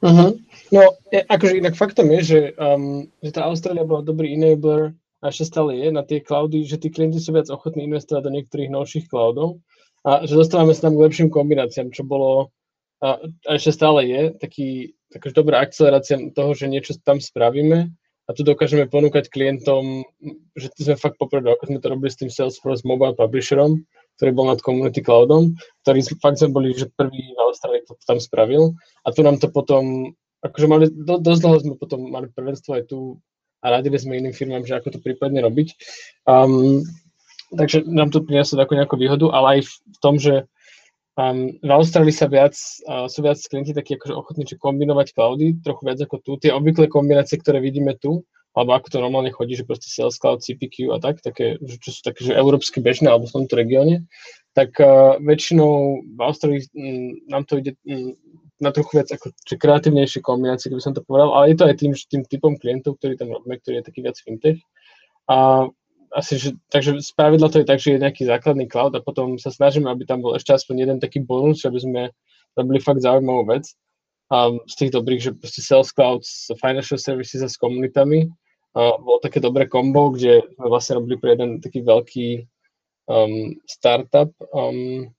Uh-huh. 0.00 0.32
No, 0.72 0.82
akože 1.12 1.60
inak 1.60 1.76
faktom 1.76 2.08
je, 2.16 2.20
že, 2.24 2.40
um, 2.56 3.04
že 3.20 3.30
tá 3.36 3.44
Austrália 3.44 3.84
bola 3.84 4.00
dobrý 4.00 4.32
enabler 4.32 4.96
a 5.20 5.28
ešte 5.28 5.52
stále 5.52 5.76
je 5.76 5.88
na 5.92 6.00
tie 6.00 6.24
cloudy, 6.24 6.64
že 6.64 6.80
tí 6.80 6.88
klienti 6.88 7.20
sú 7.20 7.36
viac 7.36 7.52
ochotní 7.52 7.84
investovať 7.84 8.24
do 8.24 8.32
niektorých 8.32 8.72
novších 8.72 9.12
cloudov 9.12 9.60
a 10.08 10.24
že 10.24 10.32
dostávame 10.32 10.72
sa 10.72 10.88
tam 10.88 10.96
k 10.96 11.04
lepším 11.04 11.28
kombináciám, 11.28 11.92
čo 11.92 12.08
bolo 12.08 12.48
a, 13.04 13.20
ešte 13.52 13.76
stále 13.76 14.08
je 14.08 14.22
taký, 14.40 14.96
taká 15.12 15.32
dobrá 15.36 15.60
akcelerácia 15.60 16.16
toho, 16.32 16.56
že 16.56 16.72
niečo 16.72 16.96
tam 17.04 17.20
spravíme 17.20 17.92
a 18.24 18.30
tu 18.32 18.40
dokážeme 18.40 18.88
ponúkať 18.88 19.28
klientom, 19.28 20.06
že 20.56 20.72
sme 20.80 20.96
fakt 20.96 21.20
poprvé, 21.20 21.52
ako 21.52 21.76
sme 21.76 21.82
to 21.82 21.92
robili 21.92 22.08
s 22.08 22.20
tým 22.20 22.30
Salesforce 22.32 22.86
Mobile 22.88 23.18
Publisherom, 23.18 23.84
ktorý 24.20 24.36
bol 24.36 24.52
nad 24.52 24.60
Community 24.60 25.00
Cloudom, 25.00 25.56
ktorý 25.80 26.04
fakt 26.20 26.44
sme 26.44 26.52
boli, 26.52 26.76
že 26.76 26.92
prvý 26.92 27.32
v 27.32 27.40
Austrálii 27.40 27.80
to 27.88 27.96
tam 28.04 28.20
spravil 28.20 28.76
a 29.02 29.16
tu 29.16 29.24
nám 29.24 29.40
to 29.40 29.48
potom, 29.48 30.12
akože 30.44 30.66
mali, 30.68 30.84
do, 30.92 31.16
dosť 31.16 31.40
dlho 31.40 31.56
sme 31.64 31.74
potom 31.80 32.12
mali 32.12 32.28
prvenstvo 32.28 32.76
aj 32.76 32.92
tu 32.92 33.16
a 33.64 33.80
radili 33.80 33.96
sme 33.96 34.20
iným 34.20 34.36
firmám, 34.36 34.68
že 34.68 34.76
ako 34.76 34.92
to 34.92 35.00
prípadne 35.00 35.40
robiť. 35.40 35.72
Um, 36.28 36.84
takže 37.56 37.88
nám 37.88 38.12
to 38.12 38.20
prinieslo 38.20 38.60
takú 38.60 38.76
nejakú 38.76 39.00
výhodu, 39.00 39.32
ale 39.32 39.58
aj 39.58 39.60
v 39.72 39.98
tom, 40.04 40.20
že 40.20 40.44
Um, 41.18 41.58
v 41.60 41.68
Austrálii 41.74 42.14
sa 42.14 42.30
viac, 42.30 42.54
uh, 42.86 43.04
sú 43.10 43.20
viac 43.20 43.36
klienti 43.50 43.74
takí 43.76 43.98
akože 43.98 44.14
ochotní 44.14 44.46
či 44.46 44.56
kombinovať 44.56 45.12
cloudy, 45.12 45.58
trochu 45.60 45.82
viac 45.84 45.98
ako 46.00 46.16
tu. 46.22 46.32
Tie 46.40 46.54
obvyklé 46.54 46.86
kombinácie, 46.88 47.36
ktoré 47.36 47.60
vidíme 47.60 47.98
tu, 47.98 48.24
alebo 48.54 48.74
ako 48.74 48.86
to 48.90 48.98
normálne 48.98 49.30
chodí, 49.30 49.54
že 49.54 49.66
proste 49.66 49.86
Sales 49.86 50.18
Cloud, 50.18 50.42
CPQ 50.42 50.90
a 50.90 50.98
tak, 50.98 51.22
také, 51.22 51.56
čo 51.62 51.90
sú 51.94 52.00
také, 52.02 52.26
že 52.26 52.34
európsky 52.34 52.82
bežné 52.82 53.06
alebo 53.06 53.30
v 53.30 53.36
tomto 53.42 53.54
regióne, 53.54 54.10
tak 54.58 54.74
uh, 54.82 55.14
väčšinou 55.22 56.02
v 56.02 56.20
Austrálii 56.20 56.66
um, 56.74 57.14
nám 57.30 57.46
to 57.46 57.62
ide 57.62 57.78
um, 57.86 58.18
na 58.60 58.74
trochu 58.74 59.00
viac 59.00 59.08
ako 59.08 59.32
že 59.46 59.56
kreatívnejšie 59.56 60.20
kombinácie, 60.20 60.68
keby 60.68 60.82
som 60.82 60.92
to 60.92 61.06
povedal, 61.06 61.32
ale 61.32 61.54
je 61.54 61.56
to 61.56 61.64
aj 61.64 61.76
tým, 61.80 61.92
tým 61.96 62.22
typom 62.26 62.52
klientov, 62.58 62.98
ktorý 63.00 63.16
tam 63.16 63.32
robíme, 63.32 63.56
ktorý 63.56 63.80
je 63.80 63.86
taký 63.86 64.00
viac 64.04 64.18
fintech. 64.20 64.58
A 65.30 65.70
asi, 66.10 66.42
že, 66.42 66.50
takže 66.68 66.98
z 66.98 67.10
pravidla 67.14 67.48
to 67.48 67.62
je 67.62 67.66
tak, 67.70 67.78
že 67.78 67.94
je 67.94 68.02
nejaký 68.02 68.26
základný 68.26 68.66
cloud 68.66 68.92
a 68.98 69.00
potom 69.00 69.38
sa 69.38 69.54
snažíme, 69.54 69.86
aby 69.86 70.02
tam 70.02 70.20
bol 70.20 70.34
ešte 70.34 70.50
aspoň 70.50 70.76
jeden 70.76 70.98
taký 70.98 71.22
bonus, 71.22 71.62
aby 71.62 71.78
sme 71.78 72.02
robili 72.58 72.82
fakt 72.82 73.00
zaujímavú 73.00 73.46
vec. 73.46 73.70
Um, 74.30 74.62
z 74.70 74.74
tých 74.78 74.90
dobrých, 74.94 75.22
že 75.22 75.30
proste 75.34 75.58
Sales 75.58 75.90
Cloud 75.90 76.22
Financial 76.62 76.98
Services 76.98 77.42
a 77.42 77.50
s 77.50 77.58
komunitami. 77.58 78.30
Uh, 78.70 78.94
bolo 79.02 79.18
také 79.18 79.42
dobré 79.42 79.66
kombo, 79.66 80.14
kde 80.14 80.46
sme 80.54 80.66
vlastne 80.70 81.02
robili 81.02 81.18
pre 81.18 81.34
jeden 81.34 81.58
taký 81.58 81.82
veľký 81.82 82.28
um, 83.10 83.58
startup 83.66 84.30
um, 84.54 85.10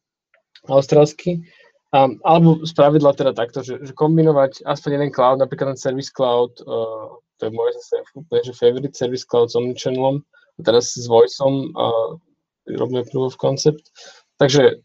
austrálsky. 0.71 1.43
Um, 1.91 2.23
alebo 2.23 2.63
z 2.63 2.71
pravidla 2.71 3.11
teda 3.11 3.35
takto, 3.35 3.59
že, 3.59 3.83
že 3.83 3.91
kombinovať 3.91 4.63
aspoň 4.63 4.89
jeden 4.95 5.11
cloud, 5.11 5.43
napríklad 5.43 5.75
ten 5.75 5.79
Service 5.79 6.07
Cloud, 6.07 6.63
uh, 6.63 7.19
to 7.35 7.41
je 7.47 7.51
môj 7.51 7.75
zase 7.75 7.99
úplne, 8.15 8.41
že 8.47 8.55
favorite 8.55 8.95
Service 8.95 9.27
Cloud 9.27 9.51
s 9.51 9.59
Omnichannelom, 9.59 10.23
teraz 10.63 10.95
s 10.95 11.03
Voiceom 11.11 11.75
a 11.75 12.15
robíme 12.79 13.03
proof 13.11 13.35
of 13.35 13.41
concept. 13.41 13.91
Takže 14.39 14.79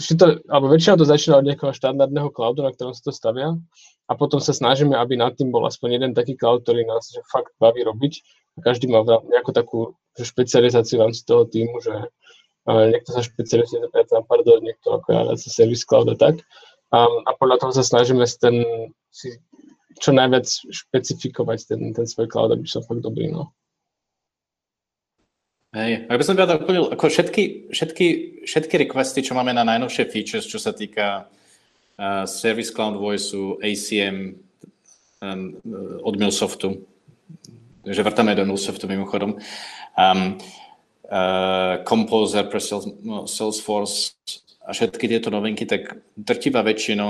to, 0.00 0.40
alebo 0.48 0.72
väčšinou 0.72 0.96
to 0.96 1.06
začína 1.08 1.40
od 1.40 1.46
nejakého 1.46 1.76
štandardného 1.76 2.32
cloudu, 2.32 2.64
na 2.64 2.72
ktorom 2.72 2.96
sa 2.96 3.02
to 3.04 3.12
stavia 3.12 3.56
a 4.08 4.12
potom 4.16 4.40
sa 4.40 4.56
snažíme, 4.56 4.96
aby 4.96 5.20
nad 5.20 5.36
tým 5.36 5.52
bol 5.52 5.62
aspoň 5.68 6.00
jeden 6.00 6.12
taký 6.16 6.34
cloud, 6.34 6.64
ktorý 6.64 6.88
nás 6.88 7.12
že 7.12 7.20
fakt 7.28 7.52
baví 7.60 7.84
robiť 7.84 8.24
a 8.56 8.64
každý 8.64 8.88
má 8.88 9.04
nejakú 9.04 9.52
takú 9.52 9.94
že 10.18 10.26
špecializáciu 10.26 10.98
v 10.98 11.04
rámci 11.06 11.22
toho 11.22 11.46
týmu, 11.46 11.78
že 11.78 11.94
niekto 12.66 13.14
sa 13.14 13.22
špecializuje 13.22 13.86
na 13.86 14.22
pardon, 14.26 14.60
niekto 14.60 15.00
ako 15.00 15.08
ja 15.10 15.22
na 15.26 15.34
service 15.38 15.86
cloud 15.86 16.10
a 16.12 16.16
tak. 16.18 16.42
A, 16.90 17.06
a 17.06 17.30
podľa 17.38 17.62
toho 17.62 17.72
sa 17.72 17.86
snažíme 17.86 18.26
ten, 18.26 18.66
si 19.14 19.38
čo 20.02 20.10
najviac 20.10 20.46
špecifikovať 20.50 21.58
ten, 21.70 21.80
ten 21.94 22.06
svoj 22.06 22.26
cloud, 22.26 22.50
aby 22.50 22.66
som 22.66 22.82
fakt 22.82 23.06
dobrý. 23.06 23.30
No. 23.30 23.54
Hej, 25.70 26.10
ak 26.10 26.18
by 26.18 26.24
som 26.26 26.34
teda 26.34 26.58
doplnil, 26.58 26.90
ako 26.90 27.06
všetky, 27.06 27.70
všetky, 27.70 28.06
všetky 28.42 28.74
requesty, 28.90 29.22
čo 29.22 29.38
máme 29.38 29.54
na 29.54 29.62
najnovšie 29.62 30.10
features, 30.10 30.50
čo 30.50 30.58
sa 30.58 30.74
týka 30.74 31.30
uh, 31.30 32.26
Service 32.26 32.74
Cloud 32.74 32.98
Voiceu, 32.98 33.54
ACM 33.62 34.34
um, 35.22 35.54
od 36.02 36.14
Milsoftu, 36.18 36.74
že 37.86 38.02
vrtáme 38.02 38.34
do 38.34 38.42
Milsoftu 38.50 38.90
mimochodom, 38.90 39.38
um, 39.38 40.34
uh, 41.06 41.78
Composer 41.86 42.50
pre 42.50 42.58
no, 43.06 43.30
Salesforce 43.30 44.18
a 44.66 44.74
všetky 44.74 45.06
tieto 45.06 45.30
novinky, 45.30 45.70
tak 45.70 46.02
drtivá 46.18 46.66
väčšina, 46.66 47.06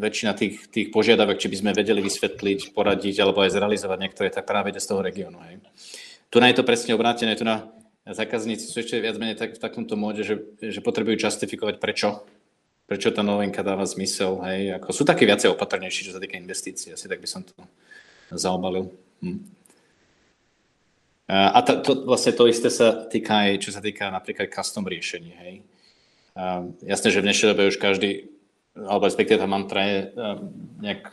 väčšina 0.00 0.32
tých, 0.40 0.72
tých 0.72 0.88
požiadavek, 0.88 1.36
či 1.36 1.52
by 1.52 1.56
sme 1.68 1.76
vedeli 1.76 2.00
vysvetliť, 2.00 2.72
poradiť 2.72 3.20
alebo 3.20 3.44
aj 3.44 3.52
zrealizovať 3.52 3.98
niektoré, 4.00 4.32
tak 4.32 4.48
práve 4.48 4.72
ide 4.72 4.80
z 4.80 4.88
toho 4.88 5.04
regiónu. 5.04 5.36
Tu 6.32 6.36
na 6.40 6.48
je 6.48 6.56
to 6.56 6.64
presne 6.64 6.96
obrátené, 6.96 7.36
tu 7.36 7.44
na 7.44 7.68
zákazníci 8.12 8.66
sú 8.70 8.80
ešte 8.80 8.98
viac 8.98 9.16
menej 9.20 9.36
tak, 9.36 9.56
v 9.56 9.62
takomto 9.62 9.94
móde, 9.94 10.24
že, 10.26 10.40
že 10.58 10.80
potrebujú 10.82 11.20
justifikovať 11.20 11.76
prečo. 11.78 12.24
Prečo 12.90 13.14
tá 13.14 13.22
novinka 13.22 13.62
dáva 13.62 13.86
zmysel. 13.86 14.42
Hej. 14.42 14.82
Ako, 14.82 14.90
sú 14.90 15.02
také 15.06 15.22
viacej 15.22 15.54
opatrnejší, 15.54 16.10
čo 16.10 16.14
sa 16.16 16.22
týka 16.22 16.34
investícií. 16.34 16.90
Asi 16.90 17.06
tak 17.06 17.22
by 17.22 17.28
som 17.30 17.46
to 17.46 17.54
zaobalil. 18.34 18.90
Hm. 19.22 19.40
A 21.30 21.62
to, 21.62 21.78
to, 21.86 21.92
vlastne 22.10 22.34
to 22.34 22.50
isté 22.50 22.66
sa 22.66 23.06
týka 23.06 23.46
aj, 23.46 23.62
čo 23.62 23.70
sa 23.70 23.78
týka 23.78 24.10
napríklad 24.10 24.50
custom 24.50 24.82
riešení. 24.82 25.30
Hej. 25.30 25.54
A 26.34 26.66
jasné, 26.82 27.14
že 27.14 27.22
v 27.22 27.26
dnešnej 27.30 27.54
dobe 27.54 27.70
už 27.70 27.78
každý, 27.78 28.26
alebo 28.74 29.06
respektíve 29.06 29.38
tá 29.38 29.46
mantra 29.46 29.86
je 29.86 29.98
nejak 30.82 31.06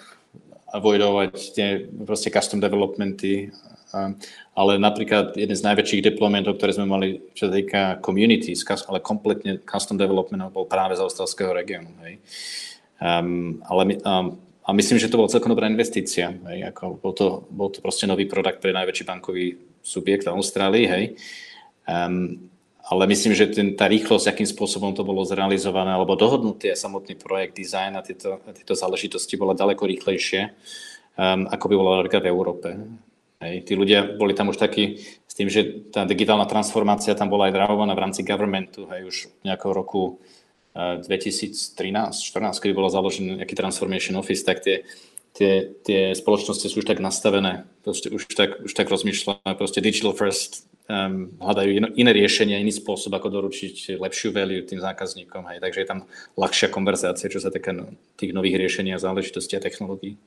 avoidovať 0.74 1.34
tie 1.56 1.68
proste 2.04 2.28
custom 2.34 2.60
developmenty 2.60 3.52
ale 4.58 4.76
napríklad 4.76 5.38
jeden 5.40 5.56
z 5.56 5.64
najväčších 5.64 6.06
deploymentov, 6.12 6.60
ktoré 6.60 6.76
sme 6.76 6.90
mali, 6.90 7.24
čo 7.32 7.48
sa 7.48 7.54
týka 7.56 7.82
communities, 8.04 8.68
ale 8.68 9.00
kompletne 9.00 9.64
custom 9.64 9.96
development 9.96 10.52
bol 10.52 10.68
práve 10.68 11.00
z 11.00 11.04
australského 11.04 11.56
regiónu. 11.56 11.96
Um, 12.98 13.64
ale 13.64 14.02
um, 14.04 14.36
a 14.68 14.70
myslím, 14.76 15.00
že 15.00 15.08
to 15.08 15.16
bola 15.16 15.32
celkom 15.32 15.56
dobrá 15.56 15.72
investícia. 15.72 16.36
Hej. 16.52 16.76
Ako 16.76 17.00
bol, 17.00 17.14
to, 17.16 17.48
bol 17.48 17.72
to 17.72 17.80
proste 17.80 18.04
nový 18.10 18.28
produkt 18.28 18.60
pre 18.60 18.76
najväčší 18.76 19.08
bankový 19.08 19.56
subjekt 19.80 20.28
v 20.28 20.36
Austrálii. 20.36 20.86
Hej. 20.92 21.04
Um, 21.88 22.52
ale 22.88 23.04
myslím, 23.12 23.36
že 23.36 23.52
ten, 23.52 23.76
tá 23.76 23.92
rýchlosť, 23.92 24.32
akým 24.32 24.48
spôsobom 24.48 24.96
to 24.96 25.04
bolo 25.04 25.28
zrealizované, 25.28 25.92
alebo 25.92 26.16
dohodnutie 26.16 26.72
samotný 26.72 27.20
projekt, 27.20 27.60
design 27.60 28.00
a 28.00 28.02
tieto, 28.02 28.40
tieto 28.56 28.80
záležitosti 28.80 29.36
bola 29.36 29.52
ďaleko 29.52 29.84
rýchlejšie, 29.84 30.56
um, 31.20 31.52
ako 31.52 31.66
by 31.68 31.76
bolo 31.76 31.90
napríklad 32.00 32.24
v 32.24 32.32
Európe. 32.32 32.70
Hej, 33.44 33.70
tí 33.70 33.74
ľudia 33.76 34.18
boli 34.18 34.34
tam 34.34 34.50
už 34.50 34.58
takí 34.58 35.04
s 35.04 35.34
tým, 35.36 35.52
že 35.52 35.92
tá 35.92 36.08
digitálna 36.08 36.48
transformácia 36.50 37.14
tam 37.14 37.30
bola 37.30 37.52
aj 37.52 37.60
drávovaná 37.60 37.94
v 37.94 38.04
rámci 38.08 38.26
governmentu, 38.26 38.88
hej, 38.90 39.02
už 39.06 39.18
nejakého 39.44 39.76
roku 39.76 40.24
2013-2014, 40.78 42.62
kedy 42.62 42.74
bolo 42.74 42.90
založený 42.94 43.42
nejaký 43.42 43.58
Transformation 43.58 44.14
Office, 44.16 44.46
tak 44.46 44.62
tie, 44.62 44.86
tie, 45.34 45.74
tie 45.82 46.14
spoločnosti 46.14 46.70
sú 46.70 46.86
už 46.86 46.88
tak 46.88 47.02
nastavené, 47.02 47.66
proste 47.82 48.14
už 48.14 48.30
tak, 48.30 48.62
už 48.62 48.72
tak 48.78 48.86
rozmýšľajú, 48.86 49.58
proste 49.58 49.82
digital 49.82 50.14
first, 50.14 50.67
um, 50.88 51.32
hľadajú 51.40 51.70
ino, 51.72 51.88
iné 51.96 52.12
riešenia, 52.16 52.60
iný 52.60 52.72
spôsob, 52.72 53.14
ako 53.14 53.30
doručiť 53.30 54.00
lepšiu 54.00 54.32
value 54.32 54.64
tým 54.64 54.80
zákazníkom. 54.80 55.46
Hej. 55.52 55.60
Takže 55.60 55.80
je 55.84 55.88
tam 55.88 56.00
ľahšia 56.40 56.68
konverzácia, 56.72 57.32
čo 57.32 57.44
sa 57.44 57.52
týka 57.52 57.76
no, 57.76 57.94
tých 58.16 58.32
nových 58.32 58.58
riešení 58.58 58.96
a 58.96 59.04
záležitostí 59.04 59.60
a 59.60 59.64
technológií. 59.64 60.18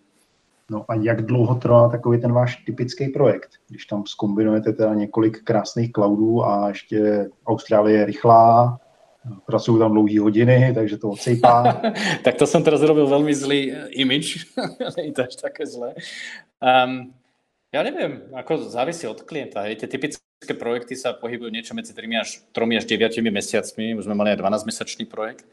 No 0.70 0.86
a 0.86 0.94
jak 0.94 1.26
dlouho 1.26 1.54
trvá 1.54 1.88
takový 1.88 2.20
ten 2.20 2.32
váš 2.32 2.56
typický 2.56 3.08
projekt, 3.08 3.50
když 3.68 3.86
tam 3.86 4.06
skombinujete 4.06 4.72
teda 4.72 4.94
několik 4.94 5.42
krásných 5.42 5.92
cloudů 5.92 6.44
a 6.44 6.68
ještě 6.68 7.28
Austrálie 7.46 7.98
je 7.98 8.06
rychlá, 8.06 8.78
pracujú 9.20 9.76
tam 9.76 9.92
dlouhé 9.92 10.16
hodiny, 10.20 10.72
takže 10.74 10.96
to 10.96 11.12
odsejpá. 11.12 11.80
tak 12.24 12.34
to 12.40 12.48
som 12.48 12.64
teraz 12.64 12.80
robil 12.80 13.04
veľmi 13.04 13.34
zlý 13.36 13.60
eh, 13.68 14.00
image, 14.00 14.48
nie 14.96 15.12
je 15.12 15.12
to 15.12 15.22
až 15.28 15.34
také 15.36 15.66
zlé. 15.68 15.92
Um, 16.56 17.12
ja 17.70 17.84
neviem, 17.84 18.26
ako 18.34 18.66
závisí 18.66 19.06
od 19.06 19.22
klienta. 19.22 19.62
Hej. 19.68 19.84
Tie 19.84 19.88
typické 19.92 20.29
projekty 20.40 20.96
sa 20.96 21.12
pohybujú 21.12 21.52
niečo 21.52 21.76
medzi 21.76 21.92
3 21.92 22.06
až 22.16 22.40
3 22.56 22.80
až 22.80 22.84
9 22.88 23.20
mesiacmi. 23.28 23.94
Už 23.96 24.08
sme 24.08 24.16
mali 24.16 24.32
aj 24.32 24.40
12-mesačný 24.40 25.04
projekt. 25.04 25.44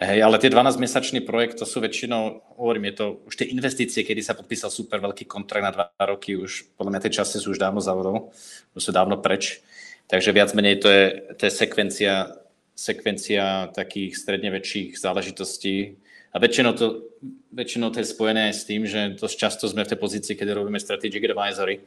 Hej, 0.00 0.26
ale 0.26 0.42
tie 0.42 0.50
12-mesačný 0.50 1.22
projekt, 1.22 1.62
to 1.62 1.66
sú 1.68 1.78
väčšinou, 1.78 2.58
hovorím, 2.58 2.90
je 2.90 2.94
to 2.98 3.06
už 3.30 3.34
tie 3.38 3.46
investície, 3.46 4.02
kedy 4.02 4.26
sa 4.26 4.34
podpísal 4.34 4.66
super 4.66 4.98
veľký 4.98 5.22
kontrakt 5.30 5.62
na 5.62 5.70
2 5.70 6.10
roky, 6.10 6.34
už 6.34 6.74
podľa 6.74 6.98
mňa 6.98 7.02
tie 7.06 7.14
časy 7.22 7.38
sú 7.38 7.54
už 7.54 7.62
dávno 7.62 7.78
zavodol, 7.78 8.34
už 8.74 8.82
sú 8.82 8.90
dávno 8.90 9.22
preč. 9.22 9.62
Takže 10.10 10.34
viac 10.34 10.50
menej 10.50 10.82
to 10.82 10.90
je, 10.90 11.04
to 11.38 11.42
je 11.46 11.52
sekvencia 11.54 12.44
sekvencia 12.74 13.70
takých 13.70 14.18
stredne 14.18 14.50
väčších 14.50 14.98
záležitostí. 14.98 15.94
A 16.34 16.42
väčšinou 16.42 16.74
to, 16.74 17.14
väčšinou 17.54 17.94
to 17.94 18.02
je 18.02 18.10
spojené 18.10 18.50
s 18.50 18.66
tým, 18.66 18.82
že 18.82 19.14
dosť 19.14 19.36
často 19.38 19.64
sme 19.70 19.86
v 19.86 19.94
tej 19.94 19.98
pozícii, 20.02 20.34
keď 20.34 20.58
robíme 20.58 20.82
strategic 20.82 21.22
advisory, 21.30 21.78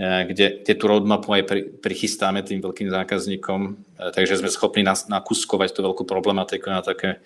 eh, 0.00 0.24
kde 0.24 0.64
tie 0.64 0.74
tú 0.74 0.88
roadmapu 0.88 1.36
aj 1.36 1.42
prichystáme 1.84 2.40
tým 2.40 2.64
veľkým 2.64 2.88
zákazníkom, 2.88 3.60
eh, 3.68 4.10
takže 4.16 4.40
sme 4.40 4.48
schopní 4.48 4.80
nakuskovať 4.88 5.76
tú 5.76 5.84
veľkú 5.84 6.08
problematiku 6.08 6.72
na 6.72 6.80
také 6.80 7.20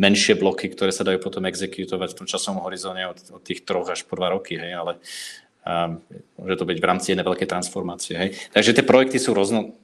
menšie 0.00 0.36
bloky, 0.36 0.68
ktoré 0.72 0.92
sa 0.92 1.04
dajú 1.04 1.20
potom 1.20 1.44
exekutovať 1.44 2.08
v 2.12 2.18
tom 2.24 2.26
časovom 2.28 2.64
horizóne 2.64 3.04
od, 3.08 3.20
od 3.36 3.42
tých 3.44 3.64
troch 3.68 3.88
až 3.88 4.04
po 4.08 4.16
dva 4.16 4.32
roky, 4.32 4.56
hej, 4.56 4.72
ale 4.72 4.96
um, 5.68 6.00
môže 6.40 6.56
to 6.56 6.64
byť 6.64 6.78
v 6.80 6.88
rámci 6.88 7.06
jednej 7.12 7.28
veľkej 7.28 7.48
transformácie. 7.48 8.14
Hej. 8.16 8.28
Takže 8.48 8.80
tie 8.80 8.84
projekty 8.84 9.20
sú 9.20 9.36
rôzno, 9.36 9.76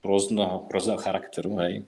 rôzneho, 0.00 0.64
rôzneho 0.64 0.96
charakteru. 0.96 1.60
Hej. 1.60 1.84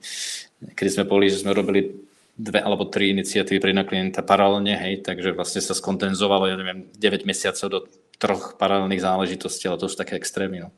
Kedy 0.77 0.89
sme 1.01 1.05
boli, 1.09 1.33
že 1.33 1.41
sme 1.41 1.57
robili 1.57 1.97
dve 2.33 2.61
alebo 2.61 2.89
tri 2.89 3.13
iniciatívy 3.13 3.57
pre 3.61 3.69
jedného 3.73 3.89
klienta 3.89 4.25
paralelne, 4.25 4.73
hej, 4.73 5.05
takže 5.05 5.37
vlastne 5.37 5.61
sa 5.61 5.77
skontenzovalo, 5.77 6.49
ja 6.49 6.57
neviem, 6.57 6.89
9 6.97 7.29
mesiacov 7.29 7.67
do 7.69 7.79
troch 8.17 8.55
paralelných 8.57 9.03
záležitostí, 9.03 9.67
ale 9.67 9.81
to 9.81 9.89
sú 9.89 9.97
také 9.97 10.15
extrémy. 10.15 10.67
No. 10.67 10.69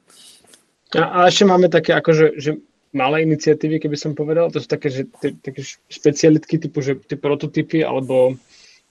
A, 0.96 1.04
a 1.04 1.20
ešte 1.28 1.44
máme 1.44 1.68
také 1.68 1.92
akože, 1.98 2.40
že 2.40 2.62
malé 2.96 3.28
iniciatívy, 3.28 3.84
keby 3.84 3.98
som 4.00 4.16
povedal, 4.16 4.48
to 4.48 4.64
sú 4.64 4.68
také, 4.72 4.88
že, 4.88 5.04
také 5.44 5.62
špecialitky 5.92 6.56
typu, 6.56 6.80
že 6.80 6.96
tie 7.04 7.20
prototypy, 7.20 7.84
alebo 7.84 8.40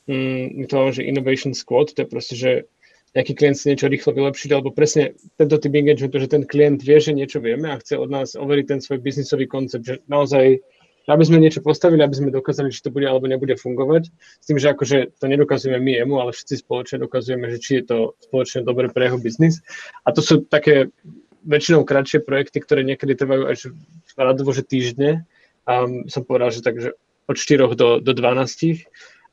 mm, 0.05 0.61
my 0.61 0.65
to 0.69 0.75
máme, 0.77 0.93
že 0.93 1.09
Innovation 1.09 1.57
Squad, 1.57 1.97
to 1.97 2.05
je 2.05 2.09
proste, 2.13 2.37
že 2.37 2.51
nejaký 3.15 3.33
klient 3.39 3.57
si 3.57 3.71
niečo 3.71 3.87
rýchlo 3.87 4.11
vylepšiť, 4.11 4.51
alebo 4.53 4.75
presne 4.75 5.15
tento 5.39 5.57
typ 5.57 5.71
engagementu, 5.71 6.19
že 6.19 6.29
ten 6.29 6.45
klient 6.45 6.83
vie, 6.83 6.99
že 6.99 7.15
niečo 7.15 7.39
vieme 7.39 7.71
a 7.71 7.79
chce 7.79 7.95
od 7.95 8.11
nás 8.11 8.35
overiť 8.35 8.67
ten 8.67 8.81
svoj 8.83 8.99
biznisový 9.01 9.47
koncept, 9.47 9.87
že 9.87 10.03
naozaj 10.11 10.61
aby 11.13 11.25
sme 11.25 11.43
niečo 11.43 11.61
postavili, 11.61 12.01
aby 12.01 12.17
sme 12.17 12.33
dokázali, 12.33 12.73
či 12.73 12.81
to 12.81 12.89
bude 12.89 13.05
alebo 13.05 13.29
nebude 13.29 13.61
fungovať. 13.61 14.09
S 14.41 14.45
tým, 14.49 14.57
že 14.57 14.73
akože 14.73 15.21
to 15.21 15.25
nedokazujeme 15.29 15.77
my 15.77 15.93
jemu, 16.01 16.15
ale 16.17 16.31
všetci 16.33 16.65
spoločne 16.65 16.97
dokazujeme, 17.05 17.47
že 17.53 17.59
či 17.61 17.71
je 17.81 17.85
to 17.85 17.99
spoločne 18.25 18.65
dobre 18.65 18.89
pre 18.89 19.13
jeho 19.13 19.21
biznis. 19.21 19.61
A 20.09 20.17
to 20.17 20.25
sú 20.25 20.49
také 20.49 20.89
väčšinou 21.45 21.85
kratšie 21.85 22.25
projekty, 22.25 22.65
ktoré 22.65 22.81
niekedy 22.89 23.13
trvajú 23.21 23.45
až 23.53 23.59
radovo, 24.17 24.57
že 24.57 24.65
týždne. 24.65 25.29
A 25.69 25.85
som 26.09 26.25
povedal, 26.25 26.53
že 26.53 26.65
takže 26.65 26.97
od 27.29 27.37
4 27.37 27.77
do, 27.77 27.89
do 28.01 28.13
12 28.13 28.85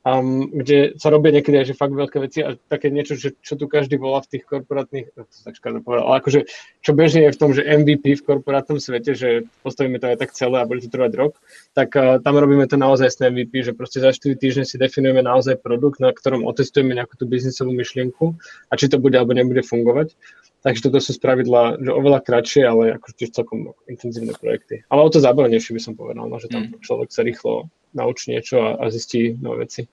um, 0.02 0.50
kde 0.50 0.98
sa 0.98 1.08
robia 1.10 1.30
niekedy 1.30 1.62
aj 1.62 1.66
že 1.72 1.78
fakt 1.78 1.94
veľké 1.94 2.18
veci 2.18 2.42
a 2.42 2.58
také 2.68 2.90
niečo, 2.90 3.14
že, 3.14 3.38
čo 3.38 3.54
tu 3.54 3.70
každý 3.70 3.98
volá 3.98 4.22
v 4.22 4.36
tých 4.38 4.44
korporátnych, 4.46 5.14
to 5.14 5.22
tak 5.46 5.58
povedal, 5.62 6.10
ale 6.10 6.18
akože 6.18 6.40
čo 6.82 6.92
bežne 6.92 7.30
je 7.30 7.34
v 7.34 7.40
tom, 7.40 7.50
že 7.54 7.66
MVP 7.66 8.18
v 8.18 8.26
korporátnom 8.26 8.82
svete, 8.82 9.14
že 9.14 9.46
postavíme 9.62 10.02
to 10.02 10.10
aj 10.10 10.18
tak 10.18 10.34
celé 10.34 10.58
a 10.58 10.68
bude 10.68 10.82
to 10.82 10.90
trvať 10.90 11.12
rok, 11.14 11.38
tak 11.74 11.94
uh, 11.94 12.18
tam 12.18 12.34
robíme 12.34 12.66
to 12.66 12.74
naozaj 12.74 13.08
s 13.08 13.22
MVP, 13.22 13.62
že 13.62 13.72
proste 13.78 14.02
za 14.02 14.10
4 14.10 14.34
týždne 14.34 14.64
si 14.66 14.76
definujeme 14.76 15.22
naozaj 15.22 15.62
produkt, 15.62 16.02
na 16.02 16.10
ktorom 16.10 16.42
otestujeme 16.44 16.98
nejakú 16.98 17.14
tú 17.14 17.30
biznisovú 17.30 17.70
myšlienku 17.70 18.34
a 18.68 18.72
či 18.74 18.90
to 18.90 18.98
bude 18.98 19.14
alebo 19.14 19.32
nebude 19.32 19.62
fungovať. 19.62 20.14
Takže 20.62 20.80
toto 20.86 21.02
sú 21.02 21.10
spravidla, 21.18 21.82
že 21.82 21.90
oveľa 21.90 22.22
kratšie, 22.22 22.62
ale 22.62 22.94
akože 22.94 23.14
tiež 23.18 23.30
celkom 23.34 23.74
intenzívne 23.90 24.30
projekty. 24.30 24.86
Ale 24.86 25.02
o 25.02 25.10
to 25.10 25.18
zábavnejšie 25.18 25.74
by 25.74 25.82
som 25.82 25.98
povedal, 25.98 26.30
no, 26.30 26.38
že 26.38 26.46
tam 26.46 26.70
mm. 26.70 26.78
človek 26.86 27.10
sa 27.10 27.26
rýchlo 27.26 27.66
naučí 27.90 28.30
niečo 28.30 28.62
a, 28.62 28.78
a 28.78 28.86
zistí 28.86 29.34
nové 29.42 29.66
veci. 29.66 29.90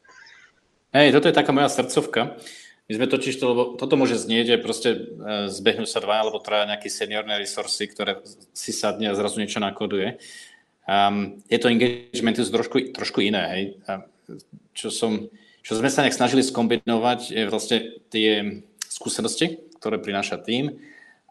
Hej, 0.93 1.17
toto 1.17 1.25
je 1.25 1.37
taká 1.37 1.49
moja 1.49 1.73
srdcovka. 1.73 2.37
My 2.89 2.93
sme 2.97 3.05
totiž 3.05 3.37
to, 3.37 3.45
lebo 3.53 3.63
toto 3.77 3.97
môže 3.97 4.17
znieť, 4.17 4.57
že 4.57 4.65
proste 4.65 4.89
e, 4.93 4.99
zbehnú 5.49 5.85
sa 5.85 6.01
dva 6.01 6.25
alebo 6.25 6.41
traja 6.41 6.65
nejaké 6.65 6.89
seniorné 6.89 7.37
resursy, 7.37 7.85
ktoré 7.85 8.21
si 8.53 8.73
sadne 8.73 9.09
a 9.09 9.17
zrazu 9.17 9.41
niečo 9.41 9.61
nakoduje. 9.61 10.17
Um, 10.89 11.37
tieto 11.45 11.69
engagementy 11.69 12.41
sú 12.41 12.49
trošku, 12.49 12.89
trošku 12.89 13.21
iné. 13.21 13.43
Hej. 13.53 13.63
Čo, 14.73 14.89
som, 14.89 15.11
čo 15.61 15.77
sme 15.77 15.93
sa 15.93 16.01
nejak 16.01 16.17
snažili 16.17 16.41
skombinovať, 16.41 17.19
je 17.29 17.43
vlastne 17.45 17.77
tie 18.09 18.57
skúsenosti, 18.89 19.68
ktoré 19.79 19.97
prináša 19.97 20.37
tým, 20.37 20.75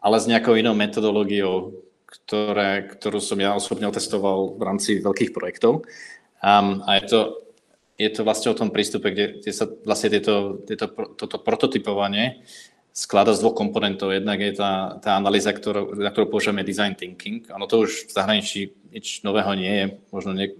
ale 0.01 0.17
s 0.17 0.25
nejakou 0.25 0.57
inou 0.57 0.73
metodológiou, 0.73 1.85
ktoré, 2.09 2.89
ktorú 2.89 3.21
som 3.21 3.37
ja 3.37 3.53
osobne 3.53 3.85
otestoval 3.85 4.57
v 4.57 4.61
rámci 4.65 4.97
veľkých 4.99 5.31
projektov. 5.31 5.85
Um, 6.41 6.81
a 6.89 6.97
je 6.97 7.03
to, 7.05 7.19
je 7.99 8.09
to 8.09 8.21
vlastne 8.25 8.49
o 8.49 8.57
tom 8.57 8.73
prístupe, 8.73 9.13
kde, 9.13 9.43
kde 9.43 9.51
sa 9.53 9.69
vlastne 9.85 10.09
tieto, 10.09 10.57
tieto, 10.65 10.89
toto 11.13 11.37
prototypovanie 11.37 12.41
sklada 12.95 13.35
z 13.35 13.45
dvoch 13.45 13.55
komponentov. 13.55 14.11
Jednak 14.11 14.39
je 14.41 14.57
tá, 14.57 14.97
tá 14.97 15.15
analýza, 15.19 15.53
ktorú, 15.53 15.99
na 15.99 16.09
ktorú 16.09 16.31
používame 16.31 16.65
design 16.65 16.97
thinking. 16.97 17.45
Ono 17.53 17.69
to 17.69 17.85
už 17.85 18.09
v 18.09 18.11
zahraničí 18.11 18.59
nič 18.89 19.21
nového 19.21 19.53
nie 19.53 19.73
je, 19.73 19.85
možno 20.09 20.31
nie, 20.33 20.57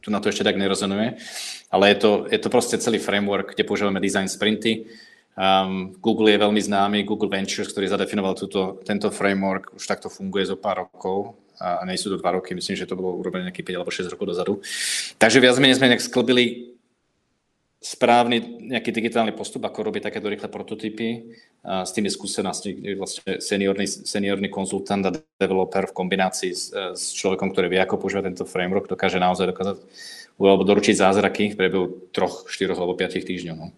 tu 0.00 0.08
na 0.12 0.20
to 0.20 0.28
ešte 0.28 0.44
tak 0.44 0.56
nerozonuje, 0.56 1.20
ale 1.68 1.84
je 1.92 1.96
to, 2.00 2.10
je 2.28 2.38
to 2.40 2.48
proste 2.48 2.76
celý 2.80 2.96
framework, 3.00 3.52
kde 3.52 3.68
používame 3.68 4.00
design 4.00 4.28
sprinty. 4.28 4.88
Um, 5.40 5.96
Google 6.04 6.36
je 6.36 6.42
veľmi 6.44 6.60
známy, 6.60 7.08
Google 7.08 7.32
Ventures, 7.32 7.72
ktorý 7.72 7.88
zadefinoval 7.88 8.36
túto, 8.36 8.76
tento 8.84 9.08
framework, 9.08 9.72
už 9.72 9.88
takto 9.88 10.12
funguje 10.12 10.44
zo 10.44 10.60
pár 10.60 10.84
rokov 10.84 11.32
a 11.56 11.80
nie 11.88 11.96
sú 11.96 12.12
to 12.12 12.20
dva 12.20 12.36
roky, 12.36 12.52
myslím, 12.52 12.76
že 12.76 12.84
to 12.84 12.92
bolo 12.92 13.16
urobené 13.16 13.48
nejakých 13.48 13.72
5 13.72 13.78
alebo 13.80 13.92
6 13.92 14.12
rokov 14.12 14.26
dozadu. 14.36 14.52
Takže 15.16 15.40
viac 15.40 15.56
menej 15.56 15.80
sme 15.80 15.88
nejak 15.88 16.04
sklbili 16.04 16.76
správny 17.80 18.68
nejaký 18.68 18.92
digitálny 18.92 19.32
postup, 19.32 19.64
ako 19.64 19.88
robiť 19.88 20.12
takéto 20.12 20.28
rýchle 20.28 20.52
prototypy 20.52 21.32
a 21.64 21.88
s 21.88 21.96
tými 21.96 22.12
skúsenosti, 22.12 22.76
kde 22.76 23.00
vlastne 23.00 23.40
seniorný, 23.40 23.88
seniorný 23.88 24.52
konzultant 24.52 25.08
a 25.08 25.16
developer 25.40 25.88
v 25.88 25.96
kombinácii 25.96 26.52
s, 26.52 26.68
s 26.76 27.16
človekom, 27.16 27.48
ktorý 27.48 27.72
vie, 27.72 27.80
ako 27.80 27.96
používať 27.96 28.28
tento 28.28 28.44
framework, 28.44 28.92
dokáže 28.92 29.16
naozaj 29.16 29.48
dokázať 29.56 29.80
alebo 30.40 30.64
doručiť 30.64 30.96
zázraky 30.96 31.52
v 31.52 31.58
priebehu 31.60 31.84
troch, 32.16 32.48
štyroch 32.48 32.76
alebo 32.80 32.96
piatich 32.96 33.28
týždňov. 33.28 33.56
No. 33.56 33.72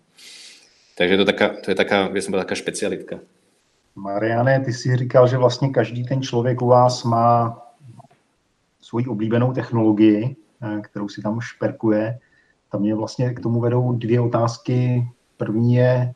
Takže 0.99 1.17
to, 1.17 1.25
taká, 1.25 1.49
to 1.49 1.71
je 1.71 1.75
taká, 1.75 2.09
by 2.09 2.23
som 2.23 2.33
taká 2.33 2.55
špecialitka. 2.55 3.19
Mariane, 3.95 4.61
ty 4.61 4.73
si 4.73 4.97
říkal, 4.97 5.29
že 5.29 5.37
vlastně 5.37 5.69
každý 5.69 6.05
ten 6.05 6.23
člověk 6.23 6.63
u 6.63 6.67
vás 6.67 7.05
má 7.05 7.59
svoji 8.81 9.07
oblíbenou 9.07 9.53
technologii, 9.53 10.37
eh, 10.63 10.81
kterou 10.81 11.09
si 11.09 11.23
tam 11.23 11.41
šperkuje. 11.41 12.19
Tam 12.71 12.81
mě 12.81 12.95
vlastně 12.95 13.35
k 13.35 13.41
tomu 13.41 13.61
vedou 13.61 13.93
dvě 13.93 14.21
otázky. 14.21 15.09
První 15.37 15.75
je, 15.75 16.15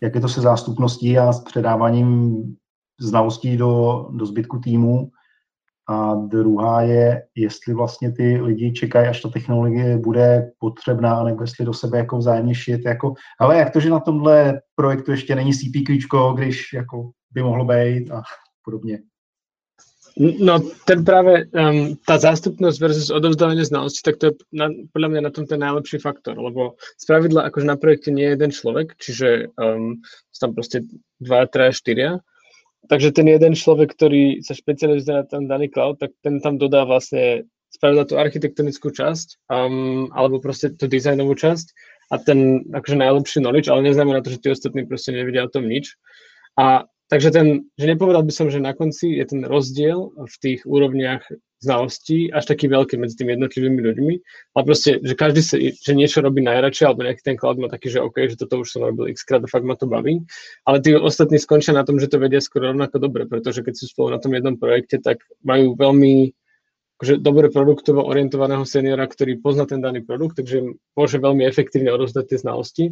jak 0.00 0.14
je 0.14 0.20
to 0.20 0.28
se 0.28 0.40
zástupností 0.40 1.18
a 1.18 1.32
s 1.32 1.40
předáváním 1.40 2.42
znalostí 3.00 3.56
do, 3.56 4.06
do 4.12 4.26
zbytku 4.26 4.58
týmu. 4.58 5.10
A 5.92 6.14
druhá 6.14 6.82
je, 6.82 7.22
jestli 7.34 7.74
vlastně 7.74 8.12
ty 8.12 8.40
lidi 8.40 8.72
čekají, 8.72 9.08
až 9.08 9.20
ta 9.20 9.28
technologie 9.28 9.98
bude 9.98 10.52
potřebná, 10.58 11.24
nebo 11.24 11.42
jestli 11.42 11.64
do 11.64 11.72
sebe 11.72 11.98
jako 11.98 12.18
vzájemně 12.18 12.54
šijete, 12.54 12.88
jako, 12.88 13.14
ale 13.40 13.58
jak 13.58 13.72
to, 13.72 13.80
že 13.80 13.90
na 13.90 14.00
tomhle 14.00 14.60
projektu 14.74 15.10
ještě 15.10 15.34
není 15.34 15.52
CPQ, 15.52 16.34
když 16.34 16.72
jako 16.72 17.10
by 17.30 17.42
mohlo 17.42 17.64
být 17.64 18.10
a 18.10 18.22
podobně. 18.64 18.98
No, 20.16 20.60
ten 20.84 21.08
práve, 21.08 21.48
um, 21.56 21.96
tá 22.04 22.20
zástupnosť 22.20 22.76
versus 22.84 23.08
odovzdávanie 23.08 23.64
znalostí, 23.64 24.04
tak 24.04 24.20
to 24.20 24.28
je 24.28 24.32
na, 24.52 24.68
podľa 24.92 25.08
mňa 25.08 25.20
na 25.24 25.32
tom 25.32 25.48
ten 25.48 25.56
najlepší 25.64 26.04
faktor, 26.04 26.36
lebo 26.36 26.76
z 27.00 27.04
pravidla 27.08 27.48
akože 27.48 27.64
na 27.64 27.80
projekte 27.80 28.12
nie 28.12 28.28
je 28.28 28.36
jeden 28.36 28.52
človek, 28.52 28.92
čiže 29.00 29.48
um, 29.56 30.04
sú 30.28 30.38
tam 30.44 30.52
proste 30.52 30.84
dva, 31.16 31.48
traja, 31.48 31.72
štyria, 31.72 32.20
takže 32.88 33.14
ten 33.14 33.26
jeden 33.30 33.54
človek, 33.54 33.94
ktorý 33.94 34.42
sa 34.42 34.54
špecializuje 34.56 35.14
na 35.14 35.24
ten 35.26 35.46
daný 35.46 35.70
cloud, 35.70 36.02
tak 36.02 36.14
ten 36.22 36.42
tam 36.42 36.58
dodá 36.58 36.82
vlastne 36.82 37.46
spravidla 37.72 38.04
tú 38.04 38.14
architektonickú 38.20 38.92
časť, 38.92 39.48
um, 39.48 40.12
alebo 40.12 40.42
proste 40.42 40.76
tú 40.76 40.86
dizajnovú 40.90 41.32
časť 41.32 41.72
a 42.12 42.20
ten 42.20 42.68
akože 42.68 42.96
najlepší 43.00 43.38
knowledge, 43.40 43.72
ale 43.72 43.88
neznamená 43.88 44.20
to, 44.20 44.34
že 44.34 44.42
tí 44.44 44.48
ostatní 44.52 44.84
proste 44.84 45.16
nevedia 45.16 45.48
o 45.48 45.52
tom 45.52 45.64
nič. 45.64 45.96
A 46.60 46.84
Takže 47.12 47.28
ten, 47.28 47.68
že 47.76 47.92
nepovedal 47.92 48.24
by 48.24 48.32
som, 48.32 48.48
že 48.48 48.56
na 48.56 48.72
konci 48.72 49.20
je 49.20 49.24
ten 49.28 49.44
rozdiel 49.44 50.16
v 50.16 50.36
tých 50.40 50.64
úrovniach 50.64 51.20
znalostí 51.60 52.32
až 52.32 52.48
taký 52.48 52.72
veľký 52.72 52.96
medzi 52.96 53.20
tými 53.20 53.36
jednotlivými 53.36 53.80
ľuďmi, 53.84 54.14
ale 54.56 54.62
proste, 54.64 54.96
že 54.96 55.12
každý 55.12 55.44
sa, 55.44 55.60
že 55.60 55.92
niečo 55.92 56.24
robí 56.24 56.40
najradšej, 56.40 56.88
alebo 56.88 57.04
nejaký 57.04 57.22
ten 57.22 57.36
cloud 57.36 57.60
má 57.60 57.68
taký, 57.68 57.92
že 57.92 58.00
OK, 58.00 58.16
že 58.32 58.40
toto 58.40 58.64
už 58.64 58.72
som 58.72 58.88
robil 58.88 59.12
x 59.12 59.28
krát 59.28 59.44
a 59.44 59.52
fakt 59.52 59.68
ma 59.68 59.76
to 59.76 59.84
baví, 59.84 60.24
ale 60.64 60.80
tí 60.80 60.96
ostatní 60.96 61.36
skončia 61.36 61.76
na 61.76 61.84
tom, 61.84 62.00
že 62.00 62.08
to 62.08 62.16
vedia 62.16 62.40
skoro 62.40 62.72
rovnako 62.72 62.96
dobre, 62.96 63.28
pretože 63.28 63.60
keď 63.60 63.74
sú 63.76 63.92
spolu 63.92 64.16
na 64.16 64.18
tom 64.18 64.32
jednom 64.32 64.56
projekte, 64.56 64.96
tak 64.96 65.20
majú 65.44 65.76
veľmi 65.76 66.32
akože 66.96 67.20
dobre 67.20 67.52
produktovo 67.52 68.08
orientovaného 68.08 68.64
seniora, 68.64 69.04
ktorý 69.04 69.36
pozná 69.36 69.68
ten 69.68 69.84
daný 69.84 70.00
produkt, 70.00 70.40
takže 70.40 70.80
môže 70.96 71.20
veľmi 71.20 71.44
efektívne 71.44 71.92
odozdať 71.92 72.24
tie 72.32 72.38
znalosti. 72.40 72.84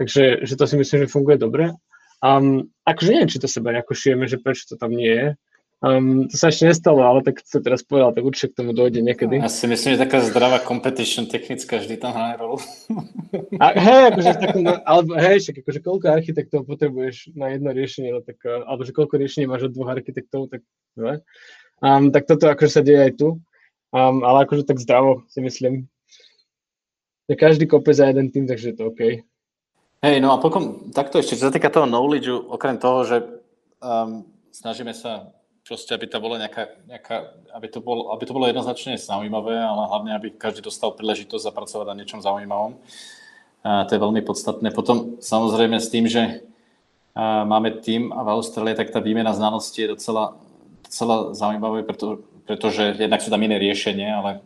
Takže 0.00 0.48
že 0.48 0.54
to 0.56 0.64
si 0.66 0.74
myslím, 0.80 1.06
že 1.06 1.12
funguje 1.14 1.36
dobre. 1.38 1.76
Um, 2.22 2.70
akože 2.86 3.10
neviem, 3.10 3.30
či 3.30 3.42
to 3.42 3.50
seba 3.50 3.74
nejako 3.74 3.98
šijeme, 3.98 4.30
že 4.30 4.38
prečo 4.38 4.70
to 4.70 4.78
tam 4.78 4.94
nie 4.94 5.10
je. 5.10 5.28
Um, 5.82 6.30
to 6.30 6.38
sa 6.38 6.54
ešte 6.54 6.70
nestalo, 6.70 7.02
ale 7.02 7.26
tak 7.26 7.42
to 7.42 7.58
teraz 7.58 7.82
povedal, 7.82 8.14
tak 8.14 8.22
určite 8.22 8.54
k 8.54 8.58
tomu 8.62 8.70
dojde 8.70 9.02
niekedy. 9.02 9.42
Ja 9.42 9.50
si 9.50 9.66
myslím, 9.66 9.98
že 9.98 10.06
taká 10.06 10.22
zdravá 10.22 10.62
competition 10.62 11.26
technická 11.26 11.82
vždy 11.82 11.98
tam 11.98 12.14
hraje 12.14 12.38
rolu. 12.38 12.62
A, 13.58 13.74
hej, 13.74 14.14
akože 14.14 14.30
takom, 14.38 14.62
alebo 14.86 15.18
hej, 15.18 15.42
však 15.42 15.66
akože 15.66 15.80
koľko 15.82 16.06
architektov 16.06 16.70
potrebuješ 16.70 17.34
na 17.34 17.50
jedno 17.50 17.74
riešenie, 17.74 18.14
no 18.14 18.22
tak, 18.22 18.38
eh, 18.46 18.62
alebo 18.62 18.86
že 18.86 18.94
koľko 18.94 19.18
riešení 19.18 19.50
máš 19.50 19.66
od 19.66 19.74
dvoch 19.74 19.90
architektov, 19.90 20.54
tak 20.54 20.62
ne? 20.94 21.18
Um, 21.82 22.14
tak 22.14 22.30
toto 22.30 22.46
akože 22.46 22.78
sa 22.78 22.82
deje 22.86 23.02
aj 23.02 23.12
tu. 23.18 23.42
Um, 23.90 24.22
ale 24.22 24.46
akože 24.46 24.62
tak 24.62 24.78
zdravo 24.78 25.26
si 25.26 25.42
myslím. 25.42 25.90
Že 27.26 27.34
každý 27.34 27.64
kope 27.66 27.90
za 27.90 28.06
jeden 28.06 28.30
tým, 28.30 28.46
takže 28.46 28.70
je 28.70 28.76
to 28.78 28.94
OK. 28.94 29.26
Hej, 30.02 30.18
no 30.18 30.34
a 30.34 30.42
potom 30.42 30.90
takto 30.90 31.22
ešte, 31.22 31.38
čo 31.38 31.46
sa 31.46 31.54
týka 31.54 31.70
toho 31.70 31.86
knowledge, 31.86 32.26
okrem 32.26 32.74
toho, 32.74 33.06
že 33.06 33.16
um, 33.78 34.26
snažíme 34.50 34.90
sa 34.90 35.30
proste, 35.62 35.94
aby 35.94 36.10
to 36.10 36.18
bolo 36.18 36.34
nejaká, 36.42 36.74
nejaká 36.90 37.38
aby, 37.54 37.70
to 37.70 37.78
bolo, 37.78 38.10
aby 38.10 38.26
to 38.26 38.34
bolo 38.34 38.50
jednoznačne 38.50 38.98
zaujímavé, 38.98 39.54
ale 39.62 39.86
hlavne, 39.86 40.10
aby 40.18 40.34
každý 40.34 40.58
dostal 40.58 40.90
príležitosť 40.98 41.46
zapracovať 41.46 41.86
na 41.86 41.98
niečom 42.02 42.18
zaujímavom. 42.18 42.82
A 43.62 43.86
to 43.86 43.94
je 43.94 44.02
veľmi 44.02 44.26
podstatné. 44.26 44.74
Potom 44.74 45.22
samozrejme 45.22 45.78
s 45.78 45.86
tým, 45.86 46.10
že 46.10 46.42
a 47.14 47.44
máme 47.44 47.78
tým 47.84 48.08
a 48.10 48.24
v 48.24 48.32
Austrálii, 48.40 48.72
tak 48.72 48.88
tá 48.88 48.96
výmena 48.96 49.36
znalostí 49.36 49.84
je 49.84 49.92
docela, 49.94 50.34
docela 50.82 51.36
zaujímavé, 51.36 51.84
preto, 51.84 52.24
pretože 52.48 52.96
jednak 52.96 53.20
sú 53.20 53.28
tam 53.28 53.44
iné 53.44 53.60
riešenie, 53.60 54.08
ale 54.08 54.40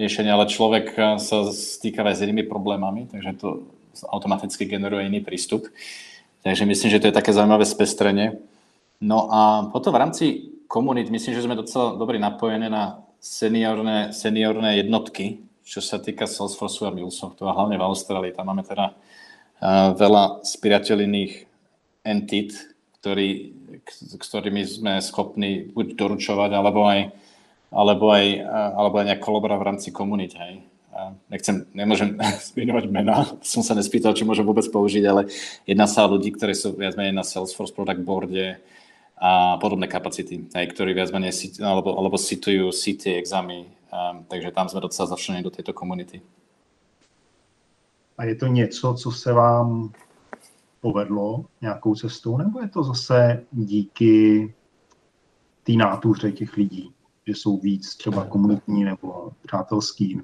riešenie, 0.00 0.32
ale 0.32 0.48
človek 0.48 1.20
sa 1.20 1.44
stýka 1.52 2.00
aj 2.00 2.16
s 2.16 2.24
inými 2.24 2.48
problémami, 2.48 3.12
takže 3.12 3.36
to 3.36 3.48
automaticky 4.08 4.64
generuje 4.64 5.06
iný 5.06 5.20
prístup. 5.20 5.68
Takže 6.40 6.64
myslím, 6.64 6.90
že 6.90 7.00
to 7.00 7.08
je 7.08 7.18
také 7.18 7.36
zaujímavé 7.36 7.68
spestrenie. 7.68 8.40
No 9.00 9.28
a 9.32 9.68
potom 9.72 9.92
v 9.92 10.00
rámci 10.00 10.24
komunít 10.68 11.12
myslím, 11.12 11.34
že 11.34 11.44
sme 11.44 11.56
docela 11.56 11.96
dobre 11.96 12.16
napojení 12.16 12.68
na 12.68 13.04
seniorné, 13.20 14.16
seniorné 14.16 14.80
jednotky, 14.80 15.44
čo 15.64 15.84
sa 15.84 16.00
týka 16.00 16.24
Salesforce 16.24 16.88
a 16.88 16.94
MuleSoftu 16.94 17.44
a 17.44 17.56
hlavne 17.56 17.76
v 17.76 17.86
Austrálii. 17.86 18.32
Tam 18.32 18.48
máme 18.48 18.64
teda 18.64 18.92
uh, 18.92 19.92
veľa 19.94 20.44
spriateľných 20.44 21.32
entit, 22.04 22.56
ktorý, 23.00 23.52
ktorými 24.16 24.62
sme 24.64 24.92
schopní 25.04 25.72
buď 25.72 25.96
doručovať, 25.96 26.50
alebo 26.52 26.84
aj, 26.88 27.00
alebo 27.72 28.06
aj, 28.12 28.24
alebo 28.76 28.94
aj 29.00 29.06
nejak 29.08 29.24
kolaborovať 29.24 29.60
v 29.60 29.68
rámci 29.68 29.88
komunít. 29.92 30.36
Nechcem, 31.30 31.66
nemôžem 31.74 32.18
zmienovať 32.50 32.84
mená, 32.90 33.26
som 33.46 33.62
sa 33.62 33.78
nespýtal, 33.78 34.14
či 34.14 34.26
môžem 34.26 34.42
vôbec 34.42 34.66
použiť, 34.66 35.04
ale 35.06 35.30
jedná 35.62 35.86
sa 35.86 36.04
o 36.06 36.18
ľudí, 36.18 36.34
ktorí 36.34 36.54
sú 36.54 36.74
viac 36.74 36.98
menej 36.98 37.14
na 37.14 37.22
Salesforce 37.22 37.70
Product 37.70 38.02
Boarde 38.02 38.58
a 39.20 39.60
podobné 39.60 39.86
kapacity, 39.86 40.48
aj, 40.56 40.66
ktorí 40.74 40.96
viac 40.96 41.12
menej 41.12 41.60
alebo, 41.62 41.94
alebo 41.94 42.16
situjú 42.16 42.72
CT 42.72 43.20
examy, 43.20 43.68
takže 44.26 44.50
tam 44.50 44.66
sme 44.66 44.80
docela 44.80 45.12
začlení 45.12 45.44
do 45.44 45.52
tejto 45.52 45.76
komunity. 45.76 46.24
A 48.18 48.24
je 48.24 48.34
to 48.34 48.46
něco, 48.46 48.94
co 48.94 49.12
se 49.12 49.32
vám 49.32 49.92
povedlo 50.80 51.44
nějakou 51.60 51.94
cestou, 51.94 52.36
nebo 52.36 52.60
je 52.60 52.68
to 52.68 52.82
zase 52.82 53.44
díky 53.52 54.54
té 55.62 55.72
nátuře 55.72 56.32
těch 56.32 56.56
lidí, 56.56 56.92
že 57.26 57.34
jsou 57.34 57.56
víc 57.56 57.96
třeba 57.96 58.24
komunitní 58.24 58.84
nebo 58.84 59.32
přátelský? 59.46 60.20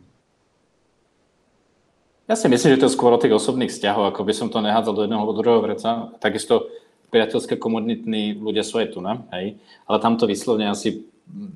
Ja 2.26 2.34
si 2.34 2.50
myslím, 2.50 2.74
že 2.74 2.80
to 2.82 2.86
je 2.90 2.96
skôr 2.98 3.14
o 3.14 3.22
tých 3.22 3.38
osobných 3.38 3.70
vzťahoch, 3.70 4.10
ako 4.10 4.26
by 4.26 4.34
som 4.34 4.50
to 4.50 4.58
nehádzal 4.58 4.98
do 4.98 5.02
jedného 5.06 5.22
alebo 5.22 5.38
druhého 5.38 5.62
vreca. 5.62 6.10
Takisto 6.18 6.66
priateľské 7.14 7.54
komunitní 7.54 8.34
ľudia 8.34 8.66
sú 8.66 8.82
aj 8.82 8.90
tu, 8.90 8.98
ne? 8.98 9.22
hej? 9.30 9.54
ale 9.86 9.96
tam 10.02 10.18
to 10.18 10.26
vyslovne 10.26 10.66
asi 10.66 11.06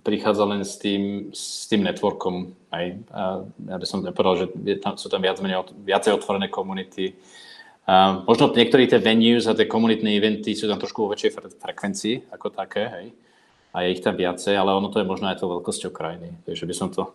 prichádza 0.06 0.46
len 0.46 0.62
s 0.62 0.78
tým, 0.78 1.35
s 1.35 1.66
tým 1.66 1.83
networkom. 1.83 2.54
Hej? 2.70 3.02
A 3.11 3.42
ja 3.42 3.76
by 3.83 3.87
som 3.87 4.06
nepovedal, 4.06 4.46
že 4.46 4.78
tam, 4.78 4.94
sú 4.94 5.11
tam 5.11 5.18
viac 5.26 5.42
menej, 5.42 5.74
viacej 5.83 6.14
otvorené 6.14 6.46
komunity. 6.46 7.18
Možno 8.22 8.54
niektorí 8.54 8.87
tie 8.87 9.02
venues 9.02 9.50
a 9.50 9.59
tie 9.59 9.66
komunitné 9.66 10.14
eventy 10.14 10.54
sú 10.54 10.70
tam 10.70 10.78
trošku 10.78 11.02
vo 11.02 11.11
väčšej 11.11 11.30
fre- 11.35 11.50
frekvencii 11.50 12.30
ako 12.30 12.46
také, 12.54 12.87
hej? 12.87 13.06
a 13.74 13.83
je 13.83 13.98
ich 13.98 14.02
tam 14.06 14.14
viacej, 14.14 14.54
ale 14.54 14.70
ono 14.70 14.87
to 14.87 15.02
je 15.02 15.06
možno 15.11 15.26
aj 15.26 15.42
to 15.42 15.50
veľkosťou 15.50 15.90
krajiny. 15.90 16.30
Takže 16.46 16.62
by 16.62 16.74
som 16.78 16.88
to, 16.94 17.11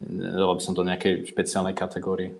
by 0.00 0.62
som 0.64 0.72
to 0.72 0.88
nejakej 0.88 1.28
špeciálnej 1.28 1.76
kategórii. 1.76 2.32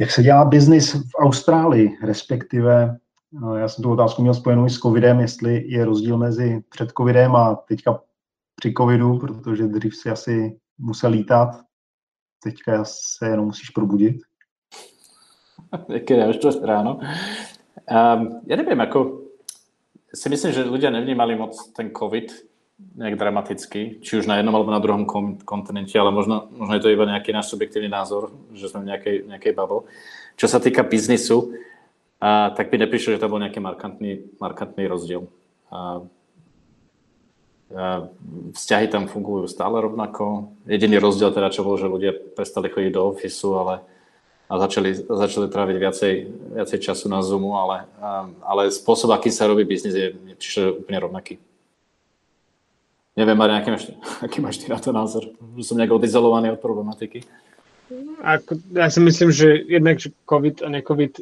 Jak 0.00 0.10
se 0.10 0.22
dělá 0.22 0.44
biznis 0.44 0.94
v 0.94 1.14
Austrálii, 1.18 1.98
respektive 2.02 2.96
no, 3.32 3.56
já 3.56 3.68
jsem 3.68 3.82
tu 3.82 3.92
otázku 3.92 4.22
měl 4.22 4.34
spojenou 4.34 4.66
i 4.66 4.70
s 4.70 4.78
covidem, 4.78 5.20
jestli 5.20 5.64
je 5.68 5.84
rozdíl 5.84 6.18
mezi 6.18 6.62
před 6.68 6.92
covidem 6.96 7.36
a 7.36 7.54
teďka 7.54 8.00
při 8.56 8.74
covidu, 8.78 9.18
protože 9.18 9.66
dřív 9.66 9.96
si 9.96 10.10
asi 10.10 10.58
musel 10.78 11.10
lítat, 11.10 11.48
teďka 12.42 12.84
se 12.84 13.28
jenom 13.28 13.46
musíš 13.46 13.70
probudit. 13.70 14.16
Keď 16.06 16.28
už 16.28 16.36
to 16.36 16.50
ráno. 16.64 17.00
Um, 17.88 18.40
ja 18.48 18.56
neviem, 18.56 18.80
ako 18.80 19.28
si 20.12 20.28
myslím, 20.28 20.52
že 20.52 20.64
ľudia 20.64 20.88
nevnímali 20.88 21.36
moc 21.36 21.72
ten 21.76 21.92
COVID 21.92 22.47
nejak 22.78 23.18
dramaticky, 23.18 23.98
či 24.02 24.12
už 24.22 24.30
na 24.30 24.38
jednom 24.38 24.54
alebo 24.54 24.70
na 24.70 24.78
druhom 24.78 25.02
kontinente, 25.42 25.98
ale 25.98 26.14
možno, 26.14 26.46
možno 26.54 26.78
je 26.78 26.82
to 26.86 26.94
iba 26.94 27.10
nejaký 27.10 27.34
náš 27.34 27.50
subjektívny 27.50 27.90
názor, 27.90 28.30
že 28.54 28.70
sme 28.70 28.86
v 28.86 28.88
nejakej, 28.94 29.16
nejakej 29.26 29.52
bubble. 29.54 29.90
Čo 30.38 30.46
sa 30.46 30.62
týka 30.62 30.86
biznisu, 30.86 31.58
a, 32.22 32.50
tak 32.54 32.70
by 32.70 32.78
neprišlo, 32.82 33.14
že 33.14 33.22
to 33.22 33.30
bol 33.30 33.42
nejaký 33.42 33.58
markantný, 33.58 34.30
markantný 34.38 34.86
rozdiel. 34.86 35.26
A, 35.70 36.02
a, 37.74 38.06
vzťahy 38.54 38.86
tam 38.90 39.10
fungujú 39.10 39.50
stále 39.50 39.78
rovnako. 39.82 40.54
Jediný 40.66 41.02
rozdiel 41.02 41.34
teda, 41.34 41.50
čo 41.50 41.66
bol, 41.66 41.78
že 41.78 41.90
ľudia 41.90 42.14
prestali 42.14 42.70
chodiť 42.70 42.92
do 42.94 43.10
ofisu, 43.10 43.58
ale 43.58 43.74
a 44.48 44.56
začali, 44.56 44.96
začali 44.96 45.46
tráviť 45.52 45.76
viacej, 45.76 46.12
viacej 46.56 46.78
času 46.80 47.12
na 47.12 47.20
Zoomu, 47.20 47.52
ale, 47.52 47.84
ale 48.40 48.72
spôsob, 48.72 49.12
aký 49.12 49.28
sa 49.28 49.44
robí 49.44 49.68
biznis, 49.68 49.92
je, 49.92 50.16
je 50.16 50.64
úplne 50.72 50.96
rovnaký. 51.04 51.36
Neviem, 53.18 53.34
Marian, 53.34 53.58
aký 53.58 53.70
máš, 53.74 53.84
aký 54.26 54.38
máš 54.38 54.56
ty 54.62 54.70
na 54.70 54.78
to 54.78 54.94
názor? 54.94 55.26
Že 55.58 55.64
som 55.66 55.76
nejak 55.78 55.90
odizolovaný 55.90 56.54
od 56.54 56.62
problematiky. 56.62 57.26
Ako, 58.20 58.60
ja 58.76 58.92
si 58.92 59.00
myslím, 59.00 59.32
že 59.32 59.64
jednak, 59.64 59.96
že 59.96 60.12
COVID 60.28 60.60
a 60.60 60.68
ne-COVID, 60.68 61.12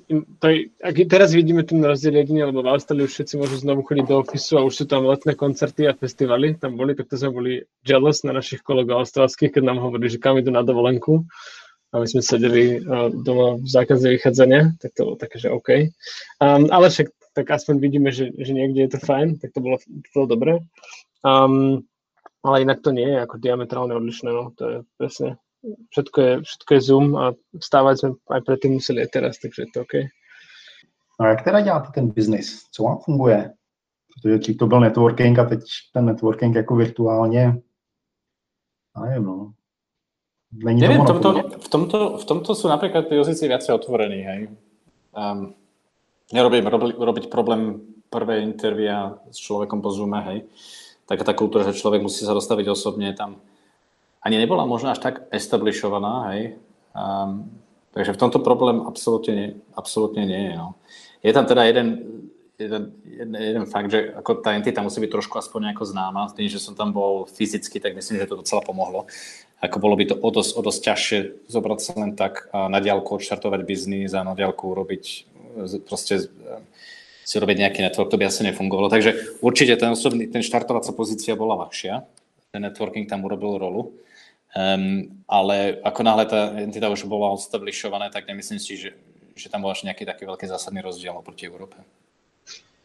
to 0.43 0.47
je, 0.51 0.67
ak 0.83 0.99
teraz 1.07 1.31
vidíme 1.31 1.63
ten 1.63 1.79
rozdiel 1.79 2.19
jedine, 2.19 2.43
lebo 2.43 2.67
v 2.67 2.75
Austrálii 2.75 3.07
už 3.07 3.15
všetci 3.15 3.39
môžu 3.39 3.63
znovu 3.63 3.87
chodiť 3.87 4.03
do 4.11 4.19
ofisu 4.19 4.59
a 4.59 4.67
už 4.67 4.75
sú 4.75 4.85
tam 4.91 5.07
letné 5.07 5.39
koncerty 5.39 5.87
a 5.87 5.95
festivaly, 5.95 6.59
tam 6.59 6.75
boli, 6.75 6.99
tak 6.99 7.07
to 7.07 7.15
sme 7.15 7.31
boli 7.31 7.53
jealous 7.87 8.27
na 8.27 8.35
našich 8.35 8.67
kolegov 8.67 9.07
austrálskych, 9.07 9.55
keď 9.55 9.63
nám 9.63 9.79
hovorili, 9.79 10.11
že 10.11 10.19
kam 10.19 10.43
idú 10.43 10.51
na 10.51 10.67
dovolenku 10.67 11.23
a 11.95 12.03
my 12.03 12.07
sme 12.11 12.19
sedeli 12.19 12.83
uh, 12.83 13.15
doma 13.15 13.63
v 13.63 13.69
zákaze 13.71 14.11
vychádzania, 14.19 14.75
tak 14.83 14.91
to 14.99 15.07
bolo 15.07 15.17
také, 15.23 15.39
že 15.39 15.55
OK. 15.55 15.95
Um, 16.43 16.67
ale 16.75 16.91
však 16.91 17.15
tak 17.31 17.47
aspoň 17.47 17.79
vidíme, 17.79 18.11
že, 18.11 18.35
že 18.35 18.51
niekde 18.51 18.89
je 18.89 18.91
to 18.97 19.01
fajn, 19.07 19.39
tak 19.39 19.55
to 19.55 19.63
bolo, 19.63 19.79
to 19.79 20.09
bolo 20.11 20.27
dobré. 20.27 20.53
Um, 21.27 21.83
ale 22.47 22.63
inak 22.63 22.79
to 22.81 22.95
nie 22.95 23.11
je 23.11 23.19
ako 23.27 23.43
diametrálne 23.43 23.91
odlišné, 23.99 24.31
no, 24.31 24.55
to 24.55 24.63
je 24.71 24.77
presne, 24.95 25.29
všetko 25.91 26.19
je, 26.23 26.33
všetko 26.47 26.71
je 26.75 26.81
Zoom 26.81 27.07
a 27.19 27.35
vstávať 27.59 27.95
sme 27.99 28.11
aj 28.31 28.41
predtým 28.47 28.79
museli 28.79 29.03
aj 29.03 29.11
teraz, 29.11 29.43
takže 29.43 29.67
je 29.67 29.71
to 29.75 29.83
OK. 29.83 29.95
A 31.19 31.27
jak 31.27 31.45
teda 31.45 31.61
děláte 31.61 31.89
ten 31.95 32.09
biznis? 32.09 32.65
Co 32.71 32.83
vám 32.83 32.99
funguje? 32.99 33.53
Protože 34.15 34.39
dřív 34.39 34.57
to 34.57 34.67
byl 34.67 34.81
networking 34.81 35.39
a 35.39 35.45
teď 35.45 35.61
ten 35.93 36.07
networking 36.07 36.57
jako 36.57 36.77
virtuálně, 36.77 37.63
nevím, 39.05 39.25
no. 39.25 39.53
Není 40.53 40.81
Neviem, 40.81 41.03
v 41.03 41.07
tomto, 41.07 41.33
v, 41.59 41.69
tomto, 41.69 42.19
v 42.19 42.25
tomto 42.25 42.55
sú 42.55 42.71
napríklad 42.71 43.11
tí 43.11 43.19
jazyci 43.19 43.49
viacej 43.51 43.75
otvorení, 43.75 44.23
hej. 44.23 44.41
Um, 45.13 45.53
nerobím 46.33 46.67
robi, 46.67 46.95
robiť 46.97 47.29
problém 47.29 47.83
prvé 48.09 48.41
intervia 48.41 49.19
s 49.29 49.37
človekom 49.43 49.83
po 49.83 49.91
Zoome, 49.91 50.23
hej. 50.23 50.39
Taká 51.07 51.23
tá 51.23 51.35
kultúra, 51.35 51.63
že 51.63 51.79
človek 51.79 52.03
musí 52.03 52.27
sa 52.27 52.35
dostaviť 52.35 52.67
osobne 52.67 53.15
tam. 53.15 53.39
Ani 54.19 54.43
nebola 54.43 54.67
možno 54.67 54.91
až 54.91 54.99
tak 54.99 55.31
establishovaná, 55.31 56.35
hej. 56.35 56.59
Um, 56.99 57.47
takže 57.95 58.11
v 58.11 58.21
tomto 58.27 58.43
problém 58.43 58.83
absolútne, 58.83 59.33
nie, 59.35 59.49
absolútne 59.79 60.27
nie 60.27 60.51
je. 60.51 60.55
No. 60.59 60.75
Je 61.23 61.31
tam 61.31 61.47
teda 61.47 61.63
jeden, 61.63 61.87
jeden, 62.59 62.91
jeden, 63.39 63.65
fakt, 63.71 63.95
že 63.95 64.11
ako 64.19 64.43
tá 64.43 64.59
entita 64.59 64.83
musí 64.83 64.99
byť 64.99 65.11
trošku 65.15 65.39
aspoň 65.39 65.71
nejako 65.71 65.85
známa. 65.87 66.33
Tým, 66.35 66.51
že 66.51 66.59
som 66.59 66.75
tam 66.75 66.91
bol 66.91 67.31
fyzicky, 67.31 67.79
tak 67.79 67.95
myslím, 67.95 68.19
že 68.19 68.27
to 68.27 68.43
docela 68.43 68.67
pomohlo. 68.67 69.07
Ako 69.63 69.79
bolo 69.79 69.95
by 69.95 70.11
to 70.11 70.17
o 70.19 70.29
dosť, 70.35 70.53
o 70.59 70.61
dosť 70.61 70.81
ťažšie 70.91 71.19
zobrať 71.47 71.79
sa 71.81 71.93
len 71.97 72.13
tak 72.19 72.51
a 72.51 72.67
na 72.67 72.83
diálku 72.83 73.15
odštartovať 73.17 73.63
biznis 73.63 74.13
a 74.13 74.27
na 74.27 74.35
diálku 74.35 74.75
robiť 74.75 75.05
proste 75.89 76.29
si 77.27 77.43
robiť 77.43 77.59
nejaký 77.59 77.83
network, 77.83 78.07
to 78.07 78.21
by 78.23 78.31
asi 78.31 78.47
nefungovalo. 78.47 78.87
Takže 78.87 79.43
určite 79.43 79.75
ten 79.75 79.91
osobný, 79.91 80.31
ten 80.31 80.47
štartovacia 80.47 80.95
pozícia 80.95 81.35
bola 81.35 81.67
ľahšia. 81.67 82.07
Ten 82.55 82.63
networking 82.63 83.11
tam 83.11 83.27
urobil 83.27 83.59
rolu. 83.59 83.83
Um, 84.55 85.21
ale 85.27 85.83
ako 85.83 86.01
náhle 86.07 86.25
tá 86.31 86.55
entita 86.55 86.87
už 86.87 87.05
bola 87.11 87.35
establishovaná, 87.35 88.09
tak 88.15 88.31
nemyslím 88.31 88.63
si, 88.63 88.79
že, 88.79 88.95
že 89.35 89.51
tam 89.51 89.67
bol 89.67 89.75
až 89.75 89.85
nejaký 89.85 90.07
taký 90.07 90.23
veľký 90.25 90.47
zásadný 90.47 90.81
rozdiel 90.81 91.19
oproti 91.19 91.51
Európe. 91.51 91.77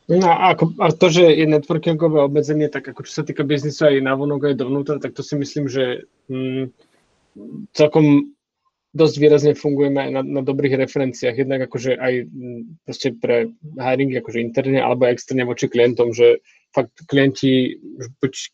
No 0.10 0.28
a, 0.28 0.58
ako, 0.58 0.76
a 0.82 0.92
to, 0.92 1.08
že 1.08 1.24
je 1.24 1.46
networkingové 1.48 2.26
obmedzenie, 2.26 2.68
tak 2.68 2.90
ako 2.90 3.06
čo 3.08 3.22
sa 3.22 3.24
týka 3.24 3.46
biznisu 3.46 3.88
aj 3.88 4.04
vonok, 4.04 4.52
aj 4.52 4.60
dovnútra, 4.60 4.98
tak 5.00 5.16
to 5.16 5.24
si 5.24 5.38
myslím, 5.38 5.70
že 5.70 6.10
mm, 6.28 6.74
celkom 7.78 8.36
dosť 8.92 9.16
výrazne 9.24 9.54
fungujeme 9.56 10.00
aj 10.04 10.12
na, 10.12 10.22
na 10.22 10.42
dobrých 10.44 10.76
referenciách, 10.76 11.40
jednak 11.40 11.64
akože 11.68 11.96
aj 11.96 12.14
proste 12.84 13.16
pre 13.16 13.48
hiring 13.80 14.12
akože 14.20 14.40
interne 14.44 14.84
alebo 14.84 15.08
externe 15.08 15.48
voči 15.48 15.72
klientom, 15.72 16.12
že 16.12 16.44
fakt 16.76 16.92
klienti, 17.08 17.80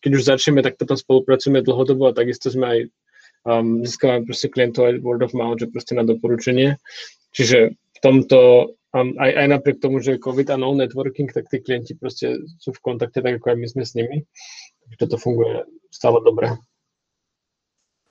keď 0.01 0.11
už 0.13 0.23
začneme, 0.25 0.61
tak 0.61 0.77
potom 0.77 0.97
spolupracujeme 0.97 1.65
dlhodobo 1.65 2.09
a 2.09 2.17
takisto 2.17 2.49
sme 2.49 2.65
aj 2.65 2.79
um, 3.45 3.81
získavame 3.81 4.25
proste 4.25 4.49
klientov 4.49 4.89
aj 4.89 5.01
word 5.01 5.21
of 5.25 5.33
mouth, 5.33 5.57
že 5.57 5.69
proste 5.69 5.93
na 5.97 6.05
doporučenie. 6.05 6.77
Čiže 7.33 7.73
v 7.73 7.99
tomto 8.01 8.73
um, 8.93 9.09
aj, 9.17 9.31
aj 9.41 9.47
napriek 9.57 9.77
tomu, 9.81 10.01
že 10.01 10.17
je 10.17 10.23
COVID 10.25 10.53
a 10.53 10.57
no 10.57 10.73
networking, 10.73 11.29
tak 11.33 11.49
tí 11.49 11.61
klienti 11.61 11.97
proste 11.97 12.41
sú 12.61 12.73
v 12.73 12.83
kontakte 12.85 13.21
tak, 13.21 13.41
ako 13.41 13.53
aj 13.53 13.57
my 13.57 13.67
sme 13.69 13.83
s 13.85 13.93
nimi. 13.97 14.25
Takže 14.85 14.97
toto 15.01 15.15
funguje 15.17 15.65
stále 15.89 16.21
dobre. 16.21 16.57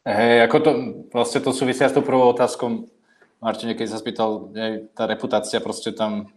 Hej, 0.07 0.46
ako 0.46 0.57
to, 0.62 0.70
vlastne 1.11 1.42
to 1.42 1.50
súvisia 1.50 1.90
s 1.90 1.96
tou 1.98 1.98
prvou 1.98 2.30
otázkou. 2.30 2.86
Martin, 3.42 3.74
keď 3.74 3.90
sa 3.90 3.98
spýtal, 3.98 4.54
je, 4.54 4.86
tá 4.94 5.02
reputácia 5.02 5.59
proste 5.59 5.90
tam, 5.90 6.30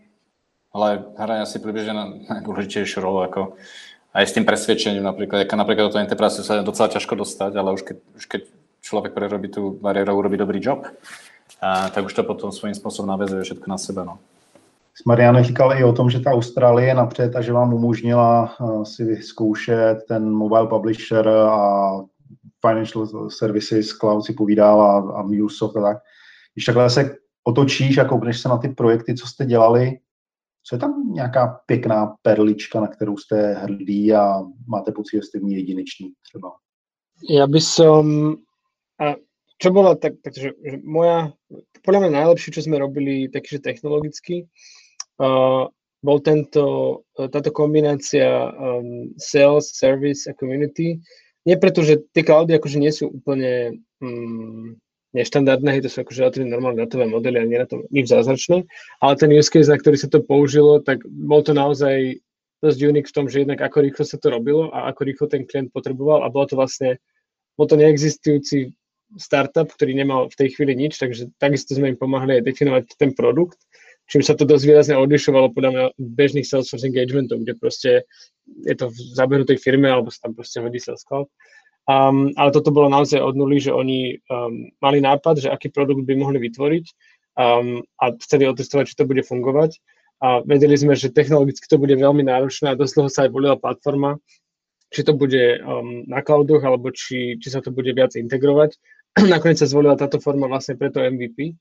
ale 0.73 1.05
hraje 1.13 1.45
asi 1.45 1.57
približne 1.61 1.93
na 1.93 2.05
najdôležitejšiu 2.33 2.97
rolu, 2.97 3.29
ako 3.29 3.41
aj 4.17 4.25
s 4.25 4.33
tým 4.33 4.41
presvedčením 4.41 5.05
napríklad, 5.05 5.45
ako 5.45 5.53
napríklad 5.53 5.85
do 5.85 5.91
toho 5.93 6.01
enterprise 6.01 6.41
sa 6.41 6.65
docela 6.65 6.89
ťažko 6.89 7.13
dostať, 7.13 7.51
ale 7.61 7.77
už 7.77 7.81
keď, 7.85 7.97
už 8.17 8.25
keď 8.25 8.41
človek 8.81 9.13
prerobí 9.13 9.53
tú 9.53 9.77
bariéru, 9.77 10.17
urobí 10.17 10.33
dobrý 10.33 10.57
job, 10.57 10.89
a, 11.61 11.93
tak 11.93 12.09
už 12.09 12.13
to 12.17 12.25
potom 12.25 12.49
svým 12.49 12.73
spôsobom 12.73 13.13
navezuje 13.13 13.53
všetko 13.53 13.67
na 13.69 13.77
sebe. 13.77 14.01
No. 14.01 14.17
Marian 15.05 15.37
říkal 15.45 15.77
i 15.77 15.85
o 15.85 15.93
tom, 15.93 16.09
že 16.09 16.19
ta 16.19 16.33
Austrálie 16.33 16.89
je 16.89 16.93
napřed 16.93 17.35
a 17.35 17.41
že 17.41 17.53
vám 17.53 17.73
umožnila 17.73 18.57
si 18.83 19.05
vyzkoušet 19.05 20.09
ten 20.09 20.25
mobile 20.25 20.67
publisher 20.67 21.27
a 21.29 22.01
financial 22.61 23.29
services, 23.29 23.93
cloud 23.93 24.25
si 24.25 24.33
povídal 24.33 24.81
a, 24.81 25.19
a 25.19 25.23
MuleSoft 25.23 25.77
a 25.77 25.81
tak. 25.81 25.97
Když 26.53 26.65
takhle 26.65 26.89
se 26.89 27.15
otočíš 27.43 27.97
a 27.97 28.05
koukneš 28.05 28.39
se 28.39 28.49
na 28.49 28.57
ty 28.57 28.69
projekty, 28.69 29.15
co 29.15 29.27
jste 29.27 29.45
dělali, 29.45 29.97
co 30.63 30.75
je 30.75 30.79
tam 30.79 31.13
nějaká 31.13 31.61
pěkná 31.65 32.15
perlička, 32.21 32.81
na 32.81 32.87
kterou 32.87 33.17
jste 33.17 33.53
hrdí 33.53 34.13
a 34.13 34.41
máte 34.67 34.91
pocit, 34.91 35.17
že 35.17 35.21
jste 35.21 35.39
v 35.39 35.43
ní 35.43 35.55
jedineční 35.55 36.11
třeba? 36.29 36.51
Ja 37.29 37.47
by 37.47 37.61
som... 37.61 38.35
A 38.99 39.15
čo 39.59 39.75
bolo 39.75 39.95
tak, 39.95 40.23
takže 40.23 40.55
že 40.55 40.79
moja, 40.83 41.35
podľa 41.83 41.99
mňa 41.99 42.11
najlepšie, 42.15 42.55
čo 42.55 42.63
sme 42.63 42.79
robili, 42.79 43.27
takže 43.27 43.59
technologicky, 43.59 44.47
uh, 45.19 45.67
bol 45.99 46.17
tento, 46.23 46.63
táto 47.11 47.51
kombinácia 47.51 48.55
um, 48.55 49.11
sales, 49.19 49.75
service 49.75 50.31
a 50.31 50.33
community. 50.39 51.03
Nie 51.47 51.55
preto, 51.55 51.83
že 51.83 52.03
tie 52.11 52.23
cloudy 52.27 52.55
akože 52.55 52.77
nie 52.79 52.91
sú 52.91 53.11
úplne 53.15 53.79
um, 54.03 54.75
neštandardné, 55.15 55.81
to 55.81 55.89
sú 55.89 56.05
akože 56.05 56.19
relatívne 56.21 56.53
normálne 56.53 56.83
datové 56.85 57.09
modely 57.09 57.37
a 57.41 57.47
nie 57.47 57.57
na 57.57 57.69
tom 57.69 57.85
nič 57.89 58.11
zázračné, 58.11 58.69
ale 59.01 59.13
ten 59.17 59.31
use 59.33 59.49
case, 59.49 59.71
na 59.71 59.79
ktorý 59.79 59.97
sa 59.97 60.11
to 60.11 60.21
použilo, 60.21 60.83
tak 60.83 61.01
bol 61.07 61.41
to 61.41 61.57
naozaj 61.57 62.21
dosť 62.59 62.79
unik 62.83 63.05
v 63.07 63.15
tom, 63.15 63.25
že 63.31 63.47
jednak 63.47 63.59
ako 63.63 63.77
rýchlo 63.87 64.03
sa 64.03 64.19
to 64.19 64.27
robilo 64.29 64.69
a 64.69 64.91
ako 64.91 65.01
rýchlo 65.07 65.25
ten 65.31 65.47
klient 65.47 65.71
potreboval 65.71 66.21
a 66.21 66.29
bolo 66.29 66.45
to 66.45 66.59
vlastne, 66.59 66.99
bol 67.55 67.65
to 67.65 67.79
neexistujúci 67.79 68.75
startup, 69.17 69.71
ktorý 69.73 69.97
nemal 69.97 70.29
v 70.29 70.37
tej 70.37 70.53
chvíli 70.53 70.77
nič, 70.77 71.01
takže 71.01 71.33
takisto 71.41 71.73
sme 71.73 71.95
im 71.95 71.97
pomáhali 71.97 72.37
aj 72.37 72.45
definovať 72.45 72.83
ten 72.99 73.15
produkt, 73.17 73.57
čím 74.09 74.25
sa 74.25 74.33
to 74.33 74.43
dosť 74.43 74.63
výrazne 74.65 74.95
odlišovalo 74.97 75.53
podľa 75.53 75.71
mňa 75.71 75.83
bežných 75.97 76.47
Salesforce 76.49 76.89
engagementov, 76.89 77.45
kde 77.45 77.53
proste 77.55 77.91
je 78.65 78.75
to 78.75 78.89
v 78.89 78.97
zabehnutej 79.13 79.61
firme 79.61 79.85
alebo 79.85 80.09
sa 80.09 80.27
tam 80.27 80.33
proste 80.33 80.57
hodí 80.59 80.81
Sales 80.81 81.05
Cloud. 81.05 81.29
Um, 81.89 82.33
ale 82.37 82.53
toto 82.53 82.73
bolo 82.73 82.89
naozaj 82.89 83.17
od 83.17 83.33
nuly, 83.37 83.61
že 83.61 83.73
oni 83.73 84.17
um, 84.29 84.69
mali 84.81 85.01
nápad, 85.01 85.45
že 85.45 85.49
aký 85.49 85.73
produkt 85.73 86.05
by 86.05 86.13
mohli 86.17 86.37
vytvoriť 86.37 86.85
um, 87.37 87.81
a 87.97 88.13
chceli 88.25 88.45
otestovať, 88.45 88.93
či 88.93 88.97
to 88.97 89.09
bude 89.09 89.21
fungovať. 89.25 89.77
A 90.19 90.43
vedeli 90.45 90.75
sme, 90.75 90.93
že 90.93 91.09
technologicky 91.13 91.65
to 91.65 91.81
bude 91.81 91.95
veľmi 91.95 92.27
náročné 92.27 92.73
a 92.73 92.77
dosť 92.77 92.93
dlho 92.93 93.09
sa 93.09 93.25
aj 93.25 93.31
volila 93.33 93.57
platforma, 93.57 94.21
či 94.93 95.01
to 95.01 95.17
bude 95.17 95.61
um, 95.65 96.05
na 96.05 96.21
cloudoch 96.21 96.61
alebo 96.61 96.93
či, 96.93 97.41
či 97.41 97.47
sa 97.49 97.61
to 97.61 97.73
bude 97.73 97.89
viac 97.93 98.13
integrovať. 98.13 98.77
nakoniec 99.33 99.57
sa 99.57 99.69
zvolila 99.69 99.97
táto 99.97 100.21
forma 100.21 100.45
vlastne 100.45 100.77
preto 100.77 101.01
MVP 101.01 101.57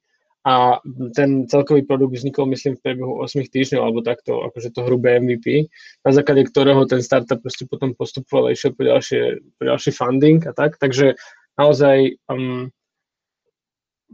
a 0.49 0.81
ten 1.13 1.45
celkový 1.45 1.85
produkt 1.85 2.17
vznikol, 2.17 2.49
myslím, 2.49 2.81
v 2.81 2.85
priebehu 2.89 3.21
8 3.21 3.53
týždňov, 3.53 3.81
alebo 3.85 4.01
takto, 4.01 4.49
akože 4.49 4.73
to 4.73 4.81
hrubé 4.89 5.21
MVP, 5.21 5.69
na 6.09 6.13
základe 6.17 6.49
ktorého 6.49 6.89
ten 6.89 7.05
startup 7.05 7.45
proste 7.45 7.69
potom 7.69 7.93
postupoval 7.93 8.49
a 8.49 8.57
išiel 8.57 8.73
po, 8.73 8.89
ďalšie, 8.89 9.45
po 9.61 9.63
ďalší 9.69 9.91
funding 9.93 10.41
a 10.49 10.57
tak, 10.57 10.81
takže 10.81 11.21
naozaj 11.61 12.17
um, 12.33 12.73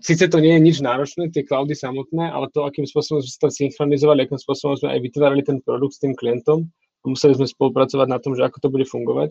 síce 0.03 0.27
to 0.27 0.43
nie 0.43 0.59
je 0.59 0.65
nič 0.67 0.77
náročné, 0.83 1.31
tie 1.31 1.47
cloudy 1.47 1.79
samotné, 1.79 2.35
ale 2.35 2.51
to, 2.51 2.67
akým 2.67 2.83
spôsobom 2.83 3.23
sme 3.23 3.31
sa 3.31 3.55
synchronizovali, 3.55 4.27
akým 4.27 4.43
spôsobom 4.43 4.75
sme 4.75 4.91
aj 4.91 5.01
vytvárali 5.07 5.47
ten 5.47 5.63
produkt 5.63 5.95
s 5.95 6.03
tým 6.03 6.19
klientom 6.19 6.67
a 6.67 7.05
museli 7.07 7.39
sme 7.39 7.47
spolupracovať 7.47 8.09
na 8.11 8.19
tom, 8.19 8.35
že 8.35 8.43
ako 8.43 8.59
to 8.59 8.69
bude 8.75 8.91
fungovať, 8.91 9.31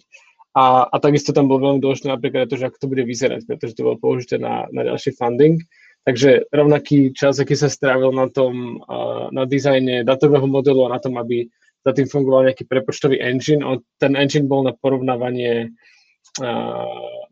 a, 0.53 0.85
a 0.85 0.95
takisto 1.01 1.33
tam 1.33 1.49
bol 1.49 1.57
veľmi 1.57 1.81
dôležité 1.81 2.13
napríklad 2.13 2.45
to, 2.45 2.61
že 2.61 2.69
ako 2.69 2.77
to 2.77 2.87
bude 2.93 3.03
vyzerať, 3.09 3.49
pretože 3.49 3.73
to 3.73 3.89
bolo 3.89 3.97
použité 3.97 4.37
na, 4.37 4.69
na 4.69 4.85
ďalší 4.85 5.17
funding. 5.17 5.57
Takže 6.03 6.51
rovnaký 6.51 7.15
čas, 7.15 7.39
aký 7.39 7.55
sa 7.55 7.71
strávil 7.71 8.11
na 8.11 8.27
tom, 8.27 8.83
na 9.31 9.47
dizajne 9.47 10.03
datového 10.03 10.43
modelu 10.43 10.83
a 10.87 10.93
na 10.95 10.99
tom, 10.99 11.15
aby 11.15 11.47
za 11.83 11.91
tým 11.95 12.11
fungoval 12.11 12.51
nejaký 12.51 12.67
prepočtový 12.67 13.23
engine. 13.23 13.63
On, 13.63 13.79
ten 13.99 14.19
engine 14.19 14.47
bol 14.47 14.67
na 14.67 14.75
porovnávanie 14.75 15.71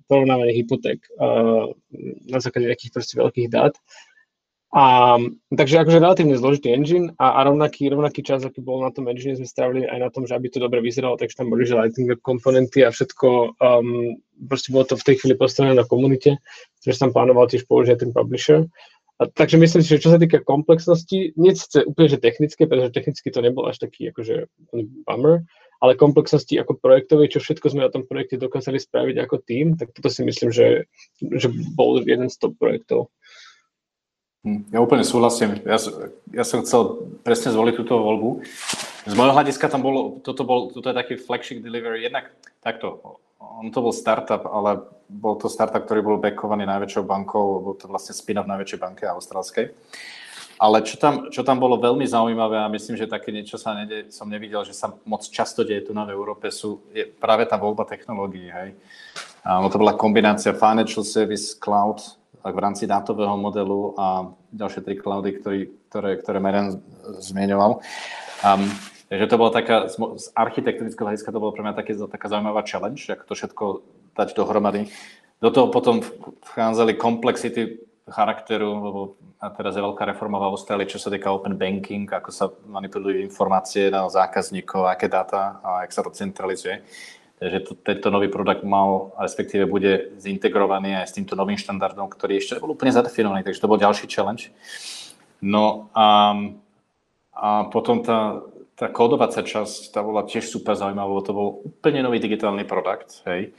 porovnávanie 0.06 0.54
hypoték 0.54 1.02
na 2.28 2.38
základe 2.38 2.70
nejakých 2.70 2.94
proste 2.94 3.16
veľkých 3.18 3.50
dát. 3.50 3.74
A, 4.72 5.20
takže 5.52 5.84
akože 5.84 6.00
relatívne 6.00 6.40
zložitý 6.40 6.72
engine 6.72 7.12
a, 7.20 7.44
a 7.44 7.44
rovnaký, 7.44 7.92
rovnaký 7.92 8.24
čas, 8.24 8.48
aký 8.48 8.64
bol 8.64 8.80
na 8.80 8.96
tom 8.96 9.04
engine, 9.12 9.36
sme 9.36 9.44
strávili 9.44 9.84
aj 9.84 10.00
na 10.00 10.08
tom, 10.08 10.24
že 10.24 10.32
aby 10.32 10.48
to 10.48 10.64
dobre 10.64 10.80
vyzeralo, 10.80 11.20
takže 11.20 11.44
tam 11.44 11.52
boli 11.52 11.68
že 11.68 11.76
Lightning 11.76 12.16
komponenty 12.24 12.88
a 12.88 12.96
všetko, 12.96 13.60
um, 13.60 14.16
proste 14.48 14.72
bolo 14.72 14.88
to 14.88 14.96
v 14.96 15.12
tej 15.12 15.16
chvíli 15.20 15.36
postavené 15.36 15.76
na 15.76 15.84
komunite, 15.84 16.40
takže 16.88 17.04
tam 17.04 17.12
plánoval 17.12 17.52
tiež 17.52 17.68
použiť 17.68 18.00
ten 18.00 18.16
publisher. 18.16 18.64
A, 19.20 19.28
takže 19.28 19.60
myslím 19.60 19.84
si, 19.84 19.92
že 19.92 20.08
čo 20.08 20.16
sa 20.16 20.20
týka 20.24 20.40
komplexnosti, 20.40 21.36
nie 21.36 21.52
sice 21.52 21.84
úplne 21.84 22.08
že 22.08 22.24
technické, 22.24 22.64
pretože 22.64 22.96
technicky 22.96 23.28
to 23.28 23.44
nebol 23.44 23.68
až 23.68 23.76
taký 23.76 24.16
akože 24.16 24.48
bummer, 25.04 25.44
ale 25.84 26.00
komplexnosti 26.00 26.56
ako 26.56 26.80
projektovej, 26.80 27.36
čo 27.36 27.44
všetko 27.44 27.76
sme 27.76 27.84
na 27.84 27.92
tom 27.92 28.08
projekte 28.08 28.40
dokázali 28.40 28.80
spraviť 28.80 29.16
ako 29.20 29.36
tým, 29.44 29.76
tak 29.76 29.92
toto 29.92 30.08
si 30.08 30.24
myslím, 30.24 30.54
že, 30.54 30.88
že 31.20 31.52
bol 31.76 32.00
jeden 32.00 32.32
z 32.32 32.40
top 32.40 32.56
projektov. 32.56 33.12
Hm, 34.42 34.74
ja 34.74 34.82
úplne 34.82 35.06
súhlasím. 35.06 35.62
Ja, 35.70 35.78
ja 36.34 36.42
som 36.42 36.66
chcel 36.66 37.14
presne 37.22 37.54
zvoliť 37.54 37.78
túto 37.78 37.94
voľbu. 37.94 38.42
Z 39.06 39.14
môjho 39.14 39.38
hľadiska 39.38 39.70
tam 39.70 39.86
bolo, 39.86 40.18
toto, 40.26 40.42
bol, 40.42 40.74
toto 40.74 40.90
je 40.90 40.98
taký 40.98 41.14
flagship 41.18 41.62
delivery. 41.62 42.02
Jednak 42.02 42.34
takto, 42.58 43.22
on 43.38 43.70
to 43.70 43.86
bol 43.86 43.94
startup, 43.94 44.50
ale 44.50 44.82
bol 45.06 45.38
to 45.38 45.46
startup, 45.46 45.86
ktorý 45.86 46.02
bol 46.02 46.18
backovaný 46.18 46.66
najväčšou 46.66 47.06
bankou, 47.06 47.62
bol 47.62 47.76
to 47.78 47.86
vlastne 47.86 48.18
spin-off 48.18 48.50
najväčšej 48.50 48.80
banky 48.82 49.06
austrálskej. 49.06 49.78
ale 50.62 50.86
čo 50.86 50.94
tam, 51.02 51.34
čo 51.34 51.42
tam 51.42 51.58
bolo 51.58 51.82
veľmi 51.82 52.06
zaujímavé 52.06 52.62
a 52.62 52.70
myslím, 52.70 52.94
že 52.94 53.10
také 53.10 53.34
niečo 53.34 53.58
sa 53.58 53.74
nede, 53.74 54.14
som 54.14 54.30
nevidel, 54.30 54.62
že 54.62 54.78
sa 54.78 54.94
moc 55.10 55.26
často 55.26 55.66
deje 55.66 55.90
tu 55.90 55.92
na 55.98 56.06
Európe, 56.06 56.54
sú, 56.54 56.86
je 56.94 57.10
práve 57.10 57.50
tá 57.50 57.58
voľba 57.58 57.82
technológií. 57.90 58.46
Hej. 58.46 58.78
A 59.42 59.58
to 59.66 59.82
bola 59.82 59.98
kombinácia 59.98 60.54
Financial 60.54 61.02
Service 61.02 61.58
Cloud 61.58 62.21
v 62.44 62.60
rámci 62.60 62.90
dátového 62.90 63.38
modelu 63.38 63.94
a 63.98 64.34
ďalšie 64.52 64.82
tri 64.82 64.96
cloudy, 64.98 65.38
ktorý, 65.38 65.60
ktoré, 65.90 66.12
ktoré 66.18 66.38
Marian 66.42 66.82
zmienoval. 67.22 67.82
Um, 68.42 68.66
takže 69.08 69.26
to 69.30 69.36
bola 69.38 69.52
taká, 69.54 69.88
z 69.92 70.26
architektonického 70.34 71.06
hľadiska 71.06 71.30
to 71.30 71.42
bolo 71.42 71.54
pre 71.54 71.64
mňa 71.64 71.78
také, 71.78 71.94
taká 71.98 72.28
zaujímavá 72.28 72.66
challenge, 72.66 73.06
ako 73.10 73.24
to 73.30 73.34
všetko 73.38 73.66
dať 74.18 74.34
dohromady. 74.34 74.90
Do 75.42 75.50
toho 75.50 75.74
potom 75.74 76.06
vchádzali 76.46 76.98
komplexity 76.98 77.82
charakteru, 78.10 78.70
lebo 78.82 79.02
a 79.42 79.50
teraz 79.50 79.74
je 79.74 79.82
veľká 79.82 80.06
reforma 80.06 80.38
v 80.38 80.54
Austrálii, 80.54 80.86
čo 80.86 81.02
sa 81.02 81.10
týka 81.10 81.34
open 81.34 81.58
banking, 81.58 82.06
ako 82.06 82.30
sa 82.30 82.46
manipulujú 82.70 83.26
informácie 83.26 83.90
na 83.90 84.06
zákazníkov, 84.06 84.86
aké 84.86 85.10
dáta 85.10 85.58
a 85.66 85.82
jak 85.82 85.92
sa 85.98 86.06
to 86.06 86.14
centralizuje. 86.14 86.86
Takže 87.42 87.58
to, 87.66 87.74
tento 87.74 88.14
nový 88.14 88.30
produkt 88.30 88.62
mal, 88.62 89.18
respektíve 89.18 89.66
bude 89.66 90.14
zintegrovaný 90.22 91.02
aj 91.02 91.10
s 91.10 91.16
týmto 91.18 91.34
novým 91.34 91.58
štandardom, 91.58 92.06
ktorý 92.06 92.38
ešte 92.38 92.62
bol 92.62 92.78
úplne 92.78 92.94
zadefinovaný, 92.94 93.42
takže 93.42 93.66
to 93.66 93.72
bol 93.72 93.82
ďalší 93.82 94.06
challenge. 94.06 94.54
No 95.42 95.90
a, 95.98 96.38
a 97.34 97.66
potom 97.74 98.06
tá, 98.06 98.46
tá 98.78 98.94
kódovacia 98.94 99.42
časť, 99.42 99.90
tá 99.90 100.06
bola 100.06 100.22
tiež 100.22 100.46
super 100.46 100.78
zaujímavá, 100.78 101.26
to 101.26 101.34
bol 101.34 101.66
úplne 101.66 102.06
nový 102.06 102.22
digitálny 102.22 102.62
produkt, 102.62 103.26
hej 103.26 103.50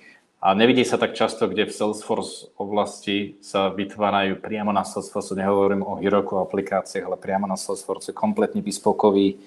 a 0.43 0.59
nevidí 0.59 0.83
sa 0.83 0.99
tak 0.99 1.14
často, 1.14 1.47
kde 1.47 1.70
v 1.70 1.72
Salesforce 1.72 2.51
oblasti 2.59 3.39
sa 3.39 3.70
vytvárajú 3.70 4.43
priamo 4.43 4.74
na 4.74 4.83
Salesforce, 4.83 5.39
nehovorím 5.39 5.87
o 5.87 6.03
Heroku 6.03 6.35
aplikáciách, 6.43 7.07
ale 7.07 7.14
priamo 7.14 7.47
na 7.47 7.55
Salesforce 7.55 8.11
kompletne 8.11 8.59
bespokový 8.59 9.39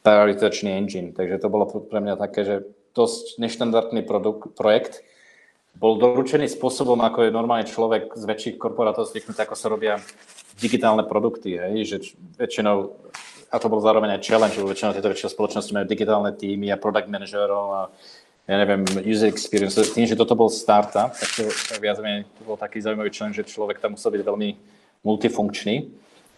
prioritačný 0.00 0.72
engine. 0.72 1.12
Takže 1.12 1.36
to 1.44 1.52
bolo 1.52 1.68
pre 1.68 2.00
mňa 2.00 2.16
také, 2.16 2.48
že 2.48 2.56
dosť 2.98 3.38
neštandardný 3.38 4.02
produkt, 4.02 4.58
projekt. 4.58 5.06
Bol 5.78 6.02
doručený 6.02 6.50
spôsobom, 6.50 6.98
ako 6.98 7.30
je 7.30 7.30
normálne 7.30 7.70
človek 7.70 8.18
z 8.18 8.24
väčších 8.26 8.56
korporátov 8.58 9.06
zvyknutý, 9.06 9.46
ako 9.46 9.54
sa 9.54 9.70
robia 9.70 9.94
digitálne 10.58 11.06
produkty. 11.06 11.54
Hej? 11.54 11.74
Že 11.86 11.96
väčšinou, 12.34 12.98
a 13.54 13.56
to 13.62 13.70
bol 13.70 13.78
zároveň 13.78 14.18
aj 14.18 14.26
challenge, 14.26 14.58
väčšinou 14.58 14.98
tieto 14.98 15.06
väčšie 15.06 15.30
spoločnosti 15.30 15.70
majú 15.70 15.86
digitálne 15.86 16.34
týmy 16.34 16.74
a 16.74 16.80
product 16.82 17.06
manažerov 17.06 17.66
a 17.70 17.82
ja 18.48 18.56
neviem, 18.58 18.82
user 19.04 19.28
experience. 19.28 19.76
Tým, 19.76 20.08
že 20.08 20.16
toto 20.16 20.32
bol 20.32 20.48
startup, 20.48 21.12
tak 21.12 21.28
to, 21.36 21.46
viac 21.78 22.00
menej 22.00 22.24
bol 22.42 22.56
taký 22.56 22.80
zaujímavý 22.80 23.12
člen, 23.12 23.30
že 23.30 23.44
človek 23.44 23.78
tam 23.78 23.94
musel 23.94 24.08
byť 24.08 24.24
veľmi 24.24 24.50
multifunkčný. 25.04 25.76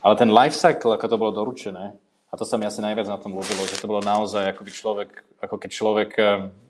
Ale 0.02 0.14
ten 0.18 0.28
life 0.34 0.58
cycle, 0.58 0.92
ako 0.92 1.06
to 1.06 1.16
bolo 1.16 1.32
doručené, 1.32 1.94
a 2.30 2.34
to 2.38 2.46
sa 2.46 2.54
mi 2.54 2.64
asi 2.64 2.78
najviac 2.78 3.10
na 3.10 3.18
tom 3.18 3.34
ľúbilo, 3.34 3.66
že 3.66 3.78
to 3.78 3.90
bolo 3.90 3.98
naozaj 4.00 4.54
ako, 4.54 4.62
by 4.62 4.70
človek, 4.70 5.10
ako 5.42 5.54
keď 5.58 5.70
človek 5.70 6.10
eh, 6.18 6.28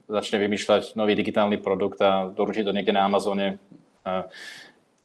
začne 0.08 0.40
vymýšľať 0.40 0.96
nový 0.96 1.12
digitálny 1.14 1.60
produkt 1.60 2.00
a 2.00 2.32
doručí 2.32 2.64
to 2.64 2.72
niekde 2.72 2.96
na 2.96 3.04
Amazone 3.04 3.60
eh, 4.08 4.24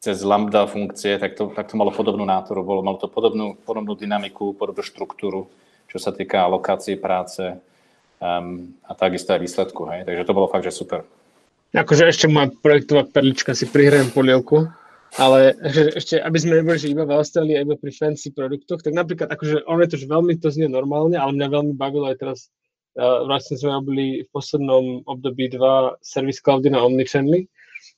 cez 0.05 0.21
lambda 0.21 0.69
funkcie, 0.69 1.17
tak 1.17 1.33
to, 1.33 1.49
tak 1.49 1.65
to 1.65 1.75
malo 1.81 1.89
podobnú 1.89 2.29
nátoru, 2.29 2.61
bolo, 2.61 2.85
malo 2.85 3.01
to 3.01 3.09
podobnú, 3.09 3.57
podobnú 3.65 3.97
dynamiku, 3.97 4.53
podobnú 4.53 4.85
štruktúru, 4.85 5.49
čo 5.89 5.97
sa 5.97 6.13
týka 6.13 6.45
alokácie 6.45 6.93
práce, 6.93 7.41
um, 8.21 8.69
a 8.85 8.93
takisto 8.93 9.33
aj 9.33 9.41
výsledku. 9.41 9.81
Hej. 9.89 10.05
Takže 10.05 10.25
to 10.29 10.37
bolo 10.37 10.45
fakt, 10.45 10.61
že 10.61 10.77
super. 10.77 11.01
Akože 11.73 12.05
ešte 12.05 12.29
moja 12.29 12.53
projektová 12.53 13.09
perlička 13.09 13.57
si 13.57 13.65
prihrajem 13.65 14.13
polievku, 14.13 14.69
ale 15.15 15.55
ešte, 15.95 16.19
aby 16.19 16.37
sme 16.39 16.59
neboli 16.61 16.77
že 16.79 16.91
iba 16.91 17.07
v 17.07 17.15
Austrálii 17.15 17.59
iba 17.59 17.75
pri 17.79 17.91
fancy 17.91 18.31
produktoch, 18.35 18.83
tak 18.83 18.93
napríklad, 18.93 19.31
akože 19.31 19.63
ono 19.65 19.79
je 19.85 19.89
to, 19.95 19.97
že 20.01 20.11
veľmi 20.11 20.33
to 20.39 20.51
znie 20.51 20.67
normálne, 20.67 21.15
ale 21.15 21.35
mňa 21.35 21.47
veľmi 21.47 21.73
bavilo 21.75 22.11
aj 22.11 22.17
teraz, 22.19 22.39
uh, 22.99 23.23
vlastne 23.23 23.55
sme 23.55 23.75
robili 23.75 24.23
v 24.23 24.29
poslednom 24.29 25.07
období 25.07 25.51
dva 25.51 25.95
service 26.03 26.43
cloudy 26.43 26.69
na 26.71 26.83
Omnichannel, 26.83 27.47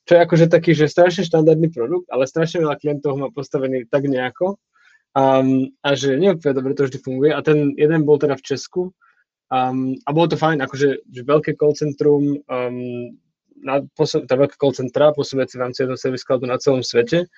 čo 0.07 0.11
je 0.15 0.23
akože 0.23 0.45
taký, 0.47 0.71
že 0.77 0.91
strašne 0.91 1.27
štandardný 1.27 1.73
produkt, 1.73 2.07
ale 2.13 2.29
strašne 2.29 2.63
veľa 2.63 2.77
klientov 2.79 3.17
má 3.19 3.27
postavený 3.33 3.87
tak 3.89 4.07
nejako 4.07 4.55
um, 5.17 5.67
a 5.83 5.89
že 5.97 6.15
neúplne 6.15 6.53
dobre 6.55 6.75
to 6.77 6.87
vždy 6.87 6.99
funguje. 7.01 7.31
A 7.35 7.43
ten 7.43 7.75
jeden 7.75 8.07
bol 8.07 8.19
teda 8.19 8.35
v 8.39 8.45
Česku 8.45 8.95
Um, 9.47 9.95
a 10.03 10.11
bolo 10.11 10.27
to 10.27 10.35
fajn, 10.35 10.59
akože 10.59 11.07
že 11.07 11.21
veľké 11.23 11.55
call 11.55 11.71
centrum, 11.71 12.35
um, 12.51 13.15
na, 13.63 13.83
posun, 13.97 14.25
teda 14.25 14.47
veľké 14.47 14.55
call 14.57 14.75
centra 14.75 15.13
pôsobiaci 15.13 15.57
v 15.57 15.63
rámci 15.63 15.79
jedného 15.83 15.99
service 15.99 16.25
cloudu 16.25 16.45
na 16.45 16.61
celom 16.61 16.81
svete. 16.85 17.29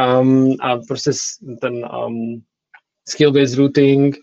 Um, 0.00 0.56
a 0.64 0.80
proste 0.80 1.12
ten 1.60 1.84
um, 1.84 2.40
skill-based 3.04 3.60
routing, 3.60 4.16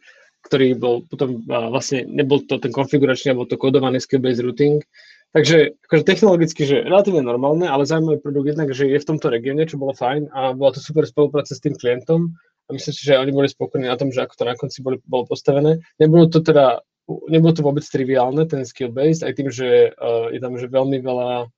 ktorý 0.50 0.74
bol 0.76 1.06
potom 1.06 1.46
uh, 1.46 1.70
vlastne, 1.70 2.10
nebol 2.10 2.42
to 2.48 2.58
ten 2.58 2.74
konfiguračný, 2.74 3.38
bol 3.38 3.46
to 3.46 3.60
kodovaný 3.60 4.02
skill-based 4.02 4.42
routing. 4.42 4.82
Takže 5.30 5.78
akože 5.86 6.04
technologicky, 6.10 6.66
že 6.66 6.82
relatívne 6.90 7.22
normálne, 7.22 7.70
ale 7.70 7.86
zaujímavý 7.86 8.18
produkt 8.18 8.50
jednak, 8.50 8.74
že 8.74 8.90
je 8.90 8.98
v 8.98 9.08
tomto 9.14 9.30
regióne, 9.30 9.70
čo 9.70 9.78
bolo 9.78 9.94
fajn 9.94 10.34
a 10.34 10.58
bola 10.58 10.74
to 10.74 10.82
super 10.82 11.06
spolupráca 11.06 11.54
s 11.54 11.62
tým 11.62 11.78
klientom 11.78 12.34
a 12.70 12.74
myslím 12.74 12.94
si, 12.94 13.02
že 13.06 13.18
oni 13.18 13.34
boli 13.34 13.50
spokojní 13.50 13.90
na 13.90 13.98
tom, 13.98 14.14
že 14.14 14.22
ako 14.22 14.34
to 14.38 14.44
na 14.46 14.54
konci 14.54 14.82
boli, 14.86 14.98
bolo 15.06 15.26
postavené. 15.26 15.82
Nebolo 15.98 16.30
to 16.30 16.42
teda 16.42 16.82
nebolo 17.30 17.52
to 17.54 17.66
vôbec 17.66 17.86
triviálne, 17.86 18.46
ten 18.46 18.62
skill 18.66 18.94
based, 18.94 19.26
aj 19.26 19.34
tým, 19.34 19.50
že 19.50 19.94
uh, 19.98 20.30
je 20.30 20.40
tam 20.40 20.54
že 20.58 20.70
veľmi 20.70 21.02
veľa 21.02 21.50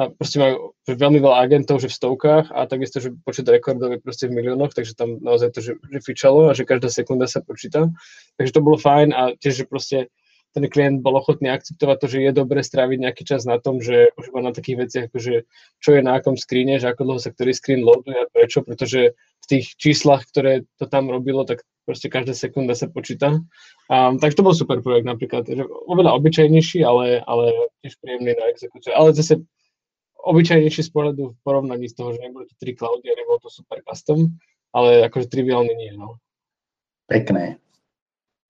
a 0.00 0.08
proste 0.16 0.40
majú 0.40 0.72
veľmi 0.88 1.20
veľa 1.20 1.36
agentov, 1.44 1.84
že 1.84 1.92
v 1.92 1.98
stovkách 2.00 2.48
a 2.56 2.64
takisto, 2.64 3.04
že 3.04 3.12
počet 3.20 3.44
rekordov 3.44 3.92
je 3.92 4.00
proste 4.00 4.32
v 4.32 4.40
miliónoch, 4.40 4.72
takže 4.72 4.96
tam 4.96 5.20
naozaj 5.20 5.52
to, 5.52 5.60
že, 5.60 5.76
že 5.76 6.00
fičalo 6.00 6.48
a 6.48 6.56
že 6.56 6.64
každá 6.64 6.88
sekunda 6.88 7.28
sa 7.28 7.44
počíta. 7.44 7.84
Takže 8.40 8.56
to 8.56 8.64
bolo 8.64 8.80
fajn 8.80 9.12
a 9.12 9.36
tiež, 9.36 9.60
že 9.60 9.68
proste 9.68 10.08
ten 10.56 10.66
klient 10.66 11.04
bol 11.04 11.14
ochotný 11.14 11.52
akceptovať 11.52 11.96
to, 12.00 12.06
že 12.10 12.18
je 12.24 12.32
dobre 12.32 12.64
stráviť 12.64 12.98
nejaký 12.98 13.22
čas 13.22 13.46
na 13.46 13.60
tom, 13.60 13.78
že 13.78 14.10
už 14.18 14.34
na 14.34 14.50
takých 14.50 14.88
veciach, 14.88 15.04
ako 15.12 15.18
že 15.20 15.34
čo 15.78 15.90
je 15.94 16.02
na 16.02 16.18
akom 16.18 16.34
skríne, 16.34 16.80
že 16.80 16.90
ako 16.90 17.06
dlho 17.06 17.20
sa 17.22 17.30
ktorý 17.30 17.52
screen 17.54 17.86
loaduje 17.86 18.18
a 18.18 18.30
prečo, 18.32 18.64
pretože 18.64 19.14
v 19.14 19.46
tých 19.46 19.78
číslach, 19.78 20.26
ktoré 20.26 20.66
to 20.80 20.90
tam 20.90 21.12
robilo, 21.12 21.46
tak 21.46 21.62
proste 21.86 22.12
každá 22.12 22.34
sekunda 22.34 22.74
sa 22.74 22.86
počíta. 22.86 23.40
Um, 23.90 24.18
takže 24.20 24.36
to 24.38 24.46
bol 24.46 24.54
super 24.54 24.78
projekt 24.84 25.06
napríklad, 25.08 25.48
že 25.48 25.64
oveľa 25.88 26.16
obyčajnejší, 26.20 26.84
ale, 26.84 27.24
ale 27.24 27.52
tiež 27.82 27.98
príjemný 28.00 28.36
na 28.36 28.46
exekúciu. 28.52 28.92
Ale 28.94 29.16
zase 29.16 29.40
obyčajnejší 30.24 30.82
z 30.82 30.90
pohľadu 30.92 31.22
v 31.32 31.38
porovnaní 31.42 31.88
z 31.88 31.96
toho, 31.96 32.12
že 32.12 32.20
nebolo 32.20 32.44
to 32.44 32.54
tri 32.60 32.76
cloudy 32.76 33.08
a 33.08 33.18
nebolo 33.18 33.38
to 33.40 33.48
super 33.48 33.80
custom, 33.88 34.36
ale 34.76 35.08
akože 35.08 35.32
triviálne 35.32 35.72
nie, 35.74 35.96
no. 35.96 36.20
Pekné. 37.08 37.58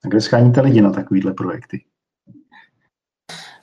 A 0.05 0.09
kde 0.09 0.21
scháníte 0.21 0.61
lidi 0.61 0.81
na 0.81 0.91
takovýhle 0.91 1.33
projekty? 1.35 1.85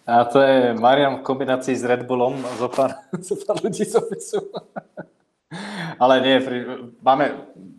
A 0.07 0.24
to 0.26 0.39
je 0.39 0.74
Marian 0.74 1.20
v 1.20 1.22
kombinácii 1.22 1.76
s 1.76 1.84
Red 1.84 2.07
Bullom, 2.07 2.45
zo 2.57 2.70
pár, 2.70 2.95
zo 3.28 3.36
pár 3.36 3.59
ľudí 3.63 3.84
z 3.84 3.95
opisu. 3.95 4.39
Ale 5.97 6.19
nie, 6.21 6.37
máme, 6.99 7.25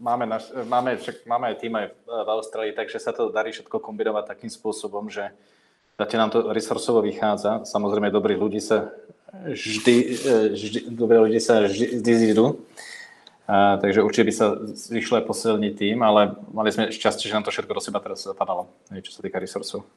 máme, 0.01 0.25
naš, 0.25 0.49
máme, 0.65 0.97
však 0.97 1.29
máme 1.29 1.53
aj 1.53 1.57
tým 1.61 1.75
aj 1.77 1.87
v 2.09 2.29
Austrálii, 2.33 2.73
takže 2.73 2.97
sa 2.97 3.13
to 3.13 3.29
darí 3.29 3.53
všetko 3.53 3.77
kombinovať 3.77 4.25
takým 4.25 4.49
spôsobom, 4.49 5.13
že 5.13 5.29
zatiaľ 6.01 6.21
nám 6.25 6.33
to 6.33 6.41
resursovo 6.49 7.05
vychádza. 7.05 7.69
Samozrejme, 7.69 8.09
dobrých 8.09 8.41
ľudí 8.41 8.61
sa 8.65 8.89
vždy, 9.33 9.97
vždy, 10.57 10.79
dobré 10.97 11.21
ľudí 11.21 11.41
sa 11.45 11.69
vždy, 11.69 12.01
vždy 12.01 12.13
zídu. 12.17 12.65
A, 13.49 13.81
takže 13.81 14.05
určite 14.05 14.29
by 14.29 14.33
sa 14.33 14.47
vyšlo 14.93 15.21
aj 15.21 15.25
posilniť 15.25 15.73
tým, 15.73 16.05
ale 16.05 16.37
mali 16.53 16.69
sme 16.69 16.93
šťastie, 16.93 17.29
že 17.29 17.37
nám 17.37 17.49
to 17.49 17.53
všetko 17.53 17.73
do 17.73 17.81
seba 17.81 18.01
teraz 18.01 18.25
zapadalo, 18.25 18.69
čo 18.93 19.13
sa 19.13 19.25
týka 19.25 19.41
resursov. 19.41 19.89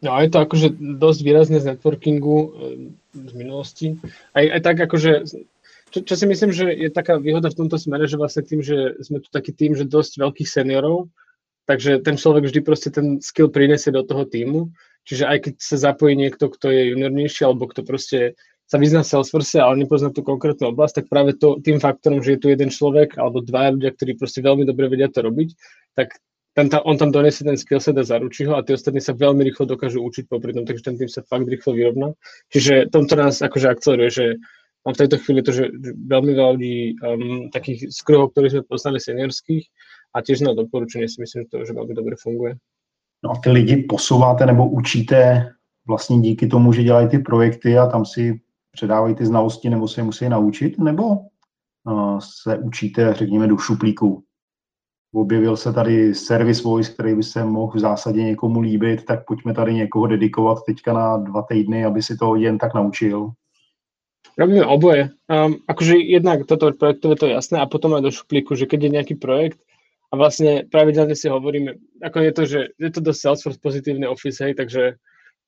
No 0.00 0.16
a 0.16 0.22
je 0.24 0.30
to 0.32 0.38
akože 0.40 0.78
dosť 0.78 1.20
výrazné 1.20 1.58
z 1.60 1.76
networkingu 1.76 2.36
e, 2.40 2.48
z 3.12 3.32
minulosti. 3.36 4.00
Aj, 4.32 4.46
aj 4.48 4.60
tak 4.64 4.76
akože 4.88 5.28
čo, 5.90 5.98
čo 6.06 6.14
si 6.14 6.26
myslím, 6.26 6.50
že 6.54 6.70
je 6.70 6.88
taká 6.90 7.18
výhoda 7.18 7.50
v 7.50 7.58
tomto 7.66 7.76
smere, 7.76 8.06
že 8.06 8.16
vlastne 8.16 8.46
tým, 8.46 8.62
že 8.62 8.98
sme 9.02 9.18
tu 9.18 9.28
taký 9.28 9.52
tým, 9.52 9.74
že 9.74 9.84
dosť 9.86 10.22
veľkých 10.22 10.48
seniorov, 10.48 11.10
takže 11.66 12.02
ten 12.02 12.14
človek 12.14 12.46
vždy 12.46 12.60
proste 12.62 12.88
ten 12.94 13.18
skill 13.18 13.50
prinesie 13.50 13.90
do 13.90 14.06
toho 14.06 14.26
týmu. 14.26 14.70
Čiže 15.04 15.24
aj 15.26 15.38
keď 15.44 15.54
sa 15.58 15.76
zapojí 15.90 16.14
niekto, 16.14 16.50
kto 16.50 16.70
je 16.70 16.94
juniornejší, 16.94 17.42
alebo 17.42 17.66
kto 17.66 17.82
proste 17.82 18.38
sa 18.70 18.78
vyzná 18.78 19.02
v 19.02 19.10
Salesforce, 19.10 19.58
ale 19.58 19.82
nepozná 19.82 20.14
tú 20.14 20.22
konkrétnu 20.22 20.70
oblasť, 20.70 21.02
tak 21.02 21.06
práve 21.10 21.34
to, 21.34 21.58
tým 21.58 21.82
faktorom, 21.82 22.22
že 22.22 22.38
je 22.38 22.40
tu 22.40 22.46
jeden 22.54 22.70
človek 22.70 23.18
alebo 23.18 23.42
dva 23.42 23.74
ľudia, 23.74 23.90
ktorí 23.90 24.14
proste 24.14 24.46
veľmi 24.46 24.62
dobre 24.62 24.86
vedia 24.86 25.10
to 25.10 25.26
robiť, 25.26 25.58
tak 25.98 26.14
ten 26.54 26.70
on 26.86 26.94
tam 26.94 27.10
donesie 27.10 27.42
ten 27.42 27.58
skillset 27.58 27.98
a 27.98 28.06
zaručí 28.06 28.46
ho 28.46 28.54
a 28.54 28.62
tí 28.62 28.74
ostatní 28.74 29.02
sa 29.02 29.14
veľmi 29.14 29.42
rýchlo 29.42 29.66
dokážu 29.70 30.02
učiť 30.02 30.30
popri 30.30 30.54
tom, 30.54 30.66
takže 30.66 30.86
ten 30.86 30.94
tým 30.98 31.10
sa 31.10 31.26
fakt 31.26 31.50
rýchlo 31.50 31.74
vyrovná. 31.74 32.14
Čiže 32.54 32.90
tomto 32.94 33.14
nás 33.18 33.42
akože 33.42 33.66
akceleruje, 33.70 34.10
že 34.10 34.26
Mám 34.86 34.94
v 34.94 35.00
tejto 35.04 35.16
chvíli 35.18 35.42
to, 35.42 35.52
že 35.52 35.68
veľmi 36.08 36.32
veľa 36.32 36.50
ľudí 36.56 36.96
um, 37.04 37.50
takých 37.52 37.92
z 37.92 38.00
ktorí 38.00 38.46
sme 38.50 38.62
poznali 38.64 38.96
seniorských 39.00 39.64
a 40.16 40.24
tiež 40.24 40.40
na 40.40 40.56
doporučenie 40.56 41.08
si 41.08 41.20
myslím, 41.20 41.44
že 41.44 41.48
to 41.52 41.56
že 41.68 41.76
veľmi 41.76 41.94
dobre 41.94 42.16
funguje. 42.16 42.56
No 43.24 43.30
a 43.30 43.36
ty 43.36 43.50
lidi 43.50 43.76
posouváte 43.76 44.46
nebo 44.46 44.68
učíte 44.68 45.50
vlastně 45.86 46.20
díky 46.20 46.46
tomu, 46.46 46.72
že 46.72 46.82
dělají 46.82 47.08
ty 47.08 47.18
projekty 47.18 47.78
a 47.78 47.86
tam 47.86 48.04
si 48.04 48.40
předávají 48.72 49.14
ty 49.14 49.26
znalosti 49.26 49.70
nebo 49.70 49.88
se 49.88 50.02
musí 50.02 50.28
naučit, 50.28 50.78
nebo 50.78 51.04
uh, 51.84 52.18
se 52.44 52.58
učíte, 52.58 53.14
řekněme, 53.14 53.46
do 53.46 53.56
šuplíku? 53.56 54.24
objevil 55.12 55.56
se 55.56 55.72
tady 55.72 56.14
Service 56.14 56.62
Voice, 56.62 56.92
který 56.92 57.14
by 57.14 57.22
se 57.22 57.44
mohl 57.44 57.72
v 57.72 57.80
zásadě 57.80 58.22
někomu 58.22 58.60
líbit, 58.60 59.04
tak 59.04 59.26
pojďme 59.26 59.54
tady 59.54 59.74
někoho 59.74 60.06
dedikovat 60.06 60.58
teďka 60.66 60.92
na 60.92 61.16
dva 61.16 61.42
týdny, 61.42 61.84
aby 61.84 62.02
si 62.02 62.16
to 62.16 62.36
jen 62.36 62.58
tak 62.58 62.74
naučil. 62.74 63.30
Robíme 64.40 64.64
oboje. 64.64 65.12
Um, 65.28 65.60
akože 65.68 66.00
jednak 66.00 66.48
toto 66.48 66.72
projektové 66.72 67.14
to 67.20 67.28
je 67.28 67.36
jasné 67.36 67.60
a 67.60 67.68
potom 67.68 67.92
aj 67.92 68.08
do 68.08 68.12
šuplíku, 68.14 68.56
že 68.56 68.64
keď 68.64 68.88
je 68.88 68.94
nejaký 68.96 69.14
projekt 69.20 69.60
a 70.08 70.16
vlastne 70.16 70.64
pravidelne 70.64 71.12
si 71.12 71.28
hovoríme, 71.28 71.76
ako 72.00 72.18
je 72.24 72.32
to, 72.32 72.42
že 72.48 72.60
je 72.80 72.90
to 72.90 73.04
dosť 73.04 73.20
Salesforce 73.20 73.60
pozitívny 73.60 74.08
office, 74.08 74.40
hej, 74.40 74.56
takže 74.56 74.96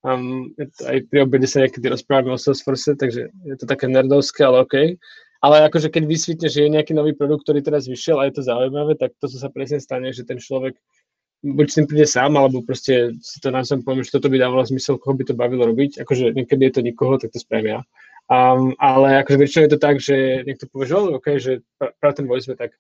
um, 0.05 0.53
aj 0.85 1.09
pri 1.09 1.25
obede 1.25 1.49
sa 1.49 1.65
niekedy 1.65 1.89
rozprávame 1.89 2.37
o 2.37 2.39
Salesforce, 2.39 2.93
takže 3.01 3.33
je 3.33 3.57
to 3.57 3.65
také 3.65 3.89
nerdovské, 3.89 4.45
ale 4.45 4.61
OK. 4.61 4.77
Ale 5.43 5.67
akože 5.73 5.89
keď 5.89 6.05
vysvítne, 6.05 6.47
že 6.53 6.69
je 6.69 6.75
nejaký 6.77 6.93
nový 6.93 7.17
produkt, 7.17 7.49
ktorý 7.49 7.65
teraz 7.65 7.89
vyšiel 7.89 8.21
a 8.21 8.29
je 8.29 8.39
to 8.39 8.47
zaujímavé, 8.47 8.95
tak 9.01 9.17
to 9.19 9.27
sa 9.27 9.49
presne 9.49 9.81
stane, 9.81 10.13
že 10.13 10.23
ten 10.23 10.37
človek 10.37 10.77
buď 11.43 11.67
s 11.67 11.75
tým 11.81 11.87
príde 11.91 12.07
sám, 12.07 12.39
alebo 12.39 12.63
proste 12.63 13.19
si 13.19 13.43
to 13.43 13.51
na 13.51 13.67
som 13.67 13.83
poviem, 13.83 14.07
že 14.07 14.15
toto 14.15 14.31
by 14.31 14.39
dávalo 14.39 14.63
zmysel, 14.63 15.01
koho 15.01 15.19
by 15.19 15.27
to 15.27 15.35
bavilo 15.35 15.67
robiť. 15.67 15.99
Akože 15.99 16.39
niekedy 16.39 16.71
je 16.71 16.73
to 16.79 16.87
nikoho, 16.87 17.19
tak 17.19 17.35
to 17.35 17.43
spravím 17.43 17.75
ja. 17.75 17.81
Um, 18.31 18.73
ale 18.79 19.23
akože 19.23 19.39
väčšinou 19.39 19.63
je 19.67 19.73
to 19.73 19.81
tak, 19.83 19.97
že 19.99 20.47
niekto 20.47 20.71
povie, 20.71 20.89
že 20.89 20.95
OK, 20.97 21.27
že 21.37 21.53
práve 22.01 22.15
ten 22.17 22.27
voice 22.27 22.49
sme 22.49 22.57
tak, 22.57 22.73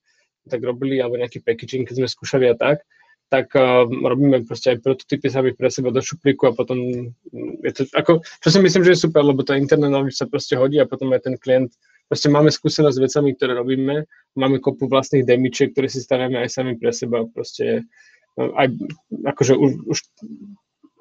tak 0.49 0.61
robili, 0.62 1.03
alebo 1.03 1.18
nejaký 1.18 1.43
packaging, 1.43 1.84
keď 1.84 2.03
sme 2.03 2.09
skúšali 2.09 2.47
a 2.49 2.57
tak, 2.57 2.86
tak 3.28 3.49
um, 3.57 4.05
robíme 4.05 4.45
proste 4.45 4.76
aj 4.76 4.84
prototypy 4.84 5.28
sami 5.32 5.51
pre 5.57 5.72
seba 5.72 5.88
do 5.88 6.05
šuplíku 6.05 6.53
a 6.53 6.57
potom 6.57 7.11
je 7.64 7.72
to 7.72 7.82
ako, 7.97 8.20
čo 8.45 8.49
si 8.53 8.59
myslím, 8.61 8.84
že 8.84 8.93
je 8.93 9.05
super, 9.09 9.24
lebo 9.24 9.40
to 9.40 9.57
internet 9.57 9.93
sa 10.12 10.28
proste 10.28 10.53
hodí 10.57 10.76
a 10.76 10.88
potom 10.88 11.09
aj 11.16 11.24
ten 11.24 11.36
klient 11.40 11.72
proste 12.12 12.28
máme 12.28 12.53
skúsenosť 12.53 12.97
s 13.01 13.05
vecami, 13.09 13.32
ktoré 13.32 13.57
robíme, 13.57 14.05
máme 14.36 14.61
kopu 14.61 14.84
vlastných 14.84 15.24
demičiek, 15.24 15.72
ktoré 15.72 15.88
si 15.88 16.05
stavíme 16.05 16.45
aj 16.45 16.53
sami 16.53 16.76
pre 16.76 16.93
seba, 16.93 17.24
proste 17.24 17.88
aj, 18.36 18.68
akože 19.24 19.57
už, 19.57 19.70
už 19.88 19.99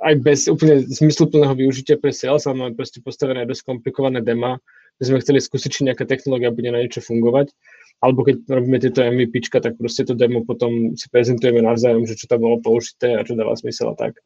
aj 0.02 0.16
bez 0.22 0.40
úplne 0.50 0.82
zmysluplného 0.86 1.54
využitia 1.54 2.02
pre 2.02 2.10
sales, 2.10 2.50
ale 2.50 2.58
máme 2.58 2.74
proste 2.74 3.00
postavené 3.02 3.46
dosť 3.46 3.70
komplikované 3.70 4.22
dema, 4.22 4.58
kde 4.98 5.06
sme 5.14 5.22
chceli 5.22 5.40
skúsiť, 5.42 5.70
či 5.70 5.86
nejaká 5.86 6.06
technológia 6.10 6.54
bude 6.54 6.70
na 6.74 6.82
niečo 6.82 7.02
fungovať, 7.06 7.54
alebo 8.02 8.26
keď 8.26 8.50
robíme 8.50 8.82
tieto 8.82 9.06
MVP, 9.06 9.46
tak 9.54 9.78
proste 9.78 10.06
to 10.06 10.18
demo 10.18 10.42
potom 10.42 10.98
si 10.98 11.06
prezentujeme 11.10 11.62
navzájom, 11.62 12.10
že 12.10 12.18
čo 12.18 12.26
tam 12.26 12.42
bolo 12.42 12.58
použité 12.58 13.14
a 13.14 13.26
čo 13.26 13.38
dáva 13.38 13.54
zmysel 13.54 13.94
a 13.94 13.96
tak. 13.98 14.18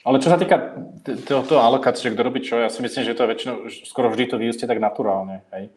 Ale 0.00 0.16
čo 0.18 0.32
sa 0.32 0.40
týka 0.40 0.56
tohoto 1.28 1.60
alokácie, 1.60 2.08
kto 2.10 2.22
robí 2.24 2.40
čo, 2.40 2.56
ja 2.56 2.72
si 2.72 2.80
myslím, 2.80 3.04
že 3.04 3.14
to 3.14 3.22
je 3.28 3.30
väčšinou, 3.36 3.56
skoro 3.84 4.08
vždy 4.08 4.32
to 4.32 4.40
vyústie 4.40 4.64
tak 4.64 4.80
naturálne. 4.80 5.44
Hej? 5.52 5.68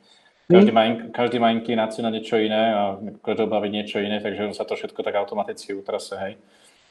Každý, 0.47 0.71
mm. 0.71 0.75
má, 0.75 0.83
každý 1.11 1.37
má 1.43 1.51
inklináciu 1.51 2.07
na 2.07 2.11
niečo 2.11 2.39
iné 2.39 2.71
a 2.71 2.81
každého 3.19 3.51
baví 3.51 3.67
niečo 3.67 3.99
iné, 3.99 4.23
takže 4.23 4.55
sa 4.55 4.63
to 4.63 4.79
všetko 4.79 5.03
tak 5.03 5.19
automaticky 5.19 5.75
utrase. 5.75 6.15
Hej? 6.15 6.33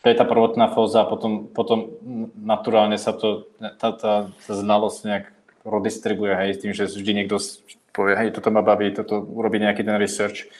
To 0.02 0.06
je 0.10 0.18
tá 0.18 0.26
prvotná 0.26 0.66
fóza 0.74 1.06
a 1.06 1.10
potom, 1.10 1.46
potom 1.46 1.94
naturálne 2.34 2.98
sa 2.98 3.14
to, 3.14 3.46
tá, 3.78 3.94
tá, 3.94 4.12
tá 4.28 4.52
znalosť 4.52 4.98
nejak 5.06 5.26
redistribuje, 5.62 6.34
hej, 6.34 6.58
tým, 6.58 6.74
že 6.74 6.90
vždy 6.90 7.22
niekto 7.22 7.38
povie, 7.94 8.18
hej, 8.18 8.34
toto 8.34 8.50
ma 8.50 8.66
baví, 8.66 8.90
toto 8.90 9.22
urobí 9.22 9.62
nejaký 9.62 9.86
ten 9.86 9.94
research, 9.94 10.50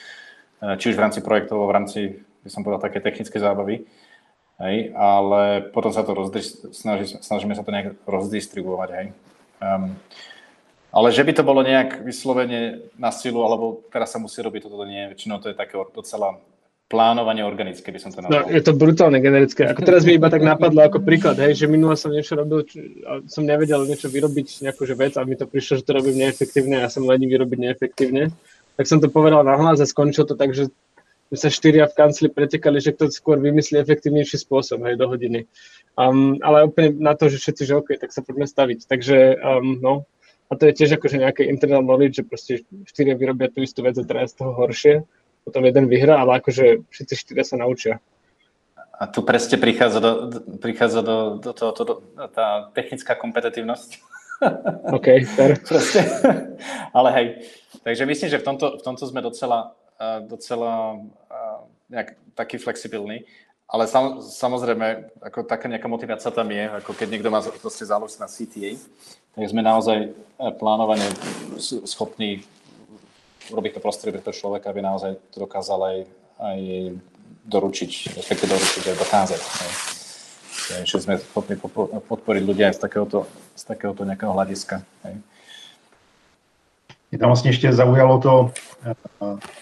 eh, 0.63 0.79
či 0.79 0.93
už 0.93 0.95
v 0.95 1.03
rámci 1.03 1.19
projektov, 1.19 1.67
v 1.67 1.75
rámci, 1.75 1.99
by 2.47 2.49
som 2.49 2.63
povedal, 2.63 2.87
také 2.87 3.03
technické 3.03 3.35
zábavy. 3.35 3.83
Hej, 4.61 4.93
ale 4.95 5.65
potom 5.73 5.89
sa 5.89 6.05
to 6.05 6.13
rozdis- 6.13 6.61
snaží, 6.71 7.09
snažíme 7.19 7.57
sa 7.57 7.65
to 7.65 7.73
nejak 7.73 7.97
rozdistribuovať, 8.05 8.89
hej. 8.95 9.07
Um, 9.59 9.97
ale 10.93 11.09
že 11.09 11.25
by 11.25 11.33
to 11.33 11.43
bolo 11.43 11.65
nejak 11.65 12.05
vyslovene 12.05 12.85
na 12.93 13.09
silu, 13.09 13.41
alebo 13.41 13.81
teraz 13.89 14.13
sa 14.13 14.21
musí 14.21 14.39
robiť, 14.45 14.69
toto 14.69 14.85
nie, 14.85 15.09
väčšinou 15.09 15.41
to 15.41 15.49
je 15.49 15.57
také 15.57 15.73
docela 15.89 16.37
plánovanie 16.91 17.41
organické, 17.41 17.89
by 17.89 17.99
som 17.99 18.11
to 18.13 18.21
no, 18.21 18.29
nazval. 18.29 18.45
No, 18.45 18.53
je 18.53 18.61
to 18.61 18.73
brutálne 18.77 19.19
generické. 19.23 19.65
Ako 19.65 19.81
teraz 19.81 20.05
mi 20.05 20.19
iba 20.19 20.29
tak 20.29 20.45
napadlo 20.51 20.85
ako 20.85 21.01
príklad, 21.01 21.39
hej, 21.41 21.57
že 21.57 21.65
minule 21.65 21.97
som 21.97 22.13
niečo 22.13 22.37
robil, 22.37 22.67
a 23.07 23.23
som 23.25 23.47
nevedel 23.47 23.87
niečo 23.87 24.11
vyrobiť, 24.11 24.67
nejakú 24.67 24.85
že 24.85 24.93
vec 24.93 25.17
a 25.17 25.25
mi 25.25 25.39
to 25.39 25.49
prišlo, 25.49 25.81
že 25.81 25.87
to 25.87 25.97
robím 25.97 26.21
neefektívne 26.21 26.79
a 26.79 26.85
ja 26.85 26.89
som 26.91 27.07
ledí 27.07 27.25
vyrobiť 27.25 27.59
neefektívne. 27.59 28.29
Tak 28.77 28.85
som 28.89 28.97
to 29.01 29.09
povedal 29.09 29.45
na 29.45 29.57
hlas 29.57 29.81
a 29.81 29.89
skončil 29.89 30.25
to 30.25 30.37
tak, 30.37 30.53
že 30.53 30.69
sa 31.33 31.49
štyria 31.49 31.89
v 31.89 31.97
kancli 31.97 32.29
pretekali, 32.29 32.77
že 32.77 32.93
kto 32.93 33.09
skôr 33.09 33.41
vymyslí 33.41 33.81
efektívnejší 33.81 34.37
spôsob, 34.37 34.85
hej, 34.85 35.01
do 35.01 35.09
hodiny. 35.09 35.49
Um, 35.97 36.37
ale 36.45 36.69
úplne 36.69 36.93
na 37.01 37.17
to, 37.17 37.25
že 37.29 37.41
všetci, 37.41 37.63
že 37.65 37.73
OK, 37.77 37.89
tak 37.97 38.13
sa 38.13 38.21
poďme 38.21 38.45
staviť. 38.45 38.85
Takže, 38.85 39.17
um, 39.41 39.81
no, 39.81 39.93
a 40.49 40.53
to 40.53 40.69
je 40.69 40.77
tiež 40.77 41.01
akože 41.01 41.17
nejaké 41.17 41.49
internal 41.49 41.81
knowledge, 41.81 42.21
že 42.21 42.29
proste 42.29 42.53
štyria 42.85 43.17
vyrobia 43.17 43.49
tú 43.49 43.65
istú 43.65 43.81
vec 43.81 43.97
a 43.97 44.05
teraz 44.05 44.37
z 44.37 44.45
toho 44.45 44.53
horšie, 44.53 45.01
potom 45.43 45.61
jeden 45.67 45.85
vyhrá, 45.91 46.23
ale 46.23 46.39
akože 46.39 46.87
všetci 46.89 47.13
štyria 47.15 47.43
sa 47.43 47.59
naučia. 47.59 47.99
A 48.93 49.07
tu 49.09 49.21
presne 49.25 49.59
prichádza 49.59 49.99
do, 49.99 50.11
prichádza 50.63 51.01
do, 51.03 51.17
do 51.41 51.51
toho, 51.51 51.71
to, 51.75 51.83
do, 51.83 51.93
tá 52.31 52.71
technická 52.71 53.15
kompetitívnosť. 53.19 53.99
OK, 54.97 55.07
fair. 55.27 55.59
ale 56.97 57.09
hej, 57.15 57.27
takže 57.83 58.03
myslím, 58.07 58.29
že 58.31 58.39
v 58.39 58.47
tomto, 58.47 58.79
v 58.79 58.83
tomto 58.83 59.03
sme 59.07 59.19
docela 59.19 59.75
docela 60.27 60.99
nejak 61.89 62.17
taký 62.35 62.57
flexibilný. 62.57 63.25
Ale 63.69 63.87
sam, 63.87 64.21
samozrejme, 64.21 65.17
ako 65.23 65.49
taká 65.49 65.65
nejaká 65.65 65.87
motivácia 65.89 66.29
tam 66.29 66.51
je, 66.51 66.67
ako 66.69 66.93
keď 66.93 67.07
niekto 67.09 67.29
má 67.33 67.41
proste 67.41 67.87
záležitosť 67.87 68.21
na 68.21 68.29
CTA, 68.29 68.71
tak 69.33 69.49
sme 69.49 69.65
naozaj 69.65 69.97
e, 69.97 70.09
plánovane 70.61 71.07
schopní 71.87 72.45
urobiť 73.51 73.73
to 73.73 73.79
prostredie 73.79 74.21
pre 74.21 74.33
človeka, 74.33 74.69
aby 74.69 74.81
naozaj 74.81 75.19
to 75.31 75.43
dokázal 75.43 75.79
aj, 75.83 75.97
aj 76.39 76.59
doručiť, 77.45 78.15
respektíve 78.15 78.55
doručiť 78.55 78.83
aj 78.87 78.97
dokázať. 78.99 79.41
Takže 80.63 80.95
sme 81.01 81.19
schopní 81.19 81.59
podporiť 82.07 82.43
ľudia 82.47 82.71
aj 82.71 82.79
z 82.79 82.81
takéhoto, 82.87 83.27
z 83.55 83.63
takéhoto 83.67 84.07
nejakého 84.07 84.31
hľadiska. 84.31 84.79
Hej. 85.03 85.15
Mě 87.13 87.19
tam 87.19 87.29
vlastně 87.29 87.49
ještě 87.49 87.73
zaujalo 87.73 88.19
to, 88.19 88.51
eh, 88.85 88.93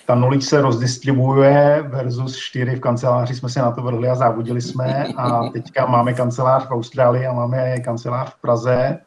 ta 0.05 0.15
nulíč 0.15 0.43
se 0.43 0.61
rozdistribuje 0.61 1.83
versus 1.87 2.37
4 2.37 2.75
v 2.75 2.79
kanceláři 2.79 3.35
jsme 3.35 3.49
se 3.49 3.59
na 3.59 3.71
to 3.71 3.81
vrhli 3.81 4.07
a 4.07 4.15
závodili 4.15 4.61
jsme 4.61 5.07
a 5.17 5.49
teďka 5.49 5.85
máme 5.85 6.13
kancelář 6.13 6.67
v 6.67 6.71
Austrálii 6.71 7.25
a 7.25 7.33
máme 7.33 7.79
kancelář 7.79 8.29
v 8.29 8.41
Praze. 8.41 8.99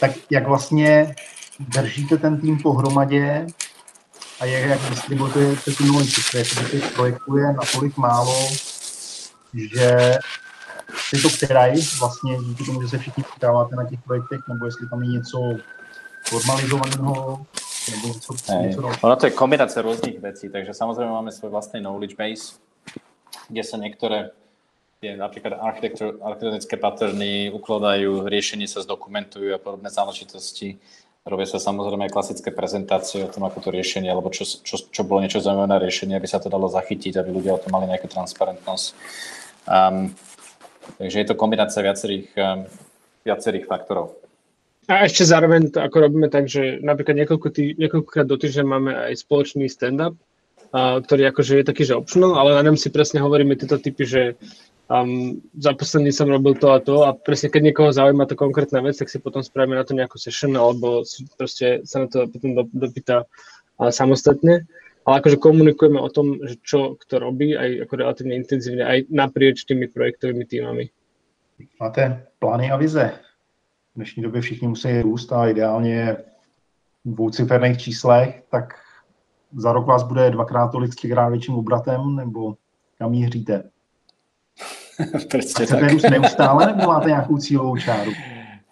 Tak 0.00 0.10
jak 0.30 0.46
vlastně 0.46 1.14
držíte 1.68 2.18
ten 2.18 2.40
tým 2.40 2.58
pohromadě 2.58 3.46
a 4.40 4.44
jak, 4.44 4.64
jak 4.64 4.90
distribujete 4.90 5.72
tu 5.76 5.84
nulíč, 5.84 6.30
protože 6.30 6.70
těch 6.70 6.92
projektů 6.92 7.36
je 7.36 7.52
natolik 7.52 7.96
málo, 7.96 8.48
že 9.54 10.18
si 11.10 11.22
to 11.22 11.28
kteraj 11.30 11.74
vlastně 12.00 12.36
díky 12.36 12.64
tomu, 12.64 12.82
že 12.82 12.88
se 12.88 12.98
všichni 12.98 13.24
přidáváte 13.30 13.76
na 13.76 13.88
těch 13.88 14.00
projektech, 14.02 14.40
nebo 14.48 14.66
jestli 14.66 14.88
tam 14.88 15.02
je 15.02 15.08
něco 15.08 15.38
formalizovaného 16.28 17.46
nebo 17.90 18.08
něco, 18.08 18.52
něco 18.52 18.90
Ono 19.00 19.16
to 19.16 19.26
je 19.26 19.32
kombinácia 19.32 19.82
rôznych 19.82 20.20
vecí, 20.20 20.48
takže 20.52 20.76
samozrejme 20.76 21.10
máme 21.10 21.32
svoj 21.32 21.50
vlastný 21.50 21.80
knowledge 21.80 22.14
base, 22.14 22.60
kde 23.48 23.62
sa 23.64 23.80
niektoré 23.80 24.30
tie 25.00 25.16
napríklad 25.16 25.56
architektonické 25.56 26.76
patterny 26.76 27.48
ukladajú, 27.50 28.28
riešenie 28.28 28.68
sa 28.68 28.84
zdokumentujú 28.84 29.56
a 29.56 29.58
podobné 29.58 29.88
záležitosti. 29.88 30.76
Robia 31.20 31.44
sa 31.44 31.60
samozrejme 31.60 32.08
aj 32.08 32.14
klasické 32.16 32.48
prezentácie 32.48 33.20
o 33.20 33.28
tom, 33.28 33.44
ako 33.44 33.68
to 33.68 33.68
riešenie, 33.68 34.08
alebo 34.08 34.32
čo, 34.32 34.48
čo, 34.48 34.88
čo 34.88 35.02
bolo 35.04 35.20
niečo 35.20 35.44
zaujímavé 35.44 35.68
na 35.68 35.76
riešenie, 35.76 36.16
aby 36.16 36.24
sa 36.24 36.40
to 36.40 36.48
dalo 36.48 36.64
zachytiť, 36.72 37.20
aby 37.20 37.28
ľudia 37.28 37.60
o 37.60 37.60
tom 37.60 37.76
mali 37.76 37.92
nejakú 37.92 38.08
transparentnosť. 38.08 38.86
Um, 39.68 40.16
takže 40.96 41.16
je 41.20 41.26
to 41.28 41.36
kombinácia 41.36 41.84
viacerých, 41.84 42.32
um, 42.40 42.64
viacerých 43.28 43.68
faktorov. 43.68 44.16
A 44.88 45.04
ešte 45.04 45.28
zároveň 45.28 45.68
to 45.68 45.84
ako 45.84 46.08
robíme 46.08 46.32
tak, 46.32 46.48
že 46.48 46.80
napríklad 46.80 47.20
niekoľko 47.20 47.48
tý, 47.52 47.76
niekoľkokrát 47.76 48.24
do 48.24 48.40
týždňa 48.40 48.64
máme 48.64 48.92
aj 49.12 49.20
spoločný 49.20 49.68
stand-up, 49.68 50.16
a, 50.72 50.98
ktorý 51.04 51.30
akože 51.30 51.60
je 51.60 51.68
taký, 51.68 51.84
že 51.84 52.00
optional, 52.00 52.34
ale 52.34 52.56
na 52.56 52.64
ňom 52.64 52.80
si 52.80 52.88
presne 52.88 53.20
hovoríme 53.20 53.60
tieto 53.60 53.76
typy, 53.76 54.08
že 54.08 54.22
um, 54.90 55.38
za 55.54 55.72
posledný 55.72 56.12
som 56.12 56.26
robil 56.26 56.58
to 56.58 56.74
a 56.74 56.82
to 56.82 57.06
a 57.06 57.14
presne 57.14 57.48
keď 57.48 57.62
niekoho 57.70 57.94
zaujíma 57.94 58.26
to 58.26 58.34
konkrétna 58.34 58.82
vec, 58.82 58.98
tak 58.98 59.08
si 59.08 59.22
potom 59.22 59.42
spravíme 59.42 59.78
na 59.78 59.86
to 59.86 59.94
nejakú 59.94 60.18
session 60.18 60.52
alebo 60.58 61.06
proste 61.38 61.86
sa 61.86 62.04
na 62.04 62.08
to 62.10 62.26
potom 62.26 62.58
do, 62.58 62.62
dopýta 62.74 63.24
a, 63.78 63.94
samostatne. 63.94 64.66
Ale 65.08 65.14
akože 65.24 65.40
komunikujeme 65.40 65.96
o 65.96 66.12
tom, 66.12 66.36
že 66.44 66.60
čo 66.60 67.00
kto 67.00 67.24
robí 67.24 67.56
aj 67.56 67.88
ako 67.88 67.92
relatívne 68.04 68.36
intenzívne 68.36 68.84
aj 68.84 69.08
naprieč 69.08 69.64
tými 69.64 69.88
projektovými 69.88 70.44
týmami. 70.44 70.92
Máte 71.80 72.28
plány 72.36 72.68
a 72.68 72.76
vize? 72.76 73.08
v 73.92 73.96
dnešní 73.96 74.22
době 74.22 74.40
všichni 74.40 74.68
musí 74.68 75.02
růst 75.02 75.32
a 75.32 75.48
ideálně 75.48 76.16
v 77.04 77.14
dvouciferných 77.14 77.78
číslech, 77.78 78.42
tak 78.50 78.74
za 79.56 79.72
rok 79.72 79.86
vás 79.86 80.02
bude 80.02 80.30
dvakrát 80.30 80.68
tolik 80.68 80.94
třikrát 80.94 81.28
větším 81.28 81.54
obratem, 81.54 82.16
nebo 82.16 82.54
kam 82.98 83.10
míříte? 83.10 83.70
Presne 85.30 85.66
tak. 85.66 85.92
růst 85.92 86.10
neustále, 86.10 86.66
nebo 86.66 86.82
máte 86.86 87.08
nějakou 87.08 87.38
cílovou 87.38 87.76
čáru? 87.76 88.12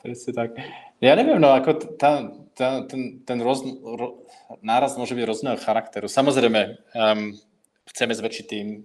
Presne 0.02 0.32
tak. 0.32 0.50
Ja 0.98 1.14
neviem, 1.14 1.38
no 1.38 1.54
ako 1.54 1.94
tá, 1.94 2.26
tá, 2.58 2.82
ten, 2.90 3.22
ten 3.22 3.38
roz, 3.38 3.62
ro, 3.82 4.26
náraz 4.66 4.98
môže 4.98 5.14
byť 5.14 5.24
rôzneho 5.30 5.56
charakteru. 5.62 6.10
Samozrejme, 6.10 6.74
um, 6.90 7.38
chceme 7.86 8.12
zväčšiť 8.18 8.44
tým, 8.50 8.82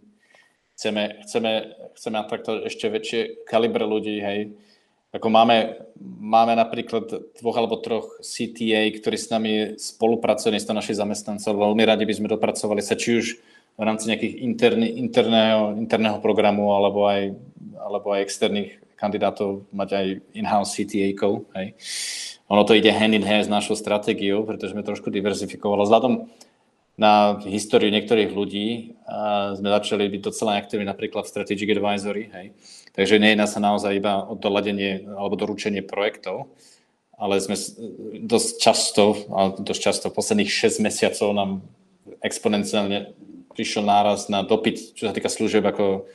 chceme, 0.77 1.25
chceme, 1.25 1.51
chceme 1.97 2.17
atraktovať 2.21 2.59
ešte 2.69 2.85
väčšie 2.93 3.21
kalibre 3.49 3.85
ľudí, 3.89 4.21
hej. 4.21 4.53
Ako 5.13 5.29
máme, 5.29 5.89
máme 6.01 6.57
napríklad 6.57 7.09
dvoch 7.37 7.57
alebo 7.57 7.77
troch 7.77 8.17
CTA, 8.21 8.89
ktorí 8.97 9.17
s 9.17 9.29
nami 9.29 9.77
spolupracujú, 9.77 10.49
nie 10.49 10.61
sú 10.61 10.73
naši 10.73 10.97
zamestnancov, 10.97 11.53
veľmi 11.53 11.85
radi 11.85 12.05
by 12.05 12.13
sme 12.13 12.33
dopracovali 12.33 12.81
sa 12.81 12.97
či 12.97 13.21
už 13.21 13.25
v 13.74 13.82
rámci 13.82 14.05
nejakých 14.09 14.34
interný, 14.41 14.88
interného, 15.01 15.74
interného 15.78 16.17
programu 16.21 16.78
alebo 16.78 17.09
aj, 17.09 17.34
alebo 17.82 18.13
aj 18.13 18.21
externých 18.21 18.71
kandidátov 18.95 19.67
mať 19.74 19.89
aj 19.91 20.05
in-house 20.38 20.78
CTA-kov. 20.78 21.49
Hej. 21.57 21.76
Ono 22.53 22.63
to 22.63 22.78
ide 22.78 22.93
hand 22.93 23.17
in 23.17 23.26
hand 23.26 23.43
s 23.43 23.51
našou 23.51 23.74
stratégiou, 23.76 24.45
pretože 24.45 24.71
sme 24.78 24.86
trošku 24.86 25.09
diverzifikovali. 25.09 25.84
Vzhľadom 25.84 26.13
na 26.93 27.41
históriu 27.49 27.89
niektorých 27.89 28.30
ľudí 28.30 28.93
a 29.09 29.51
sme 29.57 29.74
začali 29.74 30.05
byť 30.13 30.21
docela 30.21 30.61
aktívni 30.61 30.86
napríklad 30.86 31.26
v 31.26 31.34
Strategic 31.34 31.74
Advisory. 31.74 32.30
Hej. 32.30 32.45
Takže 32.93 33.17
nejedná 33.17 33.49
sa 33.49 33.57
naozaj 33.57 33.97
iba 33.97 34.21
o 34.30 34.38
doladenie 34.38 35.01
alebo 35.09 35.34
doručenie 35.34 35.82
projektov, 35.82 36.53
ale 37.17 37.41
sme 37.41 37.57
dosť 38.21 38.49
často, 38.61 39.03
dosť 39.57 39.82
často 39.82 40.05
v 40.13 40.17
posledných 40.21 40.51
6 40.53 40.86
mesiacov 40.86 41.34
nám 41.34 41.51
exponenciálne 42.21 43.17
prišiel 43.53 43.85
náraz 43.85 44.27
na 44.27 44.41
dopyt, 44.41 44.97
čo 44.97 45.07
sa 45.07 45.13
týka 45.13 45.29
služieb 45.29 45.63
ako 45.63 46.09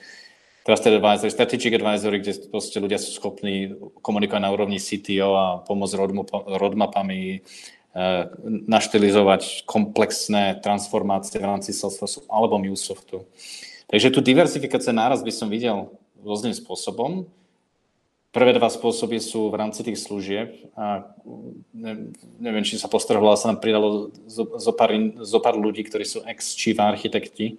Trusted 0.67 1.01
Advisory, 1.01 1.33
Strategic 1.33 1.73
Advisory, 1.81 2.21
kde 2.21 2.33
proste 2.53 2.77
ľudia 2.77 3.01
sú 3.01 3.17
schopní 3.17 3.73
komunikovať 4.05 4.43
na 4.43 4.53
úrovni 4.53 4.77
CTO 4.77 5.31
a 5.33 5.47
pomôcť 5.65 5.95
roadmapami, 6.59 7.41
Eh, 7.99 8.25
naštilizovať 8.69 9.67
komplexné 9.67 10.63
transformácie 10.63 11.41
v 11.41 11.49
rámci 11.51 11.75
Salesforce 11.75 12.23
alebo 12.31 12.55
MuleSoftu. 12.61 13.27
Takže 13.91 14.15
tu 14.15 14.23
diversifikácia 14.23 14.95
náraz 14.95 15.19
by 15.25 15.33
som 15.35 15.51
videl 15.51 15.91
rôznym 16.21 16.55
spôsobom. 16.55 17.27
Prvé 18.29 18.53
dva 18.53 18.69
spôsoby 18.69 19.25
sú 19.25 19.49
v 19.49 19.57
rámci 19.57 19.81
tých 19.81 20.05
služieb. 20.05 20.69
A 20.77 21.09
neviem, 22.39 22.61
či 22.61 22.77
sa 22.77 22.85
postrhlo, 22.93 23.33
sa 23.41 23.53
nám 23.53 23.65
pridalo 23.65 24.13
zo 24.29 24.45
zo 24.61 25.41
pár 25.41 25.57
ľudí, 25.57 25.81
ktorí 25.89 26.05
sú 26.05 26.21
ex-chief 26.29 26.77
architekti 26.77 27.57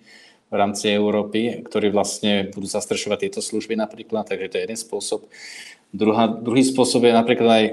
v 0.50 0.56
rámci 0.58 0.90
Európy, 0.90 1.62
ktorí 1.66 1.94
vlastne 1.94 2.50
budú 2.50 2.66
zastrešovať 2.66 3.18
tieto 3.18 3.42
služby 3.42 3.78
napríklad, 3.78 4.26
takže 4.26 4.50
to 4.50 4.58
je 4.58 4.66
jeden 4.66 4.80
spôsob. 4.80 5.30
Druhá, 5.90 6.30
druhý 6.30 6.62
spôsob 6.62 7.06
je 7.06 7.14
napríklad 7.14 7.50
aj 7.50 7.66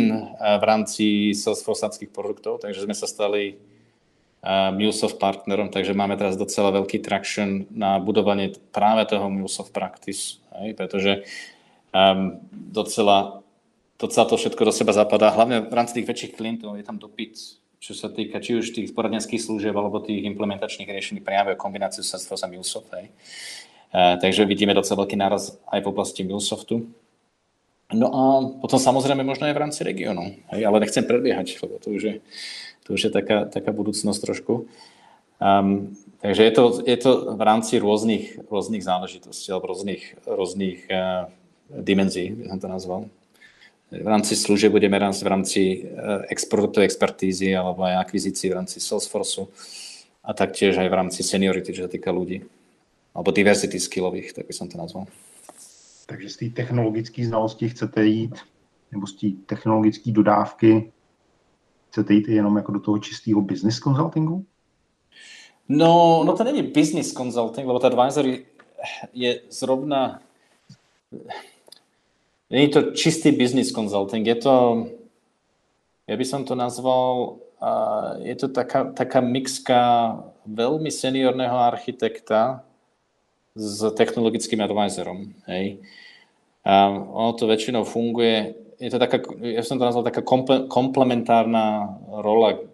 v 0.60 0.64
rámci 0.64 1.36
Salesforce 1.36 1.84
produktov, 2.08 2.64
takže 2.64 2.84
sme 2.84 2.96
sa 2.96 3.08
stali 3.08 3.60
MuleSoft 4.48 5.18
partnerom, 5.18 5.68
takže 5.68 5.98
máme 5.98 6.14
teraz 6.14 6.38
docela 6.38 6.70
veľký 6.70 7.02
traction 7.02 7.66
na 7.74 7.98
budovanie 7.98 8.54
práve 8.70 9.04
toho 9.08 9.26
MuleSoft 9.28 9.74
practice, 9.74 10.38
hej, 10.62 10.78
pretože 10.78 11.26
um, 11.94 12.40
docela, 12.52 13.42
docela 13.98 14.24
to 14.26 14.36
všetko 14.36 14.62
do 14.64 14.72
seba 14.72 14.92
zapadá, 14.92 15.32
hlavne 15.32 15.66
v 15.66 15.74
rámci 15.74 16.00
tých 16.00 16.08
väčších 16.08 16.32
klientov 16.36 16.76
je 16.76 16.84
tam 16.86 17.00
dopyt, 17.00 17.36
čo 17.78 17.92
sa 17.94 18.10
týka 18.10 18.42
či 18.42 18.58
už 18.58 18.74
tých 18.74 18.92
poradenských 18.92 19.38
služieb 19.38 19.74
alebo 19.74 20.02
tých 20.02 20.26
implementačných 20.26 20.90
riešení 20.90 21.20
práve 21.22 21.54
kombináciu 21.54 22.02
Salesforce 22.02 22.44
a 22.44 22.50
MuleSoft. 22.50 22.90
Hej. 22.98 23.06
Uh, 23.88 24.20
takže 24.20 24.44
vidíme 24.44 24.76
docela 24.76 25.04
veľký 25.04 25.16
náraz 25.16 25.56
aj 25.70 25.80
v 25.80 25.90
oblasti 25.90 26.26
MuleSoftu. 26.26 26.84
No 27.88 28.06
a 28.12 28.22
potom 28.60 28.76
samozrejme 28.76 29.24
možno 29.24 29.48
aj 29.48 29.56
v 29.56 29.62
rámci 29.64 29.80
regiónu. 29.80 30.36
ale 30.52 30.76
nechcem 30.84 31.08
predbiehať, 31.08 31.56
lebo 31.64 31.80
to 31.80 31.96
už 31.96 32.02
je, 32.04 32.14
to 32.84 32.88
už 32.92 33.08
je 33.08 33.10
taká, 33.10 33.48
taká 33.48 33.72
budúcnosť 33.72 34.20
trošku. 34.28 34.68
Um, 35.40 35.96
takže 36.20 36.42
je 36.44 36.52
to, 36.52 36.64
je 36.84 36.98
to 37.00 37.10
v 37.38 37.42
rámci 37.46 37.80
rôznych, 37.80 38.44
rôznych 38.44 38.84
záležitostí 38.84 39.48
alebo 39.48 39.72
rôznych, 39.72 40.20
rôznych 40.28 40.84
uh, 40.92 41.32
dimenzií, 41.70 42.32
by 42.32 42.48
som 42.48 42.58
to 42.60 42.68
nazval. 42.68 43.00
V 43.88 44.04
rámci 44.04 44.36
služieb 44.36 44.72
budeme 44.72 45.00
raz 45.00 45.24
v 45.24 45.32
rámci 45.32 45.60
uh, 45.80 46.20
exportovej 46.28 46.84
expertízy 46.84 47.56
alebo 47.56 47.88
aj 47.88 48.04
akvizícií 48.04 48.52
v 48.52 48.60
rámci 48.60 48.84
Salesforceu 48.84 49.48
a 50.20 50.36
taktiež 50.36 50.76
aj 50.76 50.88
v 50.92 50.98
rámci 50.98 51.24
seniority, 51.24 51.72
čo 51.72 51.88
sa 51.88 51.90
týka 51.92 52.12
ľudí. 52.12 52.44
Alebo 53.16 53.32
diversity 53.32 53.80
skillových, 53.80 54.36
tak 54.36 54.44
by 54.44 54.52
som 54.52 54.68
to 54.68 54.76
nazval. 54.76 55.08
Takže 56.06 56.28
z 56.28 56.36
té 56.36 56.46
technologické 56.62 57.24
znalosti 57.24 57.68
chcete 57.68 58.04
jít, 58.04 58.36
nebo 58.92 59.06
z 59.06 59.12
té 59.12 59.26
technologické 59.46 60.12
dodávky, 60.12 60.92
chcete 61.90 62.14
jít 62.14 62.28
jenom 62.28 62.56
jako 62.56 62.72
do 62.72 62.80
toho 62.80 62.98
čistého 62.98 63.40
business 63.40 63.80
consultingu? 63.80 64.44
No, 65.68 66.24
no 66.24 66.36
to 66.36 66.44
není 66.44 66.62
business 66.62 67.12
consulting, 67.12 67.66
lebo 67.66 67.78
to 67.78 67.86
advisory 67.86 68.46
je 69.12 69.40
zrovna... 69.50 70.20
Není 72.50 72.68
to 72.68 72.96
čistý 72.96 73.32
business 73.32 73.72
consulting, 73.72 74.26
je 74.26 74.34
to, 74.34 74.86
ja 76.08 76.16
by 76.16 76.24
som 76.24 76.48
to 76.48 76.56
nazval, 76.56 77.36
uh, 77.60 78.16
je 78.24 78.32
to 78.40 78.48
taká, 78.48 78.88
taká 78.96 79.20
mixka 79.20 80.16
veľmi 80.48 80.88
seniorného 80.88 81.52
architekta 81.52 82.64
s 83.52 83.84
technologickým 83.92 84.64
advisorom. 84.64 85.36
Hej. 85.44 85.84
A 86.64 86.88
ono 86.92 87.36
to 87.36 87.44
väčšinou 87.44 87.84
funguje, 87.84 88.56
je 88.80 88.88
to 88.88 88.96
taká, 88.96 89.20
ja 89.44 89.60
som 89.60 89.76
to 89.76 89.84
nazval 89.84 90.08
taká 90.08 90.24
komplementárna 90.72 91.98
rola 92.08 92.64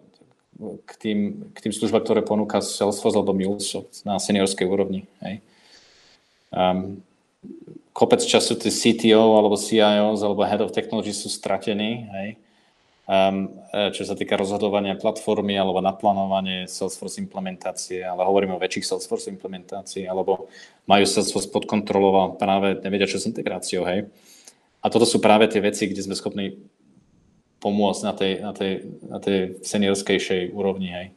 k 0.87 0.91
tým, 0.95 1.19
k 1.51 1.57
tým 1.67 1.73
službám, 1.75 2.05
ktoré 2.05 2.21
ponúka 2.23 2.63
Salesforce 2.63 3.19
alebo 3.19 3.35
MuleSoft 3.35 4.07
na 4.07 4.21
seniorskej 4.23 4.63
úrovni. 4.63 5.03
Hej. 5.19 5.43
Um, 6.55 7.03
kopec 7.95 8.19
času 8.19 8.59
tí 8.59 8.67
CTO 8.67 9.39
alebo 9.39 9.55
CIOs 9.55 10.19
alebo 10.19 10.43
Head 10.43 10.67
of 10.67 10.75
Technology 10.75 11.15
sú 11.15 11.31
stratení. 11.31 12.11
Hej 12.11 12.29
um, 13.05 13.53
čo 13.93 14.03
sa 14.05 14.17
týka 14.17 14.35
rozhodovania 14.37 14.97
platformy 14.97 15.53
alebo 15.57 15.81
naplánovanie 15.81 16.65
Salesforce 16.65 17.21
implementácie, 17.21 18.01
ale 18.01 18.25
hovoríme 18.25 18.57
o 18.57 18.61
väčších 18.61 18.85
Salesforce 18.85 19.29
implementácií, 19.29 20.09
alebo 20.09 20.49
majú 20.89 21.05
Salesforce 21.05 21.49
pod 21.49 21.69
kontrolou 21.69 22.13
a 22.21 22.33
práve 22.33 22.81
nevedia, 22.81 23.09
čo 23.09 23.21
s 23.21 23.29
integráciou, 23.29 23.85
hej. 23.85 24.09
A 24.81 24.89
toto 24.93 25.05
sú 25.05 25.17
práve 25.17 25.49
tie 25.49 25.61
veci, 25.61 25.89
kde 25.89 26.05
sme 26.05 26.17
schopní 26.17 26.61
pomôcť 27.61 28.01
na 28.05 28.13
tej, 28.13 28.33
na 28.41 28.51
tej, 28.53 28.73
na 29.09 29.17
tej 29.17 29.37
seniorskejšej 29.65 30.53
úrovni, 30.53 30.89
hej. 30.93 31.07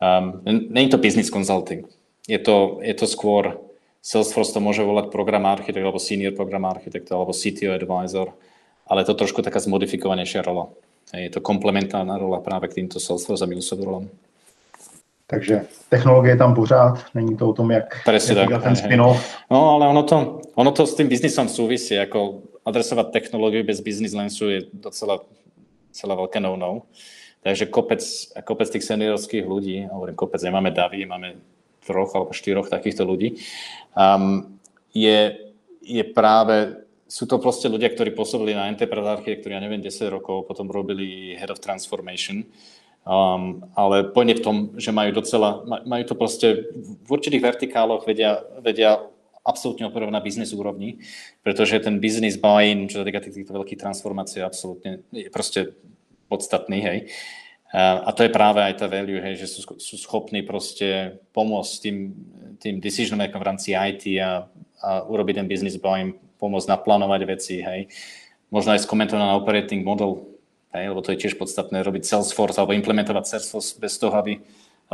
Um, 0.00 0.42
Není 0.44 0.92
to 0.92 1.00
business 1.00 1.32
consulting. 1.32 1.88
Je 2.28 2.40
to, 2.40 2.80
je 2.80 2.92
to 2.96 3.04
skôr, 3.08 3.60
Salesforce 4.04 4.52
to 4.52 4.60
môže 4.60 4.84
volať 4.84 5.08
program 5.08 5.48
architekt, 5.48 5.80
alebo 5.80 5.96
senior 5.96 6.36
program 6.36 6.68
architekt, 6.68 7.08
alebo 7.08 7.32
CTO 7.32 7.72
advisor, 7.72 8.36
ale 8.84 9.00
to 9.08 9.16
trošku 9.16 9.40
taká 9.40 9.64
zmodifikovanejšia 9.64 10.44
rola. 10.44 10.68
Je 11.16 11.32
to 11.32 11.40
komplementárna 11.40 12.18
rola 12.18 12.40
právě 12.40 12.68
k 12.68 12.74
týmto 12.74 13.00
Salesforce 13.00 13.44
a 13.44 13.48
Microsoft 13.48 13.80
rolám. 13.80 14.08
Takže 15.26 15.64
technologie 15.88 16.32
je 16.32 16.36
tam 16.36 16.54
pořád, 16.54 17.04
není 17.14 17.36
to 17.36 17.48
o 17.48 17.52
tom, 17.52 17.70
jak, 17.70 18.04
Presne 18.04 18.40
jak 18.40 18.50
tak, 18.50 18.62
ten 18.62 18.76
spin-off. 18.76 19.24
No 19.50 19.70
ale 19.70 19.88
ono 19.88 20.02
to, 20.02 20.40
ono 20.54 20.70
to 20.70 20.86
s 20.86 20.94
tým 20.94 21.08
biznisom 21.08 21.48
súvisí, 21.48 21.96
ako 21.96 22.44
adresovať 22.64 23.08
technológiu 23.08 23.64
bez 23.64 23.80
business 23.80 24.12
lensu 24.12 24.52
je 24.52 24.60
docela 24.72 25.24
celá 25.92 26.12
veľké 26.12 26.44
no-no. 26.44 26.84
Takže 27.40 27.72
kopec, 27.72 28.04
kopec 28.44 28.68
tých 28.68 28.84
seniorských 28.84 29.48
ľudí, 29.48 29.88
hovorím 29.88 30.16
kopec, 30.16 30.44
nemáme 30.44 30.70
davy, 30.76 31.08
máme 31.08 31.40
troch 31.84 32.12
alebo 32.16 32.32
štyroch 32.32 32.72
takýchto 32.72 33.04
ľudí, 33.04 33.38
um, 33.94 34.58
je, 34.90 35.52
je 35.84 36.04
práve 36.04 36.84
sú 37.04 37.28
to 37.28 37.38
proste 37.38 37.68
ľudia, 37.68 37.92
ktorí 37.92 38.16
pôsobili 38.16 38.56
na 38.56 38.66
enterprise 38.66 39.06
architektúre, 39.06 39.54
ja 39.54 39.62
neviem, 39.62 39.78
10 39.78 40.08
rokov, 40.08 40.48
potom 40.48 40.72
robili 40.72 41.36
head 41.36 41.52
of 41.52 41.60
transformation, 41.60 42.42
um, 43.04 43.62
ale 43.76 44.08
pojde 44.10 44.40
v 44.40 44.44
tom, 44.44 44.56
že 44.74 44.90
majú 44.90 45.14
docela, 45.14 45.62
majú 45.84 46.04
to 46.08 46.14
proste 46.16 46.48
v 46.74 47.08
určitých 47.08 47.44
vertikáloch 47.44 48.02
vedia, 48.08 48.42
vedia 48.64 48.98
absolútne 49.44 49.86
operovať 49.92 50.10
na 50.16 50.24
biznis 50.24 50.56
úrovni, 50.56 51.04
pretože 51.44 51.76
ten 51.84 52.00
business 52.00 52.40
buy-in, 52.40 52.88
čo 52.88 53.04
sa 53.04 53.06
týka 53.06 53.20
týchto 53.20 53.52
veľkých 53.52 53.78
transformácií, 53.78 54.40
absolútne 54.40 55.04
je 55.12 55.28
proste 55.28 55.76
podstatný, 56.32 56.80
hej. 56.80 56.98
A 57.74 58.14
to 58.14 58.22
je 58.22 58.30
práve 58.30 58.62
aj 58.62 58.78
tá 58.78 58.86
value, 58.86 59.18
hej, 59.18 59.34
že 59.34 59.50
sú, 59.50 59.66
sú 59.82 59.98
schopní 59.98 60.46
proste 60.46 61.18
pomôcť 61.34 61.72
tým, 61.82 61.96
tým 62.62 62.78
decision 62.78 63.18
v 63.18 63.42
rámci 63.42 63.74
IT 63.74 64.14
a, 64.22 64.46
a 64.78 65.02
urobiť 65.02 65.42
ten 65.42 65.50
business 65.50 65.74
buy-in 65.74 66.14
pomôcť 66.38 66.70
naplánovať 66.70 67.20
veci, 67.26 67.58
hej. 67.58 67.90
Možno 68.54 68.78
aj 68.78 68.86
skomentovať 68.86 69.18
na 69.18 69.34
operating 69.34 69.82
model, 69.82 70.22
hej, 70.70 70.94
lebo 70.94 71.02
to 71.02 71.18
je 71.18 71.26
tiež 71.26 71.34
podstatné, 71.34 71.82
robiť 71.82 72.06
Salesforce 72.06 72.62
alebo 72.62 72.78
implementovať 72.78 73.26
Salesforce 73.26 73.74
bez 73.82 73.98
toho, 73.98 74.14
aby, 74.14 74.38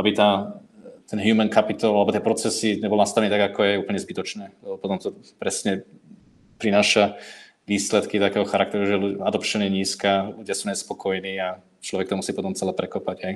aby 0.01 0.11
tá, 0.17 0.57
ten 1.05 1.21
human 1.21 1.53
capital 1.53 1.93
alebo 1.93 2.17
tie 2.17 2.25
procesy 2.25 2.81
nebol 2.81 2.97
nastavený 2.97 3.29
tak, 3.29 3.53
ako 3.53 3.61
je 3.61 3.81
úplne 3.85 4.01
zbytočné. 4.01 4.57
Lebo 4.65 4.81
potom 4.81 4.97
to 4.97 5.13
presne 5.37 5.85
prináša 6.57 7.21
výsledky 7.69 8.17
takého 8.17 8.49
charakteru, 8.49 8.85
že 8.89 8.97
adoption 9.21 9.61
je 9.61 9.69
nízka, 9.69 10.33
ľudia 10.33 10.57
sú 10.57 10.73
nespokojní 10.73 11.37
a 11.37 11.61
človek 11.81 12.09
to 12.09 12.17
musí 12.17 12.33
potom 12.33 12.55
celé 12.55 12.73
prekopať. 12.73 13.19
Hej. 13.25 13.35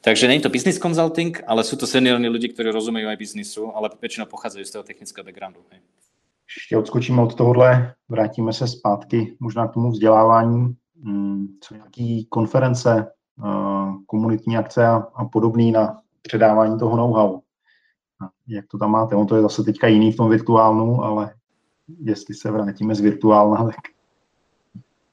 Takže 0.00 0.26
je 0.26 0.40
to 0.40 0.54
business 0.54 0.78
consulting, 0.78 1.42
ale 1.46 1.64
sú 1.64 1.74
to 1.76 1.86
seniorní 1.86 2.30
ľudí, 2.30 2.54
ktorí 2.54 2.70
rozumejú 2.70 3.10
aj 3.10 3.18
biznisu, 3.18 3.74
ale 3.74 3.90
väčšinou 3.98 4.30
pochádzajú 4.30 4.64
z 4.64 4.72
toho 4.72 4.84
technického 4.86 5.24
backgroundu. 5.24 5.60
Hej. 5.70 5.80
Ještě 6.56 6.76
odskočíme 6.76 7.22
od 7.22 7.34
tohohle, 7.34 7.94
vrátíme 8.08 8.52
se 8.52 8.68
zpátky 8.68 9.36
možná 9.40 9.68
k 9.68 9.74
tomu 9.74 9.90
vzdělávání. 9.90 10.76
Hmm, 11.04 11.46
co 11.60 11.74
nějaký 11.74 12.26
konference, 12.26 13.12
eh, 13.44 13.92
komunitní 14.06 14.56
akce 14.56 14.86
a 14.86 15.24
podobný 15.32 15.72
na 15.72 16.00
předávání 16.22 16.78
toho 16.78 16.96
know-how. 16.96 17.40
Jak 18.48 18.66
to 18.66 18.78
tam 18.78 18.90
máte? 18.90 19.16
On 19.16 19.26
to 19.26 19.36
je 19.36 19.42
zase 19.42 19.62
teďka 19.62 19.86
jiný 19.86 20.12
v 20.12 20.16
tom 20.16 20.30
virtuálnu, 20.30 21.02
ale 21.02 21.34
jestli 21.98 22.34
se 22.34 22.50
vrátíme 22.50 22.94
z 22.94 23.00
virtuálna, 23.00 23.64
tak 23.64 23.95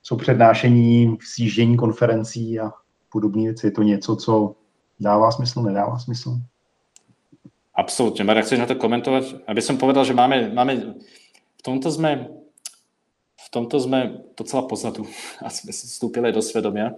co 0.03 0.15
přednášení, 0.15 1.17
sjíždění 1.21 1.77
konferencí 1.77 2.59
a 2.59 2.71
podobné 3.11 3.43
věci. 3.43 3.67
Je 3.67 3.71
to 3.71 3.83
něco, 3.83 4.15
co 4.15 4.55
dává 4.99 5.31
smysl, 5.31 5.61
nedává 5.61 5.99
smysl? 5.99 6.39
Absolutně. 7.75 8.23
Marek, 8.23 8.45
chceš 8.45 8.59
na 8.59 8.65
to 8.65 8.75
komentovat? 8.75 9.23
Aby 9.47 9.61
som 9.61 9.77
povedal, 9.77 10.05
že 10.05 10.13
máme, 10.13 10.53
máme 10.53 10.93
v 11.57 11.61
tomto 11.63 11.91
sme 11.91 12.29
v 13.33 13.49
tomto 13.49 13.77
sme 13.79 14.29
docela 14.37 14.65
poznatú 14.65 15.05
a 15.45 15.49
sme 15.49 15.73
vstúpili 15.73 16.29
do 16.33 16.41
svedomia. 16.41 16.93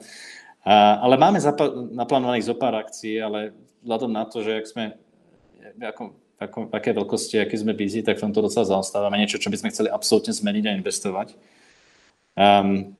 A, 0.68 1.00
ale 1.00 1.16
máme 1.18 1.40
zapa- 1.40 1.72
naplánovaných 1.92 2.48
zo 2.52 2.56
pár 2.56 2.76
akcií, 2.76 3.24
ale 3.24 3.56
vzhľadom 3.84 4.12
na 4.12 4.24
to, 4.28 4.44
že 4.44 4.52
ak 4.60 4.66
sme 4.68 4.86
ako, 5.80 6.04
ako, 6.40 6.60
aké 6.72 6.92
veľkosti, 6.92 7.40
aký 7.40 7.56
sme 7.60 7.76
busy, 7.76 8.04
tak 8.04 8.20
v 8.20 8.28
tomto 8.28 8.44
docela 8.44 8.68
zaostávame. 8.68 9.20
Niečo, 9.20 9.40
čo 9.40 9.52
by 9.52 9.58
sme 9.60 9.72
chceli 9.72 9.90
absolútne 9.92 10.32
zmeniť 10.36 10.64
a 10.68 10.76
investovať. 10.76 11.36
Um, 12.36 12.96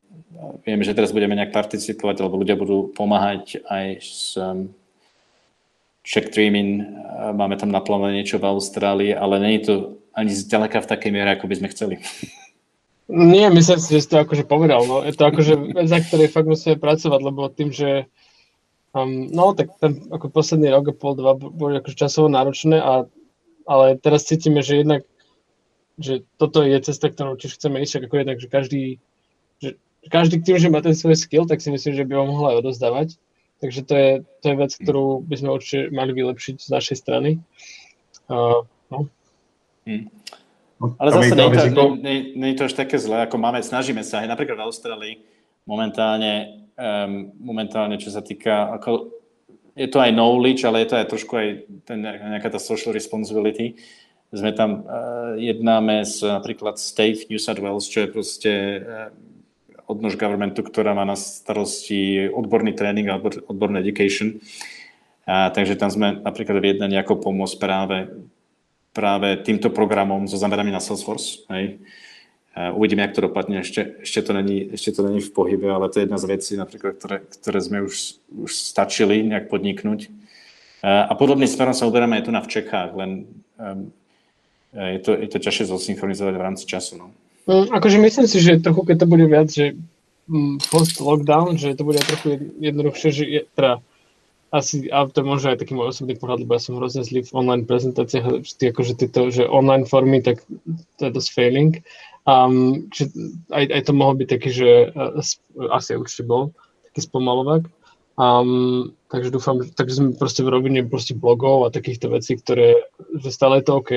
viem, 0.64 0.80
že 0.84 0.96
teraz 0.96 1.12
budeme 1.12 1.36
nejak 1.36 1.52
participovať, 1.52 2.24
alebo 2.24 2.40
ľudia 2.40 2.56
budú 2.56 2.92
pomáhať 2.96 3.60
aj 3.68 3.86
s 4.00 4.40
um, 4.40 4.72
check 6.06 6.32
streaming, 6.32 6.86
máme 7.36 7.58
tam 7.58 7.74
naplánované 7.74 8.22
niečo 8.22 8.38
v 8.40 8.48
Austrálii, 8.48 9.12
ale 9.12 9.42
je 9.58 9.62
to 9.66 9.74
ani 10.16 10.32
zďaleka 10.32 10.80
v 10.86 10.90
takej 10.90 11.12
miere, 11.12 11.30
ako 11.36 11.50
by 11.50 11.56
sme 11.60 11.72
chceli. 11.74 11.96
Nie, 13.06 13.54
myslím 13.54 13.78
si, 13.78 13.94
že 13.94 14.02
si 14.02 14.10
to 14.10 14.26
akože 14.26 14.50
povedal. 14.50 14.82
No. 14.90 15.06
Je 15.06 15.14
to 15.14 15.30
akože 15.30 15.78
vec, 15.78 15.86
za 15.86 16.02
ktorej 16.02 16.34
fakt 16.34 16.50
musíme 16.50 16.82
pracovať, 16.82 17.20
lebo 17.22 17.54
tým, 17.54 17.70
že 17.70 18.10
um, 18.98 19.30
no 19.30 19.54
tak 19.54 19.78
ten 19.78 20.02
ako 20.10 20.34
posledný 20.34 20.74
rok 20.74 20.90
a 20.90 20.94
pol, 20.98 21.14
dva 21.14 21.38
boli 21.38 21.78
akože 21.78 22.02
časovo 22.02 22.34
náročné, 22.34 22.82
a, 22.82 23.06
ale 23.70 24.02
teraz 24.02 24.26
cítime, 24.26 24.66
že 24.66 24.82
jednak 24.82 25.06
že 25.96 26.28
toto 26.36 26.60
je 26.64 26.76
cesta, 26.84 27.08
ktorou 27.08 27.40
tiež 27.40 27.56
chceme 27.56 27.80
ísť, 27.80 28.04
ako 28.04 28.16
jednak, 28.20 28.38
že 28.40 28.52
každý, 28.52 28.84
že 29.62 29.80
každý 30.12 30.42
tým, 30.42 30.58
že 30.60 30.72
má 30.72 30.82
ten 30.82 30.96
svoj 30.96 31.18
skill, 31.18 31.46
tak 31.50 31.62
si 31.62 31.72
myslím, 31.72 31.94
že 31.96 32.06
by 32.06 32.14
ho 32.16 32.26
mohol 32.30 32.46
aj 32.52 32.60
odozdávať. 32.62 33.10
Takže 33.64 33.82
to 33.88 33.94
je, 33.96 34.12
to 34.44 34.46
je 34.52 34.56
vec, 34.60 34.72
ktorú 34.76 35.24
by 35.24 35.36
sme 35.40 35.50
určite 35.56 35.90
mali 35.96 36.12
vylepšiť 36.12 36.56
z 36.60 36.70
našej 36.70 36.98
strany. 37.00 37.40
Uh, 38.28 38.68
no. 38.92 39.08
Hmm. 39.88 40.12
Ale 41.00 41.10
zase 41.16 41.34
nie, 41.34 41.72
to, 41.72 41.96
nie, 41.96 42.04
nie, 42.04 42.18
nie 42.36 42.50
je 42.52 42.58
to 42.60 42.68
až 42.68 42.76
také 42.76 43.00
zlé, 43.00 43.24
ako 43.24 43.40
máme, 43.40 43.64
snažíme 43.64 44.04
sa 44.04 44.22
aj 44.22 44.28
napríklad 44.28 44.60
v 44.60 44.68
Austrálii 44.68 45.14
momentálne, 45.64 46.68
um, 46.76 47.32
momentálne 47.40 47.96
čo 47.96 48.12
sa 48.12 48.20
týka, 48.20 48.76
ako, 48.76 49.08
je 49.72 49.88
to 49.88 50.04
aj 50.04 50.12
knowledge, 50.12 50.68
ale 50.68 50.84
je 50.84 50.90
to 50.92 50.96
aj 51.00 51.08
trošku 51.08 51.34
aj 51.36 51.48
ten, 51.88 52.04
nejaká 52.04 52.52
tá 52.52 52.60
social 52.60 52.92
responsibility. 52.92 53.80
Sme 54.36 54.52
tam, 54.52 54.84
uh, 54.84 55.40
jednáme 55.40 56.04
s 56.04 56.20
napríklad 56.20 56.76
State 56.76 57.32
New 57.32 57.40
South 57.40 57.64
Wales, 57.64 57.88
čo 57.88 58.04
je 58.04 58.08
proste 58.12 58.52
uh, 58.84 59.16
odnož 59.86 60.18
governmentu, 60.18 60.66
ktorá 60.66 60.98
má 60.98 61.06
na 61.06 61.18
starosti 61.18 62.30
odborný 62.30 62.74
tréning 62.74 63.10
a 63.10 63.22
odbor, 63.22 63.70
education. 63.78 64.42
A, 65.26 65.50
takže 65.50 65.78
tam 65.78 65.90
sme 65.90 66.22
napríklad 66.22 66.62
vyjednali 66.62 66.98
ako 67.02 67.22
pomôcť 67.22 67.56
práve, 67.58 67.98
práve 68.94 69.42
týmto 69.42 69.74
programom 69.74 70.30
so 70.30 70.38
zameraním 70.38 70.78
na 70.78 70.84
Salesforce. 70.84 71.46
Hej. 71.50 71.82
A 72.56 72.72
uvidíme, 72.72 73.04
jak 73.04 73.18
to 73.20 73.28
dopadne. 73.28 73.60
Ešte, 73.60 74.00
ešte, 74.00 74.22
to 74.22 74.32
není, 74.32 74.72
ešte 74.72 74.96
to 74.96 75.04
není 75.04 75.20
v 75.20 75.34
pohybe, 75.34 75.68
ale 75.68 75.92
to 75.92 76.00
je 76.00 76.08
jedna 76.08 76.18
z 76.22 76.30
vecí, 76.30 76.54
napríklad, 76.56 76.96
ktoré, 76.96 77.18
ktoré 77.28 77.60
sme 77.60 77.84
už, 77.84 78.22
už 78.32 78.52
stačili 78.56 79.28
nejak 79.28 79.52
podniknúť. 79.52 80.08
A, 80.80 81.10
a 81.10 81.14
podobným 81.20 81.52
smerom 81.52 81.76
sa 81.76 81.90
uberáme 81.90 82.22
aj 82.22 82.30
tu 82.30 82.32
na 82.32 82.40
v 82.40 82.52
Čechách, 82.56 82.96
len 82.96 83.28
um, 83.60 83.92
je 84.72 85.00
to, 85.04 85.12
je 85.20 85.30
to 85.32 85.38
ťažšie 85.42 85.68
zosynchronizovať 85.68 86.34
v 86.38 86.46
rámci 86.46 86.64
času. 86.64 86.96
No. 86.96 87.12
Mm, 87.46 87.70
akože 87.70 87.98
myslím 88.02 88.26
si, 88.26 88.42
že 88.42 88.62
trochu, 88.62 88.82
keď 88.90 89.06
to 89.06 89.08
bude 89.08 89.26
viac, 89.30 89.48
že 89.54 89.78
mm, 90.26 90.66
post-lockdown, 90.74 91.62
že 91.62 91.78
to 91.78 91.86
bude 91.86 92.02
trochu 92.02 92.58
jednoduchšie, 92.58 93.10
že 93.14 93.24
je, 93.26 93.42
teda 93.54 93.86
asi, 94.56 94.88
a 94.88 95.06
to 95.06 95.22
je 95.22 95.26
možno 95.28 95.52
aj 95.52 95.60
taký 95.60 95.76
môj 95.76 95.92
osobný 95.92 96.16
pohľad, 96.16 96.48
lebo 96.48 96.56
ja 96.56 96.62
som 96.64 96.80
hrozne 96.80 97.04
zlý 97.04 97.28
v 97.28 97.36
online 97.36 97.68
prezentáciách, 97.68 98.46
akože 98.46 98.94
tieto, 98.96 99.28
že 99.28 99.46
online 99.46 99.84
formy, 99.84 100.24
tak 100.24 100.42
to 100.98 101.02
je 101.06 101.12
dosť 101.12 101.30
failing. 101.36 101.84
Um, 102.26 102.90
že 102.90 103.14
aj, 103.54 103.70
aj 103.70 103.82
to 103.86 103.94
mohol 103.94 104.18
byť 104.18 104.28
taký, 104.32 104.50
že 104.50 104.70
uh, 104.96 105.22
asi 105.70 105.90
určite 105.94 106.26
bol, 106.26 106.56
taký 106.90 107.06
spomalovák. 107.06 107.70
Um, 108.16 108.96
takže 109.12 109.30
dúfam, 109.30 109.60
takže 109.60 110.00
sme 110.00 110.10
proste 110.16 110.42
v 110.42 110.56
rovine 110.56 110.88
proste 110.88 111.14
blogov 111.14 111.68
a 111.68 111.76
takýchto 111.76 112.10
vecí, 112.16 112.40
ktoré, 112.40 112.80
že 113.20 113.30
stále 113.30 113.60
je 113.60 113.66
to 113.68 113.84
OK, 113.84 113.92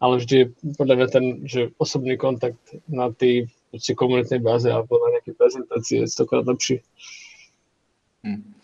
ale 0.00 0.16
vždy 0.16 0.34
je 0.34 0.46
podľa 0.80 0.94
mňa 0.96 1.08
ten, 1.12 1.24
že 1.44 1.60
osobný 1.76 2.16
kontakt 2.16 2.58
na 2.88 3.12
tej 3.12 3.52
komunitnej 3.92 4.40
báze 4.40 4.66
alebo 4.72 4.96
na 4.96 5.20
nejakej 5.20 5.36
prezentácii 5.36 5.96
je 6.02 6.06
stokrát 6.08 6.42
lepší. 6.48 6.80
Hm. 8.24 8.56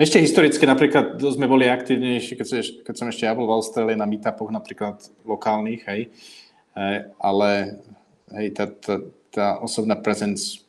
Ešte 0.00 0.18
historicky 0.18 0.64
napríklad 0.66 1.20
sme 1.20 1.46
boli 1.46 1.68
aktívnejší, 1.68 2.34
keď, 2.34 2.46
keď 2.82 2.94
som 2.96 3.06
ešte 3.06 3.28
ja 3.28 3.36
bol 3.36 3.46
v 3.46 3.56
Austrálii 3.60 3.96
na 4.00 4.08
meetupoch 4.08 4.48
napríklad 4.48 4.96
lokálnych, 5.28 5.84
hej, 5.84 6.08
ale 7.20 7.76
hej, 8.32 8.48
tá, 8.56 8.64
tá, 8.64 8.94
tá 9.28 9.46
osobná 9.60 10.00
presence 10.00 10.64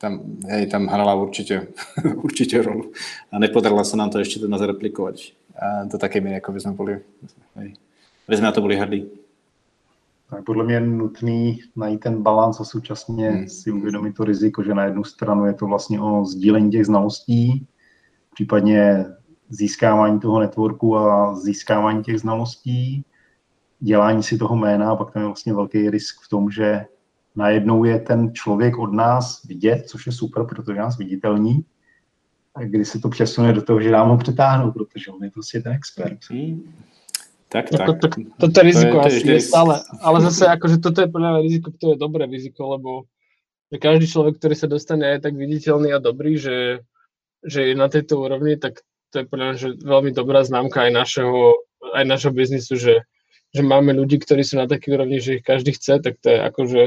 tam, 0.00 0.40
hej, 0.48 0.64
tam 0.72 0.88
hrala 0.88 1.12
určite, 1.20 1.68
určite 2.26 2.56
rolu 2.64 2.88
a 3.28 3.36
nepodarilo 3.36 3.84
sa 3.84 4.00
nám 4.00 4.16
to 4.16 4.24
ešte 4.24 4.40
do 4.40 4.48
nás 4.48 4.64
replikovať 4.64 5.36
a 5.52 5.84
do 5.84 6.00
takej 6.00 6.24
miery, 6.24 6.40
ako 6.40 6.56
by 6.56 6.60
sme 6.64 6.72
boli. 6.72 6.94
Hej 7.60 7.76
aby 8.28 8.36
sme 8.36 8.46
na 8.46 8.52
to 8.52 8.60
boli 8.60 8.76
hrdí. 8.76 9.08
Tak 10.30 10.44
podle 10.44 10.64
mě 10.64 10.74
je 10.74 10.80
nutný 10.80 11.60
najít 11.76 12.00
ten 12.00 12.22
balans 12.22 12.60
a 12.60 12.64
současně 12.64 13.30
hmm. 13.30 13.48
si 13.48 13.70
uvědomit 13.70 14.12
to 14.12 14.24
riziko, 14.24 14.62
že 14.62 14.74
na 14.74 14.84
jednu 14.84 15.04
stranu 15.04 15.46
je 15.46 15.54
to 15.54 15.66
vlastně 15.66 16.00
o 16.00 16.24
sdílení 16.24 16.70
těch 16.70 16.86
znalostí, 16.86 17.66
případně 18.34 19.04
získávání 19.48 20.20
toho 20.20 20.40
networku 20.40 20.96
a 20.96 21.34
získávání 21.34 22.02
těch 22.02 22.20
znalostí, 22.20 23.04
dělání 23.80 24.22
si 24.22 24.38
toho 24.38 24.56
jména 24.56 24.90
a 24.90 24.96
pak 24.96 25.12
tam 25.12 25.22
je 25.22 25.26
vlastně 25.26 25.54
velký 25.54 25.90
risk 25.90 26.20
v 26.24 26.28
tom, 26.28 26.50
že 26.50 26.86
najednou 27.36 27.84
je 27.84 28.00
ten 28.00 28.34
člověk 28.34 28.78
od 28.78 28.92
nás 28.92 29.44
vidět, 29.44 29.84
což 29.86 30.06
je 30.06 30.12
super, 30.12 30.44
protože 30.44 30.78
nás 30.78 30.98
viditelní, 30.98 31.64
a 32.54 32.62
když 32.62 32.88
se 32.88 32.98
to 32.98 33.08
přesune 33.08 33.52
do 33.52 33.62
toho, 33.62 33.80
že 33.80 33.90
nám 33.90 34.08
ho 34.08 34.16
přetáhnou, 34.16 34.72
protože 34.72 35.10
on 35.10 35.24
je 35.24 35.30
prostě 35.30 35.60
ten 35.60 35.72
expert. 35.72 36.18
Hmm. 36.30 36.62
Tak, 37.48 37.72
tak. 37.72 37.84
To, 37.88 37.92
to, 37.96 38.06
to, 38.12 38.18
toto 38.36 38.58
riziko 38.60 39.00
to 39.00 39.08
je, 39.08 39.16
asi 39.16 39.20
to 39.24 39.32
je, 39.32 39.40
je 39.40 39.48
stále. 39.48 39.74
Ale 40.04 40.16
zase 40.28 40.44
akože 40.52 40.76
toto 40.84 41.00
je 41.00 41.08
podľa 41.08 41.28
mňa 41.32 41.40
riziko, 41.44 41.68
ktoré 41.72 41.90
je 41.96 42.00
dobré 42.00 42.22
riziko, 42.28 42.60
lebo 42.76 42.90
každý 43.76 44.08
človek, 44.08 44.40
ktorý 44.40 44.54
sa 44.56 44.68
dostane 44.68 45.04
aj 45.04 45.28
tak 45.28 45.36
viditeľný 45.36 45.92
a 45.92 46.00
dobrý, 46.00 46.40
že, 46.40 46.80
že 47.44 47.72
je 47.72 47.74
na 47.76 47.92
tejto 47.92 48.24
úrovni, 48.24 48.56
tak 48.56 48.80
to 49.12 49.20
je 49.20 49.24
podľa 49.28 49.44
mňa 49.44 49.56
že 49.56 49.68
veľmi 49.84 50.10
dobrá 50.16 50.40
známka 50.44 50.88
aj 50.88 50.92
našeho, 50.92 51.60
aj 51.92 52.04
našeho 52.08 52.32
biznisu, 52.32 52.80
že, 52.80 52.94
že 53.52 53.62
máme 53.64 53.92
ľudí, 53.92 54.20
ktorí 54.20 54.40
sú 54.40 54.56
na 54.56 54.68
takej 54.68 54.96
úrovni, 54.96 55.20
že 55.20 55.40
ich 55.40 55.44
každý 55.44 55.76
chce, 55.76 56.00
tak 56.00 56.16
to 56.20 56.32
je 56.32 56.38
akože, 56.40 56.82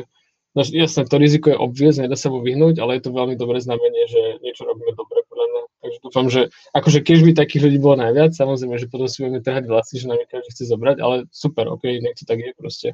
no 0.58 0.62
jasné, 0.66 1.02
to 1.06 1.18
riziko 1.22 1.54
je 1.54 1.58
obviez, 1.58 2.02
nedá 2.02 2.18
sa 2.18 2.34
mu 2.34 2.42
vyhnúť, 2.42 2.82
ale 2.82 2.98
je 2.98 3.04
to 3.06 3.14
veľmi 3.14 3.38
dobré 3.38 3.62
znamenie, 3.62 4.04
že 4.10 4.22
niečo 4.42 4.66
robíme 4.66 4.94
dobre 4.98 5.22
podľa 5.30 5.46
mňa. 5.50 5.64
Takže 5.82 5.98
dúfam, 6.06 6.30
že 6.30 6.54
akože 6.78 7.02
keď 7.02 7.18
by 7.26 7.32
takých 7.34 7.62
ľudí 7.66 7.78
bolo 7.82 7.98
najviac, 8.06 8.38
samozrejme, 8.38 8.78
že 8.78 8.86
potom 8.86 9.10
si 9.10 9.26
budeme 9.26 9.42
trhať 9.42 9.66
vlasy, 9.66 9.98
že 9.98 10.08
nám 10.08 10.22
každý 10.30 10.50
chce 10.54 10.70
zobrať, 10.70 10.98
ale 11.02 11.26
super, 11.34 11.66
ok, 11.74 11.84
nech 11.84 12.14
to 12.22 12.26
tak 12.30 12.38
je 12.38 12.54
proste. 12.54 12.90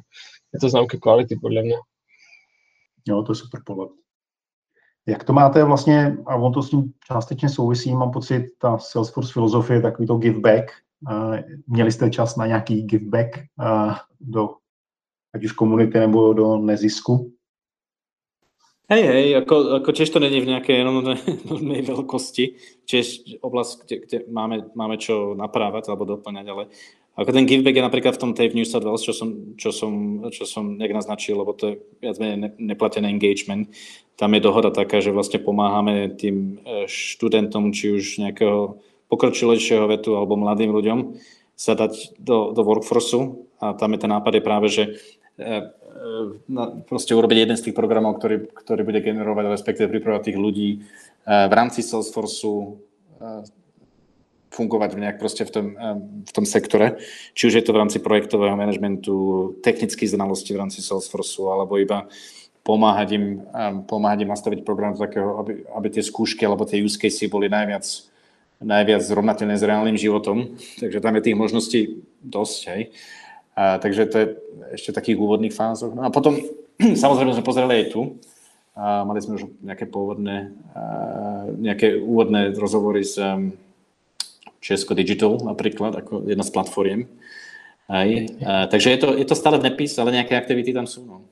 Je 0.52 0.58
to 0.60 0.72
známka 0.72 0.96
kvality 0.96 1.36
podľa 1.36 1.62
mňa. 1.68 1.78
Jo, 3.08 3.22
to 3.22 3.32
je 3.32 3.36
super 3.36 3.60
pohled. 3.60 3.92
Jak 5.08 5.24
to 5.24 5.32
máte 5.32 5.64
vlastně, 5.64 6.16
a 6.26 6.36
on 6.36 6.52
to 6.52 6.62
s 6.62 6.70
tím 6.70 6.92
částečně 7.06 7.48
souvisí, 7.48 7.94
mám 7.94 8.10
pocit, 8.10 8.44
ta 8.58 8.78
Salesforce 8.78 9.32
filozofie 9.32 9.80
takový 9.80 10.06
to 10.06 10.16
give 10.16 10.40
back. 10.40 10.72
Měli 11.66 11.92
jste 11.92 12.10
čas 12.10 12.36
na 12.36 12.46
nějaký 12.46 12.82
give 12.82 13.08
back 13.08 13.40
do 14.20 14.48
ať 15.34 15.44
už 15.44 15.52
komunity 15.52 15.98
nebo 15.98 16.32
do 16.32 16.56
nezisku? 16.56 17.32
Hej, 18.88 19.04
hej, 19.04 19.26
ako, 19.44 19.84
ako 19.84 19.90
tiež 19.92 20.08
to 20.08 20.16
není 20.16 20.40
v 20.40 20.48
nejakej 20.48 20.80
enormnej 20.80 21.84
veľkosti, 21.84 22.44
tiež 22.88 23.36
oblasť, 23.44 23.84
kde, 23.84 23.94
kde 24.00 24.16
máme, 24.32 24.72
máme 24.72 24.96
čo 24.96 25.36
naprávať 25.36 25.92
alebo 25.92 26.08
doplňať, 26.08 26.46
ale 26.48 26.72
ako 27.12 27.30
ten 27.36 27.44
giveback 27.44 27.76
je 27.76 27.84
napríklad 27.84 28.14
v 28.16 28.22
tom 28.24 28.32
v 28.32 28.56
New 28.56 28.64
South 28.64 28.88
Wales, 28.88 29.04
čo 29.04 29.12
som, 29.12 29.52
čo 29.60 29.76
som, 29.76 30.24
čo 30.32 30.48
som 30.48 30.80
nejak 30.80 31.04
naznačil, 31.04 31.36
lebo 31.36 31.52
to 31.52 31.64
je 31.68 31.74
viac 32.00 32.16
menej 32.16 32.56
neplatený 32.56 33.12
engagement. 33.12 33.68
Tam 34.16 34.32
je 34.32 34.40
dohoda 34.40 34.72
taká, 34.72 35.04
že 35.04 35.12
vlastne 35.12 35.42
pomáhame 35.42 36.14
tým 36.16 36.62
e, 36.64 36.88
študentom, 36.88 37.76
či 37.76 37.92
už 37.92 38.24
nejakého 38.24 38.80
pokročilejšieho 39.12 39.84
vetu 39.84 40.16
alebo 40.16 40.40
mladým 40.40 40.72
ľuďom 40.72 40.98
sa 41.58 41.76
dať 41.76 42.22
do, 42.22 42.56
do 42.56 42.62
workforceu 42.64 43.50
a 43.58 43.74
tam 43.74 43.92
je 43.92 43.98
ten 43.98 44.10
nápad 44.14 44.32
je 44.38 44.42
práve, 44.46 44.66
že 44.70 44.82
proste 46.86 47.14
urobiť 47.14 47.38
jeden 47.46 47.56
z 47.56 47.70
tých 47.70 47.78
programov, 47.78 48.18
ktorý, 48.18 48.50
ktorý 48.50 48.82
bude 48.82 49.00
generovať, 49.00 49.54
respektíve 49.54 49.86
pripravovať 49.88 50.24
tých 50.26 50.38
ľudí 50.38 50.68
e, 50.74 50.78
v 51.26 51.52
rámci 51.54 51.86
Salesforceu 51.86 52.82
fungovať 54.48 54.90
v 54.94 55.00
nejak 55.06 55.18
proste 55.22 55.46
v 55.46 55.50
tom, 55.54 55.66
v 56.26 56.32
tom 56.34 56.44
sektore, 56.48 56.98
či 57.36 57.46
už 57.46 57.54
je 57.60 57.64
to 57.64 57.70
v 57.70 57.80
rámci 57.84 57.98
projektového 58.02 58.58
manažmentu, 58.58 59.14
technických 59.62 60.18
znalostí 60.18 60.50
v 60.56 60.60
rámci 60.66 60.82
Salesforceu, 60.82 61.52
alebo 61.52 61.78
iba 61.78 62.10
pomáhať 62.66 63.08
im, 63.16 63.26
pomáhať 63.88 64.28
im 64.28 64.32
nastaviť 64.34 64.60
program 64.66 64.98
takého, 64.98 65.40
aby, 65.40 65.64
aby 65.72 65.88
tie 65.88 66.04
skúšky 66.04 66.44
alebo 66.44 66.68
tie 66.68 66.82
use 66.82 67.00
casey 67.00 67.30
boli 67.30 67.48
najviac, 67.48 67.86
najviac 68.60 69.00
zrovnateľné 69.00 69.56
s 69.56 69.64
reálnym 69.64 69.96
životom. 69.96 70.58
Takže 70.76 71.00
tam 71.00 71.16
je 71.16 71.22
tých 71.24 71.38
možností 71.38 71.80
dosť. 72.20 72.60
Hej. 72.74 72.82
A, 73.58 73.82
takže 73.82 74.06
to 74.06 74.16
je 74.18 74.26
ešte 74.78 74.94
v 74.94 74.98
takých 75.02 75.18
úvodných 75.18 75.50
fázoch. 75.50 75.90
No 75.90 76.06
a 76.06 76.14
potom, 76.14 76.38
samozrejme, 77.02 77.34
sme 77.34 77.42
pozreli 77.42 77.82
aj 77.82 77.86
tu. 77.90 78.22
A 78.78 79.02
mali 79.02 79.18
sme 79.18 79.42
už 79.42 79.50
nejaké 79.58 79.90
pôvodné, 79.90 80.54
nejaké 81.58 81.98
úvodné 81.98 82.54
rozhovory 82.54 83.02
s 83.02 83.18
Česko 84.62 84.94
Digital 84.94 85.34
napríklad, 85.42 85.98
ako 85.98 86.30
jedna 86.30 86.46
z 86.46 86.54
platformiem. 86.54 87.10
Aj. 87.90 88.06
A, 88.46 88.70
takže 88.70 88.94
je 88.94 88.98
to, 89.02 89.08
je 89.18 89.26
to 89.26 89.34
stále 89.34 89.58
nepis, 89.58 89.98
ale 89.98 90.14
nejaké 90.14 90.38
aktivity 90.38 90.70
tam 90.70 90.86
sú. 90.86 91.02
No 91.02 91.26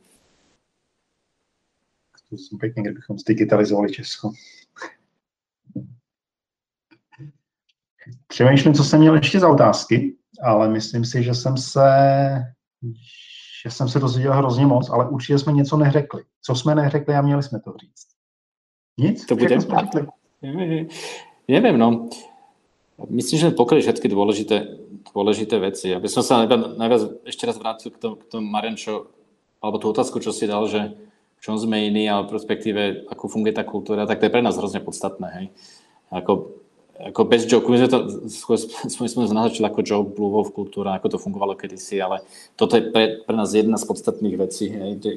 zkusím 2.26 2.58
pěkně, 2.58 2.82
kdybychom 2.82 3.18
zdigitalizovali 3.18 3.92
Česko. 3.92 4.32
Přemýšlím, 8.26 8.74
co 8.74 8.84
jsem 8.84 9.00
měl 9.00 9.14
ještě 9.14 9.40
za 9.40 9.48
otázky, 9.48 10.16
ale 10.42 10.68
myslím 10.68 11.04
si, 11.04 11.22
že 11.22 11.34
jsem 11.34 11.56
se, 11.56 11.88
že 13.62 13.70
jsem 13.70 13.88
se 13.88 13.98
dozvěděl 13.98 14.32
hrozně 14.32 14.66
moc, 14.66 14.90
ale 14.90 15.08
určitě 15.08 15.38
jsme 15.38 15.52
něco 15.52 15.76
neřekli. 15.76 16.22
Co 16.42 16.54
jsme 16.54 16.74
neřekli 16.74 17.14
a 17.14 17.22
měli 17.22 17.42
jsme 17.42 17.60
to 17.60 17.72
říct? 17.80 18.06
Nic? 18.98 19.26
To 19.26 19.36
bude? 19.36 19.58
Neviem, 21.48 21.78
no. 21.78 22.08
Myslím, 23.12 23.38
že 23.38 23.50
pokryli 23.52 23.84
všetky 23.84 24.08
dôležité, 24.08 24.80
dôležité 25.12 25.60
veci. 25.60 25.92
Aby 25.92 26.08
som 26.08 26.24
sa 26.24 26.48
najviac 26.48 27.28
ešte 27.28 27.44
raz 27.44 27.60
vrátil 27.60 27.92
k 27.92 28.00
tomu, 28.00 28.16
k 28.16 28.24
tomu 28.24 28.48
Marenčo, 28.48 29.12
alebo 29.60 29.76
tú 29.76 29.92
otázku, 29.92 30.16
čo 30.16 30.32
si 30.32 30.48
dal, 30.48 30.64
že 30.64 30.96
čom 31.44 31.60
sme 31.60 31.92
iní, 31.92 32.08
ale 32.08 32.24
v 32.24 32.32
perspektíve, 32.32 33.04
ako 33.12 33.28
funguje 33.28 33.52
tá 33.52 33.68
kultúra, 33.68 34.08
tak 34.08 34.24
to 34.24 34.26
je 34.26 34.32
pre 34.32 34.40
nás 34.40 34.56
hrozne 34.56 34.80
podstatné. 34.80 35.28
Hej. 35.28 35.46
Ako, 36.08 36.56
ako 36.96 37.28
bez 37.28 37.44
joke, 37.44 37.68
my 37.68 37.76
sme 37.76 37.88
to 37.88 37.98
sme, 38.94 39.06
sme 39.08 39.22
naznačili 39.28 39.68
ako 39.68 39.80
joke, 39.84 40.10
Wolf 40.16 40.50
kultúra, 40.56 40.96
ako 40.96 41.16
to 41.16 41.22
fungovalo 41.22 41.52
kedysi, 41.52 42.00
ale 42.00 42.24
toto 42.56 42.80
je 42.80 42.88
pre, 42.88 43.20
pre 43.24 43.36
nás 43.36 43.52
jedna 43.52 43.76
z 43.76 43.84
podstatných 43.84 44.36
vecí, 44.40 44.72
hej, 44.72 44.90
kde, 44.96 45.10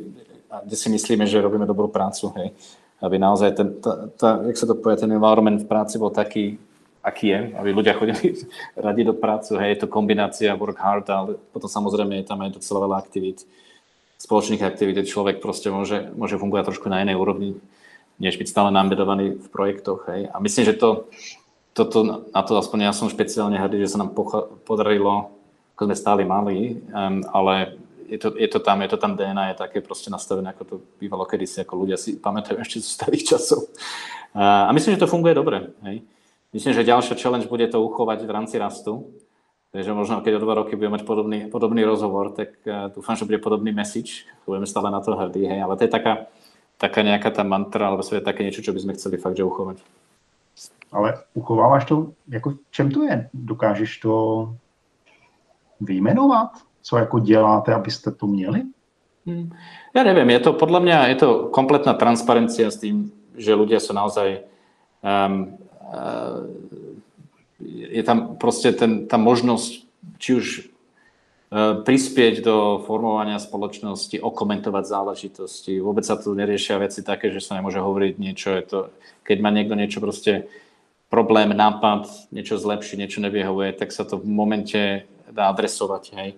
kde 0.68 0.76
si 0.76 0.88
myslíme, 0.92 1.24
že 1.24 1.40
robíme 1.40 1.64
dobrú 1.64 1.88
prácu, 1.88 2.36
hej, 2.36 2.52
aby 3.00 3.16
naozaj 3.16 3.50
ten, 3.56 3.68
tá, 3.80 4.12
tá, 4.20 4.30
jak 4.52 4.58
sa 4.60 4.68
to 4.68 4.76
povie, 4.76 5.00
ten 5.00 5.12
environment 5.12 5.64
v 5.64 5.70
práci 5.72 5.96
bol 5.96 6.12
taký, 6.12 6.60
aký 7.00 7.32
je, 7.32 7.40
aby 7.56 7.70
ľudia 7.72 7.96
chodili 7.96 8.36
radi 8.76 9.08
do 9.08 9.16
prácu, 9.16 9.56
hej, 9.64 9.80
je 9.80 9.80
to 9.86 9.88
kombinácia 9.88 10.52
work 10.60 10.78
hard, 10.78 11.08
ale 11.08 11.40
potom 11.56 11.72
samozrejme 11.72 12.20
je 12.20 12.28
tam 12.28 12.44
aj 12.44 12.60
docela 12.60 12.84
veľa 12.84 12.98
aktivít, 13.00 13.48
spoločných 14.20 14.62
aktivít 14.68 15.08
človek 15.08 15.40
proste 15.40 15.72
môže, 15.72 16.12
môže 16.12 16.36
fungovať 16.36 16.76
trošku 16.76 16.92
na 16.92 17.08
inej 17.08 17.16
úrovni, 17.16 17.56
než 18.20 18.36
byť 18.36 18.48
stále 18.52 18.70
nambedovaný 18.70 19.40
v 19.40 19.48
projektoch. 19.48 20.12
Hej. 20.12 20.28
A 20.28 20.44
myslím, 20.44 20.64
že 20.68 20.76
to, 20.76 21.08
toto, 21.74 22.28
na 22.30 22.42
to 22.44 22.58
aspoň 22.58 22.90
ja 22.90 22.94
som 22.94 23.12
špeciálne 23.12 23.56
hrdý, 23.56 23.84
že 23.86 23.96
sa 23.96 24.02
nám 24.02 24.16
podarilo, 24.68 25.34
ako 25.76 25.82
sme 25.90 25.96
stáli 25.96 26.24
mali, 26.28 26.82
um, 26.92 27.24
ale 27.32 27.80
je 28.10 28.18
to, 28.18 28.34
je 28.34 28.50
to 28.50 28.60
tam, 28.60 28.82
je 28.82 28.90
to 28.90 28.98
tam 28.98 29.14
DNA, 29.14 29.54
je 29.54 29.62
také 29.62 29.80
proste 29.86 30.10
nastavené, 30.10 30.50
ako 30.50 30.64
to 30.66 30.76
bývalo 30.98 31.30
kedysi, 31.30 31.62
ako 31.62 31.86
ľudia 31.86 31.96
si 31.96 32.18
pamätajú 32.18 32.58
ešte 32.58 32.82
zo 32.82 32.90
starých 32.90 33.24
časov. 33.36 33.70
A, 34.34 34.74
myslím, 34.74 34.98
že 34.98 35.06
to 35.06 35.12
funguje 35.14 35.38
dobre. 35.38 35.70
Hej. 35.86 36.02
Myslím, 36.50 36.74
že 36.74 36.90
ďalšia 36.90 37.14
challenge 37.22 37.46
bude 37.46 37.70
to 37.70 37.78
uchovať 37.78 38.26
v 38.26 38.34
rámci 38.34 38.58
rastu 38.58 39.06
Takže 39.70 39.94
možno, 39.94 40.26
keď 40.26 40.42
o 40.42 40.44
dva 40.44 40.54
roky 40.58 40.74
budeme 40.74 40.98
mať 40.98 41.06
podobný, 41.06 41.46
podobný 41.46 41.86
rozhovor, 41.86 42.34
tak 42.34 42.58
uh, 42.66 42.90
dúfam, 42.90 43.14
že 43.14 43.30
bude 43.30 43.38
podobný 43.38 43.70
message. 43.70 44.26
Budeme 44.50 44.66
stále 44.66 44.90
na 44.90 44.98
to 44.98 45.14
hrdí, 45.14 45.46
hej. 45.46 45.62
Ale 45.62 45.78
to 45.78 45.86
je 45.86 45.94
taká, 45.94 46.26
taká 46.82 47.06
nejaká 47.06 47.30
tá 47.30 47.46
mantra, 47.46 47.86
alebo 47.86 48.02
to 48.02 48.18
je 48.18 48.26
také 48.26 48.42
niečo, 48.42 48.66
čo 48.66 48.74
by 48.74 48.82
sme 48.82 48.98
chceli 48.98 49.22
fakt, 49.22 49.38
že 49.38 49.46
uchovať. 49.46 49.78
Ale 50.92 51.14
uchováváš 51.34 51.86
to, 51.86 52.12
jako 52.28 52.54
čem 52.72 52.92
to 52.92 53.04
je? 53.04 53.30
Dokážeš 53.34 53.98
to 53.98 54.14
vyjmenovat? 55.82 56.50
Co 56.82 56.98
jako 56.98 57.20
děláte, 57.20 57.74
abyste 57.74 58.12
to 58.12 58.28
měli? 58.28 58.64
Hmm. 59.28 59.52
Ja 59.94 60.02
neviem, 60.02 60.32
je 60.32 60.40
to 60.40 60.56
podľa 60.56 60.80
mňa 60.80 60.98
je 61.14 61.18
to 61.20 61.30
kompletná 61.52 61.94
transparencia 61.94 62.72
s 62.72 62.82
tým, 62.82 63.12
že 63.36 63.52
ľudia 63.52 63.78
sú 63.78 63.92
naozaj 63.94 64.48
um, 65.04 65.60
uh, 65.86 66.48
je 67.92 68.04
tam 68.08 68.40
proste 68.40 68.72
ten, 68.72 69.06
tá 69.06 69.20
možnosť 69.20 69.86
či 70.18 70.30
už 70.40 70.46
prispieť 71.50 72.46
do 72.46 72.86
formovania 72.86 73.42
spoločnosti, 73.42 74.22
okomentovať 74.22 74.84
záležitosti. 74.86 75.82
Vôbec 75.82 76.06
sa 76.06 76.14
tu 76.14 76.38
neriešia 76.38 76.78
veci 76.78 77.02
také, 77.02 77.34
že 77.34 77.42
sa 77.42 77.58
nemôže 77.58 77.82
hovoriť 77.82 78.14
niečo. 78.22 78.54
Je 78.54 78.64
to, 78.70 78.80
keď 79.26 79.38
má 79.42 79.50
niekto 79.50 79.74
niečo 79.74 79.98
proste 79.98 80.46
problém, 81.10 81.50
nápad, 81.50 82.30
niečo 82.30 82.62
zlepšiť, 82.62 83.02
niečo 83.02 83.20
nevyhovuje, 83.26 83.74
tak 83.74 83.90
sa 83.90 84.06
to 84.06 84.22
v 84.22 84.30
momente 84.30 85.10
dá 85.34 85.50
adresovať. 85.50 86.04
Hej 86.14 86.32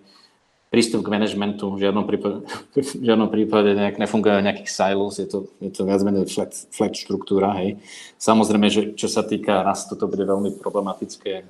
prístup 0.71 1.03
k 1.03 1.11
manažmentu 1.11 1.67
v 1.75 1.83
žiadnom 1.83 2.07
prípade, 2.07 2.47
v 2.79 3.03
žiadnom 3.03 3.27
prípade 3.27 3.75
nejak 3.75 3.99
nefunguje 3.99 4.39
nejakých 4.39 4.71
silos, 4.71 5.19
je 5.19 5.27
to, 5.27 5.51
je 5.59 5.67
to 5.67 5.83
viac 5.83 5.99
menej 6.01 6.31
flat, 6.31 6.55
flat 6.71 6.95
štruktúra. 6.95 7.51
Hej. 7.59 7.83
Samozrejme, 8.15 8.67
že 8.71 8.81
čo 8.95 9.11
sa 9.11 9.27
týka 9.27 9.67
rastu, 9.67 9.99
to 9.99 10.07
bude 10.07 10.23
veľmi 10.23 10.55
problematické 10.63 11.43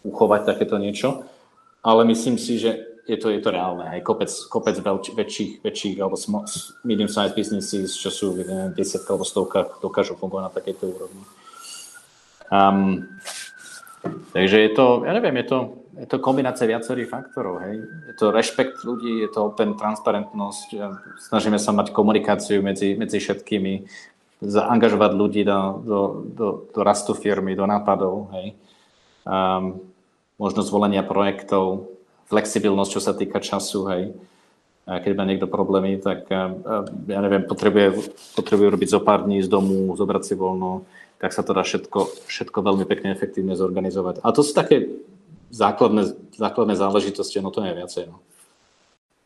uchovať 0.00 0.48
takéto 0.48 0.80
niečo, 0.80 1.28
ale 1.80 2.04
myslím 2.04 2.36
si, 2.36 2.60
že 2.60 2.90
je 3.10 3.16
to, 3.16 3.30
je 3.34 3.40
to 3.42 3.50
reálne. 3.50 3.82
Aj 3.82 4.00
kopec, 4.06 4.30
kopec 4.46 4.76
veľč, 4.78 5.16
väčších, 5.18 5.66
väčších 5.66 5.96
alebo 5.98 6.14
medium-sized 6.86 7.34
businesses, 7.34 7.96
čo 7.98 8.10
sú 8.12 8.26
v 8.38 8.70
desiatkách 8.76 9.10
alebo 9.10 9.26
stovkách, 9.26 9.68
dokážu 9.82 10.14
fungovať 10.14 10.44
na 10.46 10.52
takejto 10.54 10.84
úrovni. 10.86 11.24
Um, 12.50 13.10
takže 14.30 14.62
je 14.62 14.70
to, 14.76 15.02
ja 15.06 15.12
neviem, 15.16 15.34
je 15.42 15.46
to, 15.50 15.58
je 15.98 16.06
to 16.06 16.16
kombinácia 16.22 16.70
viacerých 16.70 17.10
faktorov. 17.10 17.66
Hej. 17.66 17.82
Je 17.82 18.14
to 18.14 18.30
rešpekt 18.30 18.86
ľudí, 18.86 19.26
je 19.26 19.30
to 19.32 19.50
open 19.50 19.74
transparentnosť, 19.74 20.68
snažíme 21.18 21.58
sa 21.58 21.74
mať 21.74 21.90
komunikáciu 21.90 22.62
medzi, 22.62 22.94
medzi 22.94 23.18
všetkými, 23.18 23.90
zaangažovať 24.40 25.12
ľudí 25.12 25.42
do, 25.44 25.60
do, 25.84 26.00
do, 26.30 26.46
do 26.72 26.80
rastu 26.80 27.12
firmy, 27.12 27.52
do 27.52 27.66
nápadov, 27.66 28.32
hej. 28.38 28.56
Um, 29.26 29.89
možnosť 30.40 30.72
volenia 30.72 31.04
projektov, 31.04 31.92
flexibilnosť, 32.32 32.90
čo 32.96 33.00
sa 33.04 33.12
týka 33.12 33.44
času, 33.44 33.80
hej. 33.92 34.04
A 34.88 34.98
keď 34.98 35.12
má 35.12 35.28
niekto 35.28 35.44
problémy, 35.46 36.00
tak 36.00 36.26
ja 36.32 37.20
neviem, 37.20 37.44
potrebuje, 37.44 38.10
potrebuje 38.34 38.68
robiť 38.72 38.88
zo 38.90 39.00
pár 39.04 39.28
dní 39.28 39.44
z 39.44 39.52
domu, 39.52 39.92
zobrať 39.94 40.22
si 40.24 40.34
voľno, 40.34 40.88
tak 41.20 41.36
sa 41.36 41.44
to 41.44 41.52
dá 41.52 41.60
všetko, 41.60 42.26
všetko 42.26 42.58
veľmi 42.64 42.88
pekne 42.88 43.12
efektívne 43.12 43.52
zorganizovať. 43.52 44.24
A 44.24 44.32
to 44.32 44.40
sú 44.40 44.56
také 44.56 44.88
základné, 45.52 46.16
základné 46.34 46.74
záležitosti, 46.80 47.44
no 47.44 47.52
to 47.52 47.60
je 47.60 47.76
viacej. 47.76 48.04
No. 48.08 48.24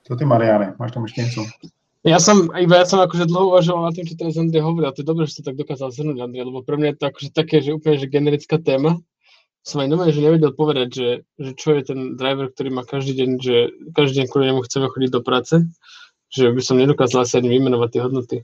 Co 0.05 0.19
ty, 0.19 0.27
Mariane, 0.27 0.75
máš 0.77 0.91
tam 0.93 1.07
ešte 1.07 1.23
niečo? 1.23 1.47
Ja 2.05 2.21
som, 2.21 2.53
iba 2.53 2.83
ja 2.83 2.85
som 2.85 3.01
akože 3.01 3.25
dlho 3.25 3.55
uvažoval 3.55 3.89
na 3.89 3.93
tým, 3.97 4.05
čo 4.05 4.19
teraz 4.19 4.37
Andrej 4.37 4.61
hovoril, 4.61 4.91
a 4.91 4.93
to 4.93 5.01
je 5.01 5.09
dobré, 5.09 5.25
že 5.25 5.41
to 5.41 5.49
tak 5.49 5.57
dokázal 5.57 5.89
zhrnúť, 5.95 6.21
Andrej, 6.21 6.51
lebo 6.51 6.61
pre 6.61 6.77
mňa 6.77 6.89
je 6.93 6.99
to 7.01 7.05
akože 7.09 7.31
také, 7.33 7.65
že 7.65 7.73
úplne 7.73 7.97
že 7.97 8.13
generická 8.13 8.61
téma. 8.61 9.01
Som 9.65 9.81
aj 9.81 9.89
normálne, 9.89 10.13
že 10.13 10.21
nevedel 10.21 10.53
povedať, 10.53 10.89
že, 10.93 11.09
že 11.41 11.51
čo 11.57 11.73
je 11.73 11.83
ten 11.89 12.21
driver, 12.21 12.53
ktorý 12.53 12.69
má 12.69 12.85
každý 12.85 13.17
deň, 13.17 13.31
že 13.41 13.57
každý 13.97 14.21
deň 14.21 14.27
kvôli 14.29 14.53
nemu 14.53 14.61
chceme 14.69 14.93
chodiť 14.93 15.11
do 15.11 15.25
práce, 15.25 15.55
že 16.29 16.53
by 16.53 16.61
som 16.61 16.77
nedokázal 16.77 17.25
asi 17.25 17.41
ani 17.41 17.49
vymenovať 17.49 17.89
tie 17.89 18.05
hodnoty. 18.05 18.37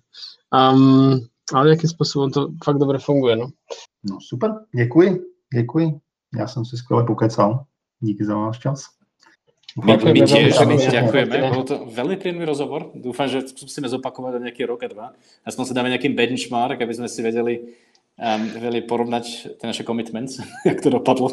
Um, 0.48 1.28
ale 1.52 1.76
nejakým 1.76 1.92
spôsobom 1.92 2.32
to 2.32 2.56
fakt 2.64 2.80
dobre 2.80 2.96
funguje, 2.96 3.36
no. 3.36 3.52
No 4.00 4.16
super, 4.20 4.64
děkuji, 4.72 5.20
děkuji. 5.54 6.00
Já 6.38 6.46
jsem 6.46 6.64
si 6.64 6.76
skvěle 6.76 7.04
pokecal. 7.04 7.64
Díky 8.00 8.24
za 8.24 8.36
váš 8.36 8.58
čas. 8.58 8.80
My, 9.78 9.94
my 9.94 10.26
tiež, 10.26 10.58
my 10.66 10.74
ďakujeme. 10.82 11.54
Bol 11.54 11.62
to 11.62 11.86
veľmi 11.86 12.18
príjemný 12.18 12.42
rozhovor. 12.42 12.90
Dúfam, 12.90 13.30
že 13.30 13.54
skúsime 13.54 13.86
zopakovať 13.86 14.42
nejaký 14.42 14.66
rok 14.66 14.82
a 14.82 14.88
dva. 14.90 15.06
Aspoň 15.46 15.62
si 15.62 15.72
dáme 15.78 15.94
nejaký 15.94 16.10
benchmark, 16.10 16.82
aby 16.82 16.90
sme 16.90 17.06
si 17.06 17.22
vedeli, 17.22 17.78
um, 18.20 18.48
vedeli 18.52 18.80
porovnať 18.84 19.56
tie 19.58 19.66
naše 19.66 19.84
commitments, 19.84 20.40
jak 20.68 20.80
to 20.80 20.90
dopadlo. 20.90 21.28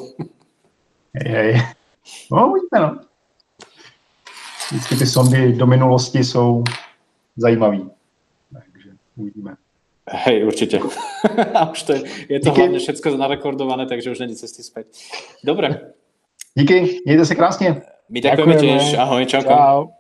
Hej, 1.14 1.34
hej. 1.34 1.62
No, 2.32 2.48
uvidíme, 2.48 2.80
no. 2.80 3.00
Vždycky 4.72 4.96
ty 4.96 5.06
sondy 5.06 5.54
do 5.54 5.68
minulosti 5.68 6.24
jsou 6.24 6.64
zajímavý. 7.38 7.90
Takže 8.54 8.90
uvidíme. 9.16 9.56
Hej, 10.10 10.46
určite. 10.46 10.80
A 11.54 11.72
už 11.72 11.84
to 11.84 11.94
je, 11.94 12.04
je 12.30 12.40
to 12.40 12.50
Díky. 12.50 12.60
hlavne 12.62 12.80
všetko 12.80 13.18
narekordované, 13.18 13.86
takže 13.86 14.12
už 14.12 14.20
není 14.20 14.36
cesty 14.36 14.64
späť. 14.64 14.88
Dobre. 15.44 15.92
Díky, 16.56 17.02
mějte 17.06 17.26
se 17.26 17.36
krásně. 17.36 17.82
My 18.10 18.22
ďakujeme 18.22 18.56
tiež. 18.56 18.96
Ahoj, 18.98 19.26
čauko. 19.26 19.50
Čau. 19.50 19.97